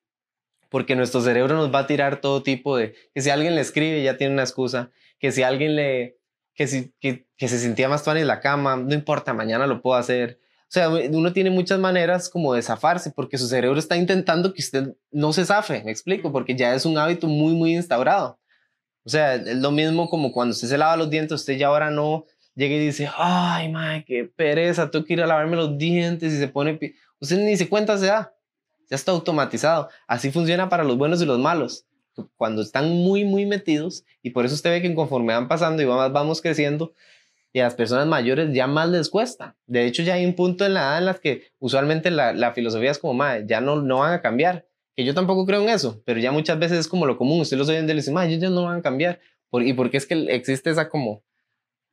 porque 0.69 0.95
nuestro 0.95 1.21
cerebro 1.21 1.55
nos 1.55 1.73
va 1.73 1.79
a 1.79 1.87
tirar 1.87 2.21
todo 2.21 2.41
tipo 2.41 2.77
de, 2.77 2.95
que 3.13 3.21
si 3.21 3.29
alguien 3.29 3.55
le 3.55 3.61
escribe 3.61 4.01
ya 4.01 4.17
tiene 4.17 4.33
una 4.33 4.43
excusa, 4.43 4.91
que 5.19 5.31
si 5.31 5.43
alguien 5.43 5.75
le, 5.75 6.17
que, 6.53 6.67
si, 6.67 6.93
que, 6.99 7.27
se 7.37 7.59
sentía 7.59 7.89
más 7.89 8.03
tuan 8.03 8.17
en 8.17 8.27
la 8.27 8.39
cama, 8.39 8.75
no 8.75 8.93
importa, 8.93 9.33
mañana 9.33 9.67
lo 9.67 9.81
puedo 9.81 9.97
hacer. 9.97 10.39
O 10.71 10.73
sea, 10.73 10.87
uno 10.87 11.33
tiene 11.33 11.49
muchas 11.49 11.79
maneras 11.79 12.29
como 12.29 12.53
de 12.53 12.61
zafarse, 12.61 13.11
porque 13.11 13.37
su 13.37 13.45
cerebro 13.45 13.77
está 13.77 13.97
intentando 13.97 14.53
que 14.53 14.61
usted 14.61 14.95
no 15.11 15.33
se 15.33 15.43
zafe, 15.43 15.83
me 15.83 15.91
explico, 15.91 16.31
porque 16.31 16.55
ya 16.55 16.73
es 16.73 16.85
un 16.85 16.97
hábito 16.97 17.27
muy, 17.27 17.53
muy 17.53 17.75
instaurado. 17.75 18.39
O 19.03 19.09
sea, 19.09 19.35
es 19.35 19.57
lo 19.57 19.71
mismo 19.71 20.09
como 20.09 20.31
cuando 20.31 20.53
usted 20.53 20.69
se 20.69 20.77
lava 20.77 20.95
los 20.95 21.09
dientes, 21.09 21.33
usted 21.41 21.57
ya 21.57 21.67
ahora 21.67 21.91
no 21.91 22.23
llega 22.55 22.75
y 22.75 22.79
dice, 22.85 23.09
ay, 23.17 23.69
madre, 23.69 24.05
qué 24.07 24.23
pereza, 24.33 24.89
tengo 24.89 25.03
que 25.03 25.11
ir 25.11 25.21
a 25.21 25.27
lavarme 25.27 25.57
los 25.57 25.77
dientes 25.77 26.31
y 26.31 26.37
se 26.37 26.47
pone... 26.47 26.79
Usted 27.19 27.37
ni 27.37 27.57
se 27.57 27.67
cuenta 27.67 27.97
se 27.97 28.05
da, 28.05 28.33
ya 28.89 28.95
está 28.95 29.11
automatizado. 29.11 29.89
Así 30.07 30.31
funciona 30.31 30.69
para 30.69 30.85
los 30.85 30.97
buenos 30.97 31.21
y 31.21 31.25
los 31.25 31.37
malos. 31.37 31.85
Cuando 32.37 32.61
están 32.61 32.87
muy, 32.87 33.25
muy 33.25 33.45
metidos, 33.45 34.05
y 34.23 34.29
por 34.29 34.45
eso 34.45 34.55
usted 34.55 34.69
ve 34.69 34.81
que 34.81 34.95
conforme 34.95 35.33
van 35.33 35.49
pasando 35.49 35.81
y 35.81 35.85
vamos, 35.85 36.41
creciendo, 36.41 36.93
y 37.53 37.59
a 37.59 37.63
las 37.63 37.75
personas 37.75 38.07
mayores 38.07 38.53
ya 38.53 38.67
más 38.67 38.89
les 38.89 39.09
cuesta. 39.09 39.55
De 39.67 39.85
hecho, 39.85 40.03
ya 40.03 40.15
hay 40.15 40.25
un 40.25 40.35
punto 40.35 40.65
en 40.65 40.73
la 40.73 40.81
edad 40.81 40.97
en 40.99 41.05
la 41.05 41.13
que 41.15 41.43
usualmente 41.59 42.11
la, 42.11 42.33
la 42.33 42.53
filosofía 42.53 42.91
es 42.91 42.99
como, 42.99 43.13
madre, 43.13 43.45
ya 43.47 43.61
no, 43.61 43.81
no 43.81 43.99
van 43.99 44.13
a 44.13 44.21
cambiar. 44.21 44.67
Que 44.95 45.05
yo 45.05 45.13
tampoco 45.13 45.45
creo 45.45 45.61
en 45.61 45.69
eso, 45.69 46.01
pero 46.05 46.19
ya 46.19 46.31
muchas 46.31 46.59
veces 46.59 46.79
es 46.79 46.87
como 46.87 47.05
lo 47.05 47.17
común. 47.17 47.41
Usted 47.41 47.57
los 47.57 47.69
oye 47.69 47.79
y 47.79 47.87
le 47.87 47.93
dice, 47.93 48.11
madre, 48.11 48.29
ellos 48.29 48.41
ya 48.41 48.49
no 48.49 48.63
van 48.63 48.79
a 48.79 48.81
cambiar. 48.81 49.19
Por, 49.49 49.63
¿Y 49.63 49.73
porque 49.73 49.97
es 49.97 50.05
que 50.05 50.15
existe 50.29 50.69
esa 50.69 50.89
como 50.89 51.23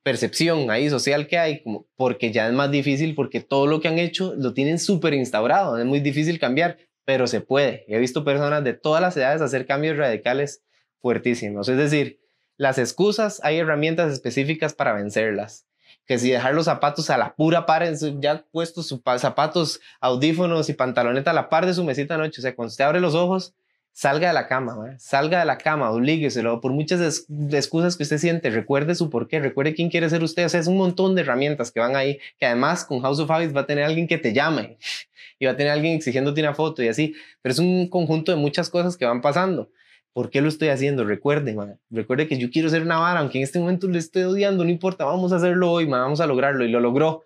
percepción 0.02 0.70
ahí 0.70 0.88
social 0.88 1.26
que 1.26 1.38
hay, 1.38 1.62
como 1.62 1.86
porque 1.96 2.32
ya 2.32 2.46
es 2.46 2.54
más 2.54 2.70
difícil, 2.70 3.14
porque 3.14 3.40
todo 3.40 3.66
lo 3.66 3.80
que 3.80 3.88
han 3.88 3.98
hecho 3.98 4.34
lo 4.36 4.54
tienen 4.54 4.78
súper 4.78 5.12
instaurado, 5.12 5.76
es 5.76 5.84
muy 5.84 6.00
difícil 6.00 6.38
cambiar, 6.38 6.78
pero 7.04 7.26
se 7.26 7.40
puede. 7.40 7.84
He 7.88 7.98
visto 7.98 8.24
personas 8.24 8.64
de 8.64 8.74
todas 8.74 9.02
las 9.02 9.16
edades 9.16 9.42
hacer 9.42 9.66
cambios 9.66 9.96
radicales 9.96 10.62
fuertísimos. 11.00 11.68
Es 11.68 11.76
decir, 11.76 12.20
las 12.58 12.76
excusas, 12.76 13.40
hay 13.42 13.58
herramientas 13.58 14.12
específicas 14.12 14.74
para 14.74 14.92
vencerlas. 14.92 15.64
Que 16.06 16.18
si 16.18 16.30
dejar 16.30 16.54
los 16.54 16.66
zapatos 16.66 17.08
a 17.08 17.16
la 17.16 17.34
pura 17.34 17.64
par, 17.64 17.84
ya 18.20 18.44
puestos 18.50 18.88
sus 18.88 19.00
zapatos, 19.18 19.80
audífonos 20.00 20.68
y 20.68 20.74
pantaloneta 20.74 21.30
a 21.30 21.34
la 21.34 21.48
par 21.48 21.66
de 21.66 21.74
su 21.74 21.84
mesita 21.84 22.14
de 22.14 22.24
noche, 22.24 22.40
o 22.40 22.42
sea, 22.42 22.54
cuando 22.54 22.70
usted 22.70 22.84
abre 22.84 23.00
los 23.00 23.14
ojos, 23.14 23.54
salga 23.92 24.28
de 24.28 24.34
la 24.34 24.46
cama, 24.46 24.96
salga 24.98 25.40
de 25.40 25.44
la 25.44 25.58
cama, 25.58 25.90
oblígueselo, 25.90 26.60
por 26.60 26.72
muchas 26.72 27.26
excusas 27.52 27.96
que 27.96 28.04
usted 28.04 28.18
siente, 28.18 28.50
recuerde 28.50 28.94
su 28.94 29.10
porqué, 29.10 29.38
recuerde 29.38 29.74
quién 29.74 29.90
quiere 29.90 30.08
ser 30.08 30.22
usted, 30.22 30.46
o 30.46 30.48
sea, 30.48 30.60
es 30.60 30.66
un 30.66 30.76
montón 30.76 31.14
de 31.14 31.22
herramientas 31.22 31.70
que 31.70 31.80
van 31.80 31.94
ahí, 31.94 32.18
que 32.38 32.46
además 32.46 32.84
con 32.84 33.00
House 33.00 33.20
of 33.20 33.30
Habits 33.30 33.54
va 33.54 33.62
a 33.62 33.66
tener 33.66 33.84
alguien 33.84 34.06
que 34.06 34.18
te 34.18 34.32
llame 34.32 34.78
y 35.38 35.46
va 35.46 35.52
a 35.52 35.56
tener 35.56 35.72
alguien 35.72 35.94
exigiéndote 35.94 36.40
una 36.40 36.54
foto 36.54 36.82
y 36.82 36.88
así, 36.88 37.14
pero 37.42 37.52
es 37.52 37.58
un 37.58 37.88
conjunto 37.88 38.32
de 38.32 38.38
muchas 38.38 38.70
cosas 38.70 38.96
que 38.96 39.04
van 39.04 39.20
pasando. 39.20 39.70
¿Por 40.12 40.30
qué 40.30 40.40
lo 40.40 40.48
estoy 40.48 40.68
haciendo? 40.68 41.04
Recuerde, 41.04 41.56
recuerde 41.90 42.26
que 42.26 42.38
yo 42.38 42.50
quiero 42.50 42.68
ser 42.68 42.82
una 42.82 42.98
vara, 42.98 43.20
aunque 43.20 43.38
en 43.38 43.44
este 43.44 43.58
momento 43.58 43.86
le 43.88 43.98
estoy 43.98 44.24
odiando, 44.24 44.64
no 44.64 44.70
importa, 44.70 45.04
vamos 45.04 45.32
a 45.32 45.36
hacerlo 45.36 45.70
hoy, 45.70 45.84
vamos 45.84 46.20
a 46.20 46.26
lograrlo 46.26 46.64
y 46.64 46.70
lo 46.70 46.80
logró. 46.80 47.24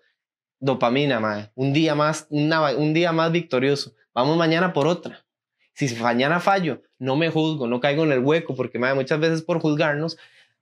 Dopamina, 0.59 1.51
un 1.55 1.73
día 1.73 1.93
más, 1.93 2.27
un 2.29 2.93
día 2.93 3.11
más 3.11 3.31
victorioso. 3.31 3.93
Vamos 4.13 4.37
mañana 4.37 4.71
por 4.71 4.87
otra 4.87 5.25
si 5.73 5.95
mañana 5.95 6.39
fallo, 6.39 6.81
no 6.99 7.15
me 7.15 7.29
juzgo, 7.29 7.67
no 7.67 7.79
caigo 7.79 8.03
en 8.03 8.11
el 8.11 8.19
hueco, 8.19 8.55
porque 8.55 8.79
muchas 8.79 9.19
veces 9.19 9.41
por 9.41 9.59
juzgarnos 9.59 10.17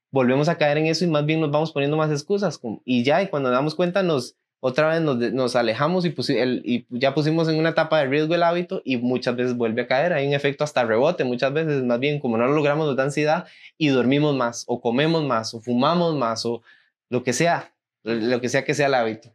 volvemos 0.10 0.50
a 0.50 0.58
caer 0.58 0.78
en 0.78 0.88
eso 0.88 1.06
y 1.06 1.08
más 1.08 1.26
bien 1.26 1.42
nos 1.42 1.52
vamos 1.52 1.72
poniendo 1.72 1.98
más 1.98 2.12
excusas. 2.12 2.60
Y 2.86 3.04
ya, 3.04 3.22
y 3.22 3.28
cuando 3.28 3.50
nos 3.50 3.58
damos 3.58 3.76
cuenta, 3.76 4.04
nos, 4.04 4.36
otra 4.64 4.90
vez 4.90 5.02
nos, 5.02 5.56
alejamos 5.56 6.06
y, 6.06 6.86
ya 6.92 7.16
pusimos 7.16 7.50
en 7.50 7.58
una 7.58 7.70
etapa 7.70 7.98
de 8.00 8.06
riesgo 8.06 8.36
el 8.36 8.44
hábito 8.44 8.84
y 8.86 8.98
muchas 8.98 9.36
veces 9.36 9.58
vuelve 9.58 9.82
a 9.82 9.88
caer. 9.88 10.14
Hay 10.14 10.28
un 10.28 10.36
efecto 10.36 10.64
hasta 10.64 10.86
rebote, 10.86 11.24
muchas 11.24 11.52
veces 11.52 11.84
más 11.84 12.00
bien 12.00 12.20
como 12.20 12.38
no 12.38 12.46
lo 12.46 12.54
logramos 12.54 12.86
nos 12.86 12.96
da 12.96 13.04
ansiedad 13.04 13.48
y 13.80 13.88
dormimos 13.88 14.36
más 14.36 14.64
o 14.68 14.80
comemos 14.80 15.24
más 15.24 15.56
o 15.56 15.62
fumamos 15.62 16.16
más 16.16 16.46
o 16.46 16.62
lo 17.10 17.24
que 17.24 17.34
sea, 17.34 17.74
lo 18.04 18.40
que 18.40 18.50
sea 18.50 18.64
que 18.64 18.76
sea 18.76 18.86
el 18.86 18.94
hábito. 18.94 19.34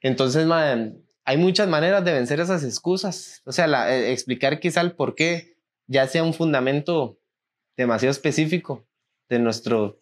Entonces, 0.00 0.48
hay 0.50 1.36
muchas 1.36 1.68
maneras 1.68 2.02
de 2.02 2.12
vencer 2.12 2.40
esas 2.40 2.64
excusas. 2.64 3.42
O 3.44 3.52
sea, 3.52 3.66
la, 3.66 3.94
eh, 3.94 4.10
explicar 4.10 4.58
quizá 4.58 4.80
el 4.80 4.92
por 4.92 5.14
qué 5.14 5.58
ya 5.86 6.06
sea 6.08 6.22
un 6.22 6.32
fundamento 6.32 7.18
demasiado 7.76 8.10
específico 8.10 8.86
de 9.28 9.38
nuestro, 9.38 10.00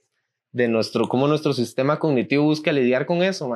de 0.53 0.69
nuestro, 0.69 1.09
cómo 1.09 1.27
nuestro 1.27 1.53
sistema 1.55 1.99
cognitivo 1.99 2.45
busca 2.45 2.71
lidiar 2.71 3.05
con 3.05 3.25
eso, 3.25 3.49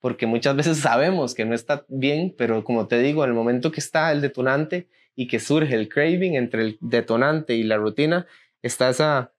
porque 0.00 0.26
muchas 0.26 0.56
veces 0.56 0.78
sabemos 0.80 1.34
que 1.34 1.44
no 1.44 1.54
está 1.54 1.84
bien, 1.88 2.34
pero 2.36 2.64
como 2.64 2.86
te 2.86 2.98
digo, 2.98 3.24
en 3.24 3.30
el 3.30 3.36
momento 3.36 3.70
que 3.70 3.80
está 3.80 4.12
el 4.12 4.20
detonante 4.20 4.88
y 5.14 5.28
que 5.28 5.40
surge 5.40 5.74
el 5.74 5.88
craving 5.88 6.34
entre 6.34 6.62
el 6.62 6.78
detonante 6.80 7.54
y 7.54 7.62
la 7.62 7.76
rutina, 7.76 8.26
está 8.62 8.90
esa, 8.90 9.32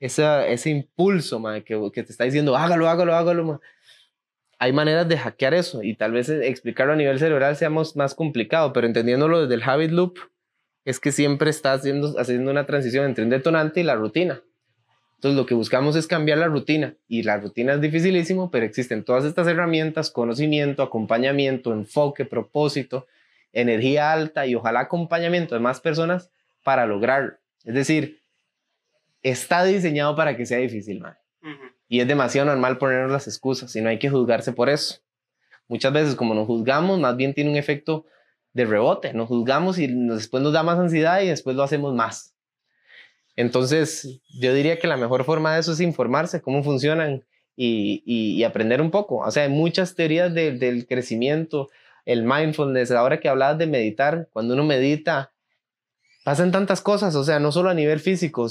esa 0.00 0.46
ese 0.46 0.70
impulso 0.70 1.42
que, 1.64 1.90
que, 1.92 2.02
te 2.02 2.12
está 2.12 2.24
diciendo, 2.24 2.56
hágalo, 2.56 2.88
hágalo, 2.88 3.14
hágalo 3.14 3.60
hay 4.58 4.72
maneras 4.72 5.08
de 5.08 5.18
hackear 5.18 5.52
eso 5.52 5.82
y 5.82 5.94
tal 5.94 6.12
vez 6.12 6.28
explicarlo 6.28 6.94
a 6.94 6.96
nivel 6.96 7.18
cerebral 7.18 7.56
sea 7.56 7.70
más 7.70 8.14
complicado, 8.14 8.72
pero 8.72 8.86
entendiéndolo 8.86 9.42
desde 9.42 9.54
el 9.54 9.68
habit 9.68 9.90
loop, 9.90 10.18
es 10.84 11.00
que 11.00 11.12
siempre 11.12 11.50
está 11.50 11.72
haciendo, 11.72 12.18
haciendo 12.18 12.50
una 12.50 12.66
transición 12.66 13.06
entre 13.06 13.24
un 13.24 13.30
detonante 13.30 13.80
y 13.80 13.84
la 13.84 13.94
rutina. 13.94 14.42
Entonces 15.16 15.36
lo 15.36 15.46
que 15.46 15.54
buscamos 15.54 15.96
es 15.96 16.06
cambiar 16.06 16.38
la 16.38 16.48
rutina 16.48 16.94
y 17.08 17.22
la 17.22 17.38
rutina 17.38 17.74
es 17.74 17.80
dificilísimo, 17.80 18.50
pero 18.50 18.66
existen 18.66 19.04
todas 19.04 19.24
estas 19.24 19.46
herramientas, 19.46 20.10
conocimiento, 20.10 20.82
acompañamiento, 20.82 21.72
enfoque, 21.72 22.24
propósito, 22.24 23.06
energía 23.52 24.12
alta 24.12 24.46
y 24.46 24.54
ojalá 24.54 24.80
acompañamiento 24.80 25.54
de 25.54 25.60
más 25.60 25.80
personas 25.80 26.30
para 26.62 26.86
lograrlo. 26.86 27.34
Es 27.64 27.74
decir, 27.74 28.20
está 29.22 29.64
diseñado 29.64 30.14
para 30.14 30.36
que 30.36 30.44
sea 30.46 30.58
difícil, 30.58 31.00
man. 31.00 31.16
Y 31.88 32.00
es 32.00 32.08
demasiado 32.08 32.46
normal 32.48 32.78
ponernos 32.78 33.12
las 33.12 33.26
excusas 33.26 33.74
y 33.76 33.80
no 33.80 33.88
hay 33.88 33.98
que 33.98 34.10
juzgarse 34.10 34.52
por 34.52 34.68
eso. 34.68 35.00
Muchas 35.68 35.92
veces 35.92 36.14
como 36.14 36.34
nos 36.34 36.46
juzgamos, 36.46 36.98
más 36.98 37.16
bien 37.16 37.34
tiene 37.34 37.50
un 37.50 37.56
efecto 37.56 38.04
de 38.52 38.64
rebote. 38.64 39.12
Nos 39.14 39.28
juzgamos 39.28 39.78
y 39.78 39.86
después 39.86 40.42
nos 40.42 40.52
da 40.52 40.62
más 40.62 40.78
ansiedad 40.78 41.20
y 41.20 41.28
después 41.28 41.56
lo 41.56 41.62
hacemos 41.62 41.94
más. 41.94 42.33
Entonces, 43.36 44.20
yo 44.40 44.54
diría 44.54 44.78
que 44.78 44.86
la 44.86 44.96
mejor 44.96 45.24
forma 45.24 45.54
de 45.54 45.60
eso 45.60 45.72
es 45.72 45.80
informarse, 45.80 46.40
cómo 46.40 46.62
funcionan 46.62 47.24
y, 47.56 48.42
aprender 48.44 48.80
un 48.80 48.90
poco. 48.90 49.18
O 49.18 49.30
sea, 49.30 49.44
hay 49.44 49.48
muchas 49.48 49.94
teorías 49.94 50.32
del 50.34 50.86
crecimiento, 50.86 51.70
el 52.04 52.24
mindfulness, 52.24 52.90
ahora 52.90 53.20
que 53.20 53.28
hablabas 53.28 53.58
de 53.58 53.66
meditar, 53.66 54.28
cuando 54.32 54.54
uno 54.54 54.64
medita, 54.64 55.32
pasan 56.24 56.52
tantas 56.52 56.80
cosas, 56.80 57.14
o 57.14 57.24
sea, 57.24 57.38
no 57.38 57.52
solo 57.52 57.70
a 57.70 57.74
nivel 57.74 58.00
físico, 58.00 58.48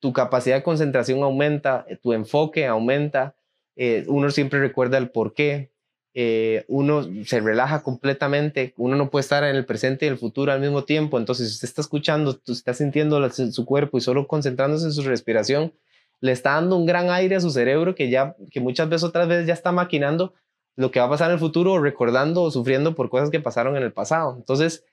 tu 0.00 0.12
capacidad 0.12 0.56
de 0.56 0.62
concentración 0.62 1.22
aumenta, 1.22 1.86
tu 2.02 2.12
enfoque 2.12 2.66
aumenta, 2.66 3.36
eh, 3.76 4.04
uno 4.08 4.30
siempre 4.30 4.60
recuerda 4.60 4.98
el 4.98 5.10
por 5.10 5.34
qué, 5.34 5.69
eh, 6.12 6.64
uno 6.66 7.06
se 7.24 7.40
relaja 7.40 7.82
completamente, 7.82 8.74
uno 8.76 8.96
no 8.96 9.10
puede 9.10 9.22
estar 9.22 9.44
en 9.44 9.54
el 9.54 9.64
presente 9.64 10.06
y 10.06 10.08
el 10.08 10.18
futuro 10.18 10.50
al 10.50 10.60
mismo 10.60 10.84
tiempo, 10.84 11.18
entonces 11.18 11.48
si 11.48 11.54
usted 11.54 11.68
está 11.68 11.82
escuchando, 11.82 12.40
está 12.46 12.74
sintiendo 12.74 13.30
su 13.30 13.64
cuerpo 13.64 13.98
y 13.98 14.00
solo 14.00 14.26
concentrándose 14.26 14.86
en 14.86 14.92
su 14.92 15.02
respiración, 15.02 15.72
le 16.20 16.32
está 16.32 16.54
dando 16.54 16.76
un 16.76 16.84
gran 16.84 17.10
aire 17.10 17.36
a 17.36 17.40
su 17.40 17.50
cerebro 17.50 17.94
que 17.94 18.10
ya, 18.10 18.36
que 18.50 18.60
muchas 18.60 18.88
veces 18.88 19.04
otras 19.04 19.28
veces 19.28 19.46
ya 19.46 19.54
está 19.54 19.72
maquinando 19.72 20.34
lo 20.76 20.90
que 20.90 21.00
va 21.00 21.06
a 21.06 21.10
pasar 21.10 21.28
en 21.28 21.34
el 21.34 21.38
futuro, 21.38 21.78
recordando 21.80 22.42
o 22.42 22.50
sufriendo 22.50 22.94
por 22.94 23.08
cosas 23.08 23.30
que 23.30 23.40
pasaron 23.40 23.76
en 23.76 23.82
el 23.82 23.92
pasado. 23.92 24.34
Entonces, 24.36 24.84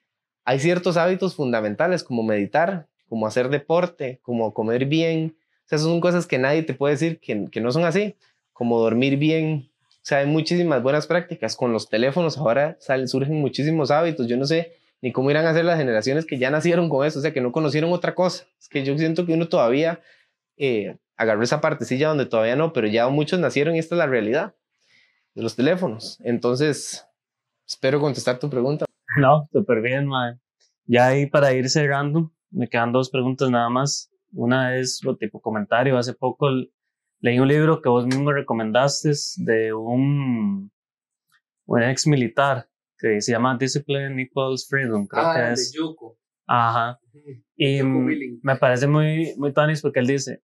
hay 0.46 0.60
ciertos 0.60 0.98
hábitos 0.98 1.36
fundamentales 1.36 2.04
como 2.04 2.24
meditar, 2.24 2.88
como 3.10 3.28
hacer 3.28 3.50
deporte, 3.50 4.20
como 4.22 4.54
comer 4.54 4.86
bien. 4.86 5.38
O 5.66 5.68
sea, 5.68 5.78
son 5.78 6.00
cosas 6.00 6.28
que 6.28 6.38
nadie 6.38 6.64
te 6.64 6.74
puede 6.74 6.94
decir 6.94 7.20
que 7.20 7.62
no 7.62 7.72
son 7.72 7.86
así, 7.86 8.16
como 8.54 8.80
dormir 8.80 9.18
bien. 9.18 9.70
Sea, 10.08 10.20
hay 10.20 10.26
muchísimas 10.26 10.82
buenas 10.82 11.06
prácticas. 11.06 11.58
Con 11.58 11.74
los 11.74 11.90
teléfonos 11.90 12.38
ahora 12.38 12.78
salen, 12.80 13.10
surgen 13.10 13.42
muchísimos 13.42 13.92
hábitos. 13.92 14.26
Yo 14.26 14.38
no 14.38 14.46
sé 14.46 14.72
ni 15.02 15.12
cómo 15.12 15.30
irán 15.32 15.46
a 15.46 15.54
ser 15.54 15.66
las 15.66 15.78
generaciones 15.78 16.26
que 16.26 16.38
ya 16.38 16.50
nacieron 16.50 16.88
con 16.88 17.06
eso, 17.06 17.20
o 17.20 17.22
sea, 17.22 17.34
que 17.34 17.42
no 17.42 17.52
conocieron 17.52 17.92
otra 17.92 18.16
cosa. 18.16 18.46
Es 18.58 18.70
que 18.70 18.86
yo 18.86 18.98
siento 18.98 19.26
que 19.26 19.34
uno 19.34 19.50
todavía 19.50 20.00
eh, 20.56 20.98
agarró 21.18 21.44
esa 21.44 21.60
partecilla 21.60 22.08
donde 22.08 22.26
todavía 22.26 22.56
no, 22.56 22.72
pero 22.72 22.88
ya 22.88 23.10
muchos 23.10 23.42
nacieron 23.42 23.76
y 23.76 23.80
esta 23.80 23.96
es 23.96 24.00
la 24.00 24.08
realidad 24.08 24.56
de 25.36 25.44
los 25.44 25.58
teléfonos. 25.58 26.22
Entonces, 26.24 27.06
espero 27.68 28.00
contestar 28.00 28.40
tu 28.40 28.50
pregunta. 28.50 28.86
No, 29.18 29.50
súper 29.52 29.82
bien, 29.82 30.08
man. 30.08 30.40
Ya 30.86 31.08
ahí 31.08 31.26
para 31.26 31.52
ir 31.52 31.70
cerrando, 31.70 32.32
me 32.50 32.70
quedan 32.70 32.94
dos 32.94 33.10
preguntas 33.10 33.50
nada 33.50 33.68
más. 33.68 34.10
Una 34.32 34.78
es 34.78 35.04
lo 35.04 35.18
tipo 35.18 35.42
comentario. 35.42 35.98
Hace 35.98 36.14
poco 36.14 36.48
leí 37.20 37.40
un 37.40 37.48
libro 37.48 37.82
que 37.82 37.90
vos 37.90 38.06
mismo 38.06 38.32
recomendaste 38.32 39.12
de 39.38 39.74
un, 39.74 40.72
un 41.66 41.84
ex 41.84 42.08
militar 42.08 42.68
que 42.98 43.22
se 43.22 43.32
llama 43.32 43.58
Discipline 43.58 44.20
Equals 44.20 44.68
Freedom, 44.68 45.06
creo 45.08 45.24
ah, 45.24 45.36
que 45.36 45.54
es. 45.54 45.72
De 45.72 45.78
Yuko. 45.80 46.18
Ajá. 46.48 47.00
Y 47.60 47.82
me 47.82 48.56
parece 48.58 48.86
muy, 48.86 49.34
muy 49.38 49.52
tanis 49.52 49.82
porque 49.82 50.00
él 50.00 50.06
dice, 50.06 50.44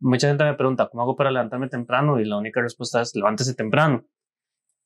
mucha 0.00 0.28
gente 0.28 0.44
me 0.44 0.54
pregunta, 0.54 0.88
¿cómo 0.88 1.02
hago 1.02 1.14
para 1.14 1.30
levantarme 1.30 1.68
temprano? 1.68 2.18
Y 2.18 2.24
la 2.24 2.38
única 2.38 2.62
respuesta 2.62 3.02
es, 3.02 3.14
levántese 3.14 3.54
temprano. 3.54 4.06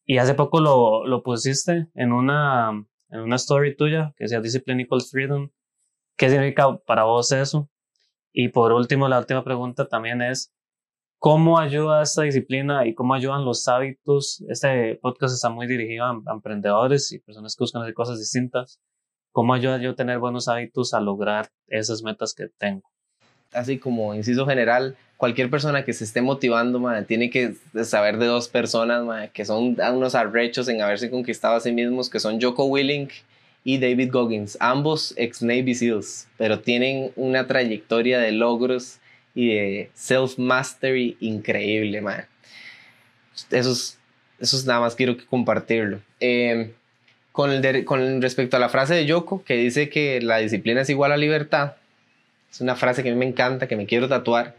Y 0.04 0.18
hace 0.18 0.34
poco 0.34 0.60
lo, 0.60 1.06
lo 1.06 1.22
pusiste 1.22 1.86
en 1.94 2.12
una, 2.12 2.70
en 3.10 3.20
una 3.20 3.36
story 3.36 3.76
tuya 3.76 4.12
que 4.16 4.24
decía 4.24 4.40
Discipline 4.40 4.80
Equals 4.80 5.12
Freedom. 5.12 5.50
¿Qué 6.16 6.30
significa 6.30 6.78
para 6.78 7.04
vos 7.04 7.30
eso? 7.30 7.70
Y 8.32 8.48
por 8.48 8.72
último, 8.72 9.08
la 9.08 9.20
última 9.20 9.44
pregunta 9.44 9.86
también 9.86 10.20
es, 10.20 10.52
¿cómo 11.18 11.58
ayuda 11.58 12.02
esta 12.02 12.22
disciplina 12.22 12.86
y 12.86 12.94
cómo 12.94 13.14
ayudan 13.14 13.44
los 13.44 13.66
hábitos? 13.68 14.42
Este 14.48 14.96
podcast 15.02 15.34
está 15.34 15.50
muy 15.50 15.66
dirigido 15.66 16.04
a, 16.04 16.10
a 16.10 16.32
emprendedores 16.32 17.12
y 17.12 17.18
personas 17.18 17.56
que 17.56 17.64
buscan 17.64 17.82
hacer 17.82 17.94
cosas 17.94 18.18
distintas. 18.18 18.80
¿Cómo 19.32 19.54
ayuda 19.54 19.78
yo 19.78 19.90
a 19.90 19.94
tener 19.94 20.18
buenos 20.18 20.48
hábitos 20.48 20.94
a 20.94 21.00
lograr 21.00 21.48
esas 21.66 22.02
metas 22.02 22.34
que 22.34 22.48
tengo? 22.58 22.88
Así 23.52 23.78
como 23.78 24.14
inciso 24.14 24.46
general, 24.46 24.96
cualquier 25.16 25.50
persona 25.50 25.84
que 25.84 25.92
se 25.92 26.04
esté 26.04 26.22
motivando, 26.22 26.80
tiene 27.06 27.30
que 27.30 27.54
saber 27.84 28.18
de 28.18 28.26
dos 28.26 28.48
personas, 28.48 29.30
que 29.30 29.44
son 29.44 29.76
unos 29.78 30.14
arrechos 30.14 30.68
en 30.68 30.82
haberse 30.82 31.10
conquistado 31.10 31.56
a 31.56 31.60
sí 31.60 31.72
mismos, 31.72 32.10
que 32.10 32.20
son 32.20 32.40
Joko 32.40 32.64
Willink 32.66 33.10
y 33.64 33.78
David 33.78 34.10
Goggins, 34.12 34.56
ambos 34.60 35.14
ex 35.16 35.42
Navy 35.42 35.74
SEALs, 35.74 36.28
pero 36.36 36.60
tienen 36.60 37.12
una 37.16 37.46
trayectoria 37.46 38.18
de 38.18 38.32
logros 38.32 38.98
y 39.38 39.54
de 39.54 39.90
self-mastery 39.94 41.16
increíble, 41.20 42.00
man. 42.00 42.26
Eso 43.50 43.72
es, 44.40 44.66
nada 44.66 44.80
más 44.80 44.96
quiero 44.96 45.16
compartirlo. 45.28 46.00
Eh, 46.18 46.72
con, 47.30 47.52
el 47.52 47.84
con 47.84 48.20
respecto 48.20 48.56
a 48.56 48.60
la 48.60 48.68
frase 48.68 48.94
de 48.94 49.06
Yoko, 49.06 49.44
que 49.44 49.54
dice 49.54 49.88
que 49.88 50.20
la 50.20 50.38
disciplina 50.38 50.80
es 50.80 50.90
igual 50.90 51.12
a 51.12 51.16
libertad, 51.16 51.76
es 52.50 52.60
una 52.60 52.74
frase 52.74 53.02
que 53.02 53.10
a 53.10 53.12
mí 53.12 53.18
me 53.18 53.26
encanta, 53.26 53.68
que 53.68 53.76
me 53.76 53.86
quiero 53.86 54.08
tatuar 54.08 54.56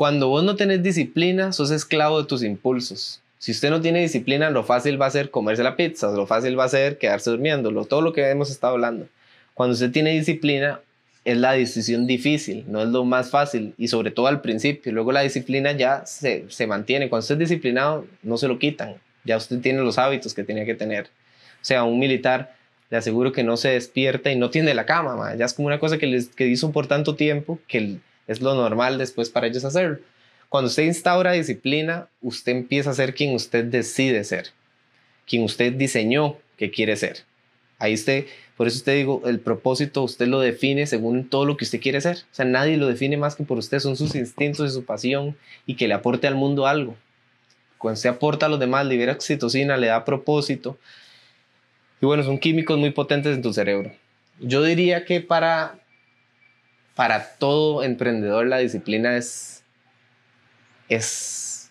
cuando 0.00 0.28
vos 0.28 0.42
no 0.42 0.56
tenés 0.56 0.82
disciplina, 0.82 1.52
sos 1.52 1.70
esclavo 1.70 2.22
de 2.22 2.26
tus 2.26 2.42
impulsos. 2.42 3.20
Si 3.36 3.52
usted 3.52 3.68
no 3.68 3.82
tiene 3.82 4.00
disciplina, 4.00 4.48
lo 4.48 4.64
fácil 4.64 4.98
va 4.98 5.04
a 5.04 5.10
ser 5.10 5.30
comerse 5.30 5.62
la 5.62 5.76
pizza, 5.76 6.10
lo 6.12 6.26
fácil 6.26 6.58
va 6.58 6.64
a 6.64 6.68
ser 6.70 6.96
quedarse 6.96 7.28
durmiendo, 7.28 7.70
todo 7.84 8.00
lo 8.00 8.14
que 8.14 8.26
hemos 8.30 8.50
estado 8.50 8.72
hablando. 8.72 9.08
Cuando 9.52 9.74
usted 9.74 9.90
tiene 9.90 10.12
disciplina, 10.12 10.80
es 11.24 11.36
la 11.36 11.52
decisión 11.52 12.06
difícil, 12.06 12.64
no 12.68 12.82
es 12.82 12.88
lo 12.88 13.04
más 13.04 13.30
fácil 13.30 13.74
y 13.76 13.88
sobre 13.88 14.10
todo 14.10 14.26
al 14.26 14.40
principio. 14.40 14.92
Luego 14.92 15.12
la 15.12 15.20
disciplina 15.20 15.72
ya 15.72 16.04
se, 16.06 16.46
se 16.48 16.66
mantiene. 16.66 17.08
Cuando 17.08 17.22
usted 17.22 17.34
es 17.34 17.50
disciplinado, 17.50 18.06
no 18.22 18.36
se 18.38 18.48
lo 18.48 18.58
quitan. 18.58 18.94
Ya 19.24 19.36
usted 19.36 19.60
tiene 19.60 19.80
los 19.80 19.98
hábitos 19.98 20.32
que 20.32 20.44
tenía 20.44 20.64
que 20.64 20.74
tener. 20.74 21.04
O 21.04 21.64
sea, 21.64 21.84
un 21.84 21.98
militar 21.98 22.54
le 22.90 22.96
aseguro 22.96 23.32
que 23.32 23.44
no 23.44 23.56
se 23.56 23.68
despierta 23.68 24.30
y 24.32 24.36
no 24.36 24.50
tiene 24.50 24.74
la 24.74 24.86
cama. 24.86 25.34
Ya 25.36 25.44
es 25.44 25.54
como 25.54 25.66
una 25.66 25.78
cosa 25.78 25.98
que, 25.98 26.06
les, 26.06 26.28
que 26.28 26.46
hizo 26.46 26.72
por 26.72 26.86
tanto 26.86 27.14
tiempo 27.14 27.58
que 27.68 27.98
es 28.26 28.40
lo 28.40 28.54
normal 28.54 28.98
después 28.98 29.30
para 29.30 29.46
ellos 29.46 29.64
hacerlo. 29.64 29.98
Cuando 30.48 30.68
usted 30.68 30.82
instaura 30.82 31.32
disciplina, 31.32 32.08
usted 32.20 32.52
empieza 32.52 32.90
a 32.90 32.94
ser 32.94 33.14
quien 33.14 33.34
usted 33.34 33.64
decide 33.66 34.24
ser, 34.24 34.48
quien 35.26 35.44
usted 35.44 35.72
diseñó 35.72 36.36
que 36.56 36.72
quiere 36.72 36.96
ser. 36.96 37.18
Ahí 37.78 37.94
usted, 37.94 38.26
por 38.60 38.66
eso 38.66 38.76
usted 38.76 38.94
digo, 38.94 39.22
el 39.24 39.40
propósito 39.40 40.02
usted 40.02 40.26
lo 40.26 40.38
define 40.38 40.86
según 40.86 41.30
todo 41.30 41.46
lo 41.46 41.56
que 41.56 41.64
usted 41.64 41.80
quiere 41.80 41.98
ser. 42.02 42.16
O 42.16 42.34
sea, 42.34 42.44
nadie 42.44 42.76
lo 42.76 42.88
define 42.88 43.16
más 43.16 43.34
que 43.34 43.42
por 43.42 43.56
usted, 43.56 43.78
son 43.78 43.96
sus 43.96 44.14
instintos 44.14 44.70
y 44.70 44.74
su 44.74 44.84
pasión 44.84 45.34
y 45.64 45.76
que 45.76 45.88
le 45.88 45.94
aporte 45.94 46.26
al 46.26 46.34
mundo 46.34 46.66
algo. 46.66 46.94
Cuando 47.78 47.94
usted 47.94 48.10
aporta 48.10 48.44
a 48.44 48.48
los 48.50 48.60
demás, 48.60 48.84
libera 48.84 49.12
oxitocina, 49.12 49.78
le 49.78 49.86
da 49.86 50.04
propósito. 50.04 50.76
Y 52.02 52.04
bueno, 52.04 52.22
son 52.22 52.38
químicos 52.38 52.76
muy 52.76 52.90
potentes 52.90 53.34
en 53.34 53.40
tu 53.40 53.54
cerebro. 53.54 53.92
Yo 54.40 54.62
diría 54.62 55.06
que 55.06 55.22
para 55.22 55.80
para 56.94 57.30
todo 57.38 57.82
emprendedor 57.82 58.46
la 58.46 58.58
disciplina 58.58 59.16
es, 59.16 59.64
es, 60.90 61.70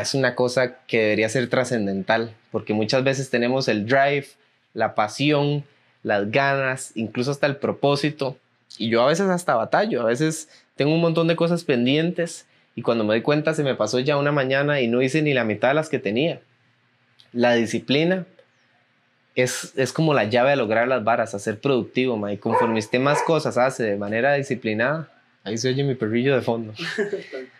es 0.00 0.14
una 0.14 0.34
cosa 0.34 0.78
que 0.86 1.00
debería 1.02 1.28
ser 1.28 1.50
trascendental, 1.50 2.34
porque 2.50 2.72
muchas 2.72 3.04
veces 3.04 3.28
tenemos 3.28 3.68
el 3.68 3.84
drive, 3.84 4.26
la 4.72 4.94
pasión, 4.94 5.66
las 6.02 6.30
ganas, 6.30 6.92
incluso 6.94 7.30
hasta 7.30 7.46
el 7.46 7.56
propósito. 7.56 8.36
Y 8.78 8.88
yo 8.88 9.02
a 9.02 9.06
veces 9.06 9.28
hasta 9.28 9.54
batallo, 9.54 10.02
a 10.02 10.06
veces 10.06 10.48
tengo 10.76 10.94
un 10.94 11.00
montón 11.00 11.28
de 11.28 11.36
cosas 11.36 11.64
pendientes 11.64 12.46
y 12.74 12.82
cuando 12.82 13.04
me 13.04 13.14
doy 13.14 13.22
cuenta 13.22 13.52
se 13.54 13.64
me 13.64 13.74
pasó 13.74 13.98
ya 13.98 14.16
una 14.16 14.32
mañana 14.32 14.80
y 14.80 14.86
no 14.86 15.02
hice 15.02 15.22
ni 15.22 15.34
la 15.34 15.44
mitad 15.44 15.68
de 15.68 15.74
las 15.74 15.88
que 15.88 15.98
tenía. 15.98 16.40
La 17.32 17.54
disciplina 17.54 18.26
es, 19.34 19.92
como 19.92 20.14
la 20.14 20.24
llave 20.24 20.52
a 20.52 20.56
lograr 20.56 20.88
las 20.88 21.04
varas, 21.04 21.34
a 21.34 21.38
ser 21.38 21.60
productivo, 21.60 22.16
ma, 22.16 22.32
y 22.32 22.38
conforme 22.38 22.78
usted 22.78 23.00
más 23.00 23.22
cosas 23.22 23.58
hace 23.58 23.84
de 23.84 23.96
manera 23.96 24.34
disciplinada, 24.34 25.08
ahí 25.44 25.58
se 25.58 25.68
oye 25.68 25.84
mi 25.84 25.94
perrillo 25.94 26.34
de 26.34 26.42
fondo. 26.42 26.74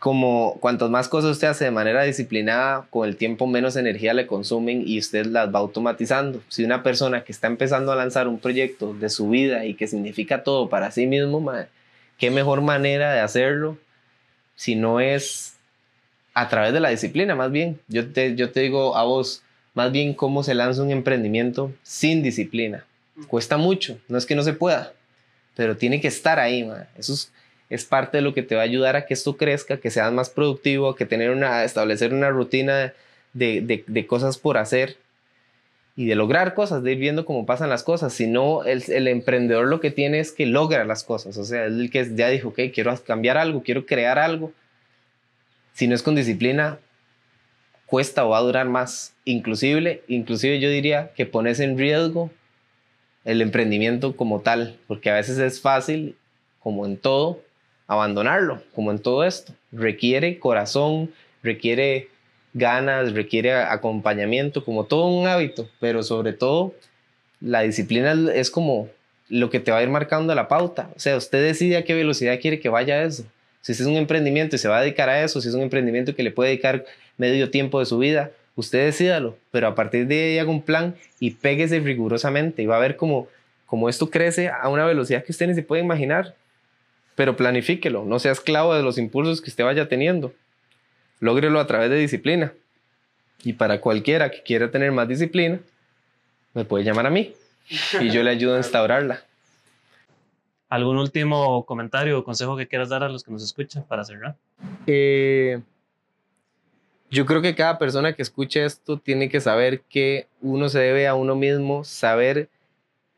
Como 0.00 0.56
cuantas 0.60 0.90
más 0.90 1.08
cosas 1.08 1.32
usted 1.32 1.48
hace 1.48 1.66
de 1.66 1.70
manera 1.70 2.02
disciplinada, 2.02 2.86
con 2.90 3.06
el 3.06 3.16
tiempo 3.16 3.46
menos 3.46 3.76
energía 3.76 4.14
le 4.14 4.26
consumen 4.26 4.82
y 4.84 4.98
usted 4.98 5.26
las 5.26 5.54
va 5.54 5.58
automatizando. 5.58 6.42
Si 6.48 6.64
una 6.64 6.82
persona 6.82 7.22
que 7.22 7.32
está 7.32 7.46
empezando 7.46 7.92
a 7.92 7.96
lanzar 7.96 8.26
un 8.26 8.40
proyecto 8.40 8.94
de 8.94 9.10
su 9.10 9.28
vida 9.28 9.66
y 9.66 9.74
que 9.74 9.86
significa 9.86 10.42
todo 10.42 10.68
para 10.70 10.90
sí 10.90 11.06
mismo, 11.06 11.40
ma, 11.40 11.66
qué 12.16 12.30
mejor 12.30 12.62
manera 12.62 13.12
de 13.12 13.20
hacerlo 13.20 13.78
si 14.56 14.74
no 14.74 15.00
es 15.00 15.54
a 16.32 16.48
través 16.48 16.72
de 16.72 16.80
la 16.80 16.88
disciplina, 16.88 17.34
más 17.34 17.52
bien. 17.52 17.78
Yo 17.88 18.10
te, 18.10 18.34
yo 18.36 18.52
te 18.52 18.60
digo 18.60 18.96
a 18.96 19.04
vos, 19.04 19.42
más 19.74 19.92
bien 19.92 20.14
cómo 20.14 20.42
se 20.42 20.54
lanza 20.54 20.82
un 20.82 20.90
emprendimiento 20.90 21.72
sin 21.82 22.22
disciplina. 22.22 22.86
Cuesta 23.28 23.58
mucho, 23.58 23.98
no 24.08 24.16
es 24.16 24.24
que 24.24 24.34
no 24.34 24.42
se 24.42 24.54
pueda, 24.54 24.94
pero 25.56 25.76
tiene 25.76 26.00
que 26.00 26.08
estar 26.08 26.38
ahí, 26.38 26.66
eso 26.96 27.12
es, 27.12 27.32
parte 27.84 28.18
de 28.18 28.22
lo 28.22 28.34
que 28.34 28.42
te 28.42 28.54
va 28.54 28.62
a 28.62 28.64
ayudar 28.64 28.96
a 28.96 29.06
que 29.06 29.14
esto 29.14 29.36
crezca, 29.36 29.78
que 29.78 29.90
seas 29.90 30.12
más 30.12 30.30
productivo, 30.30 30.94
que 30.94 31.06
tener 31.06 31.30
una, 31.30 31.64
establecer 31.64 32.12
una 32.12 32.30
rutina 32.30 32.92
de, 33.32 34.06
cosas 34.08 34.38
por 34.38 34.58
hacer 34.58 34.96
y 35.96 36.06
de 36.06 36.14
lograr 36.14 36.54
cosas, 36.54 36.82
de 36.82 36.92
ir 36.92 36.98
viendo 36.98 37.24
cómo 37.24 37.46
pasan 37.46 37.68
las 37.68 37.82
cosas. 37.82 38.12
Si 38.12 38.26
no, 38.26 38.64
el, 38.64 38.82
el, 38.88 39.08
emprendedor 39.08 39.68
lo 39.68 39.80
que 39.80 39.90
tiene 39.90 40.18
es 40.18 40.32
que 40.32 40.46
logra 40.46 40.84
las 40.84 41.04
cosas. 41.04 41.36
O 41.36 41.44
sea, 41.44 41.64
el 41.66 41.90
que 41.90 42.08
ya 42.14 42.28
dijo, 42.28 42.48
ok, 42.48 42.60
quiero 42.74 42.96
cambiar 43.04 43.36
algo, 43.38 43.62
quiero 43.62 43.86
crear 43.86 44.18
algo 44.18 44.52
si 45.80 45.88
no 45.88 45.94
es 45.94 46.02
con 46.02 46.14
disciplina, 46.14 46.78
cuesta 47.86 48.26
o 48.26 48.28
va 48.30 48.38
a 48.38 48.42
durar 48.42 48.68
más. 48.68 49.14
Inclusive, 49.24 50.02
inclusive 50.08 50.60
yo 50.60 50.68
diría 50.68 51.12
que 51.14 51.26
pones 51.26 51.58
en 51.60 51.78
riesgo 51.78 52.30
el 53.24 53.40
emprendimiento 53.40 54.14
como 54.14 54.40
tal, 54.40 54.78
porque 54.86 55.10
a 55.10 55.14
veces 55.14 55.38
es 55.38 55.60
fácil, 55.60 56.16
como 56.58 56.84
en 56.84 56.96
todo, 56.96 57.40
abandonarlo, 57.90 58.62
como 58.72 58.92
en 58.92 59.00
todo 59.00 59.24
esto. 59.24 59.52
Requiere 59.72 60.38
corazón, 60.38 61.10
requiere 61.42 62.08
ganas, 62.54 63.12
requiere 63.14 63.52
acompañamiento, 63.52 64.64
como 64.64 64.84
todo 64.84 65.08
un 65.08 65.26
hábito, 65.26 65.68
pero 65.80 66.04
sobre 66.04 66.32
todo 66.32 66.72
la 67.40 67.62
disciplina 67.62 68.14
es 68.32 68.48
como 68.52 68.88
lo 69.28 69.50
que 69.50 69.58
te 69.58 69.72
va 69.72 69.78
a 69.78 69.82
ir 69.82 69.88
marcando 69.88 70.32
la 70.36 70.46
pauta. 70.46 70.90
O 70.94 71.00
sea, 71.00 71.16
usted 71.16 71.42
decide 71.42 71.78
a 71.78 71.84
qué 71.84 71.94
velocidad 71.94 72.38
quiere 72.40 72.60
que 72.60 72.68
vaya 72.68 73.02
eso. 73.02 73.24
Si 73.60 73.72
es 73.72 73.80
un 73.80 73.96
emprendimiento 73.96 74.54
y 74.54 74.60
se 74.60 74.68
va 74.68 74.78
a 74.78 74.82
dedicar 74.82 75.08
a 75.08 75.24
eso, 75.24 75.40
si 75.40 75.48
es 75.48 75.54
un 75.54 75.62
emprendimiento 75.62 76.14
que 76.14 76.22
le 76.22 76.30
puede 76.30 76.50
dedicar 76.50 76.84
medio 77.18 77.50
tiempo 77.50 77.80
de 77.80 77.86
su 77.86 77.98
vida, 77.98 78.30
usted 78.54 78.84
decídalo, 78.86 79.36
pero 79.50 79.66
a 79.66 79.74
partir 79.74 80.06
de 80.06 80.14
ahí 80.14 80.38
haga 80.38 80.50
un 80.50 80.62
plan 80.62 80.94
y 81.18 81.32
péguese 81.32 81.80
rigurosamente 81.80 82.62
y 82.62 82.66
va 82.66 82.76
a 82.76 82.80
ver 82.80 82.94
cómo, 82.94 83.26
cómo 83.66 83.88
esto 83.88 84.10
crece 84.10 84.48
a 84.48 84.68
una 84.68 84.86
velocidad 84.86 85.24
que 85.24 85.32
usted 85.32 85.48
ni 85.48 85.54
se 85.56 85.64
puede 85.64 85.82
imaginar. 85.82 86.36
Pero 87.20 87.36
planifíquelo, 87.36 88.06
no 88.06 88.18
sea 88.18 88.32
esclavo 88.32 88.74
de 88.74 88.82
los 88.82 88.96
impulsos 88.96 89.42
que 89.42 89.50
usted 89.50 89.62
vaya 89.62 89.88
teniendo. 89.88 90.32
Lógrelo 91.18 91.60
a 91.60 91.66
través 91.66 91.90
de 91.90 91.96
disciplina. 91.96 92.54
Y 93.44 93.52
para 93.52 93.78
cualquiera 93.82 94.30
que 94.30 94.42
quiera 94.42 94.70
tener 94.70 94.90
más 94.90 95.06
disciplina, 95.06 95.60
me 96.54 96.64
puede 96.64 96.82
llamar 96.82 97.06
a 97.06 97.10
mí 97.10 97.34
y 98.00 98.08
yo 98.08 98.22
le 98.22 98.30
ayudo 98.30 98.54
a 98.54 98.56
instaurarla. 98.56 99.22
¿Algún 100.70 100.96
último 100.96 101.66
comentario 101.66 102.18
o 102.18 102.24
consejo 102.24 102.56
que 102.56 102.66
quieras 102.66 102.88
dar 102.88 103.02
a 103.02 103.10
los 103.10 103.22
que 103.22 103.30
nos 103.30 103.42
escuchan 103.42 103.84
para 103.86 104.02
cerrar? 104.02 104.36
Eh, 104.86 105.60
yo 107.10 107.26
creo 107.26 107.42
que 107.42 107.54
cada 107.54 107.76
persona 107.76 108.14
que 108.14 108.22
escuche 108.22 108.64
esto 108.64 108.96
tiene 108.96 109.28
que 109.28 109.42
saber 109.42 109.82
que 109.82 110.26
uno 110.40 110.70
se 110.70 110.78
debe 110.78 111.06
a 111.06 111.14
uno 111.14 111.36
mismo, 111.36 111.84
saber 111.84 112.48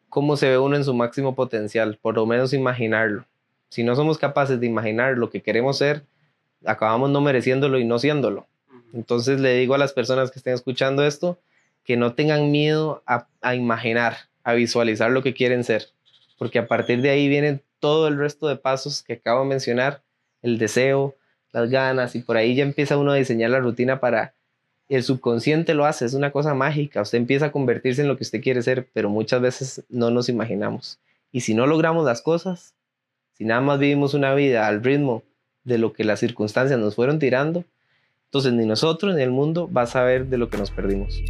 cómo 0.08 0.36
se 0.36 0.48
ve 0.48 0.58
uno 0.58 0.74
en 0.74 0.82
su 0.82 0.92
máximo 0.92 1.36
potencial, 1.36 2.00
por 2.02 2.16
lo 2.16 2.26
menos 2.26 2.52
imaginarlo. 2.52 3.26
Si 3.72 3.84
no 3.84 3.96
somos 3.96 4.18
capaces 4.18 4.60
de 4.60 4.66
imaginar 4.66 5.16
lo 5.16 5.30
que 5.30 5.40
queremos 5.40 5.78
ser, 5.78 6.04
acabamos 6.62 7.08
no 7.08 7.22
mereciéndolo 7.22 7.78
y 7.78 7.86
no 7.86 7.98
siéndolo. 7.98 8.46
Entonces 8.92 9.40
le 9.40 9.54
digo 9.54 9.74
a 9.74 9.78
las 9.78 9.94
personas 9.94 10.30
que 10.30 10.40
estén 10.40 10.52
escuchando 10.52 11.06
esto 11.06 11.38
que 11.82 11.96
no 11.96 12.12
tengan 12.12 12.50
miedo 12.50 13.02
a, 13.06 13.28
a 13.40 13.54
imaginar, 13.54 14.28
a 14.44 14.52
visualizar 14.52 15.10
lo 15.10 15.22
que 15.22 15.32
quieren 15.32 15.64
ser, 15.64 15.86
porque 16.36 16.58
a 16.58 16.68
partir 16.68 17.00
de 17.00 17.08
ahí 17.08 17.28
vienen 17.28 17.62
todo 17.80 18.08
el 18.08 18.18
resto 18.18 18.46
de 18.46 18.56
pasos 18.56 19.02
que 19.02 19.14
acabo 19.14 19.40
de 19.40 19.48
mencionar, 19.48 20.02
el 20.42 20.58
deseo, 20.58 21.16
las 21.50 21.70
ganas 21.70 22.14
y 22.14 22.20
por 22.20 22.36
ahí 22.36 22.54
ya 22.54 22.64
empieza 22.64 22.98
uno 22.98 23.12
a 23.12 23.16
diseñar 23.16 23.48
la 23.48 23.60
rutina 23.60 24.00
para 24.00 24.34
el 24.90 25.02
subconsciente 25.02 25.72
lo 25.72 25.86
hace, 25.86 26.04
es 26.04 26.12
una 26.12 26.30
cosa 26.30 26.52
mágica, 26.52 27.00
usted 27.00 27.16
empieza 27.16 27.46
a 27.46 27.52
convertirse 27.52 28.02
en 28.02 28.08
lo 28.08 28.18
que 28.18 28.24
usted 28.24 28.42
quiere 28.42 28.60
ser, 28.60 28.90
pero 28.92 29.08
muchas 29.08 29.40
veces 29.40 29.82
no 29.88 30.10
nos 30.10 30.28
imaginamos. 30.28 30.98
Y 31.32 31.40
si 31.40 31.54
no 31.54 31.66
logramos 31.66 32.04
las 32.04 32.20
cosas, 32.20 32.74
si 33.32 33.44
nada 33.44 33.60
más 33.60 33.78
vivimos 33.78 34.14
una 34.14 34.34
vida 34.34 34.66
al 34.66 34.82
ritmo 34.82 35.22
de 35.64 35.78
lo 35.78 35.92
que 35.92 36.04
las 36.04 36.20
circunstancias 36.20 36.78
nos 36.78 36.94
fueron 36.94 37.18
tirando, 37.18 37.64
entonces 38.26 38.52
ni 38.52 38.66
nosotros 38.66 39.14
ni 39.14 39.22
el 39.22 39.30
mundo 39.30 39.70
va 39.70 39.82
a 39.82 39.86
saber 39.86 40.26
de 40.26 40.38
lo 40.38 40.48
que 40.48 40.56
nos 40.56 40.70
perdimos. 40.70 41.22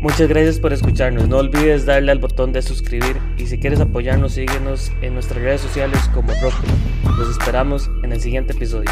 Muchas 0.00 0.28
gracias 0.28 0.58
por 0.58 0.72
escucharnos. 0.72 1.28
No 1.28 1.38
olvides 1.38 1.86
darle 1.86 2.10
al 2.10 2.18
botón 2.18 2.52
de 2.52 2.62
suscribir 2.62 3.16
y 3.38 3.46
si 3.46 3.58
quieres 3.58 3.80
apoyarnos, 3.80 4.32
síguenos 4.32 4.90
en 5.00 5.14
nuestras 5.14 5.40
redes 5.40 5.60
sociales 5.60 6.00
como 6.12 6.32
Rocket. 6.42 6.70
Los 7.16 7.30
esperamos 7.30 7.88
en 8.02 8.12
el 8.12 8.20
siguiente 8.20 8.52
episodio. 8.52 8.90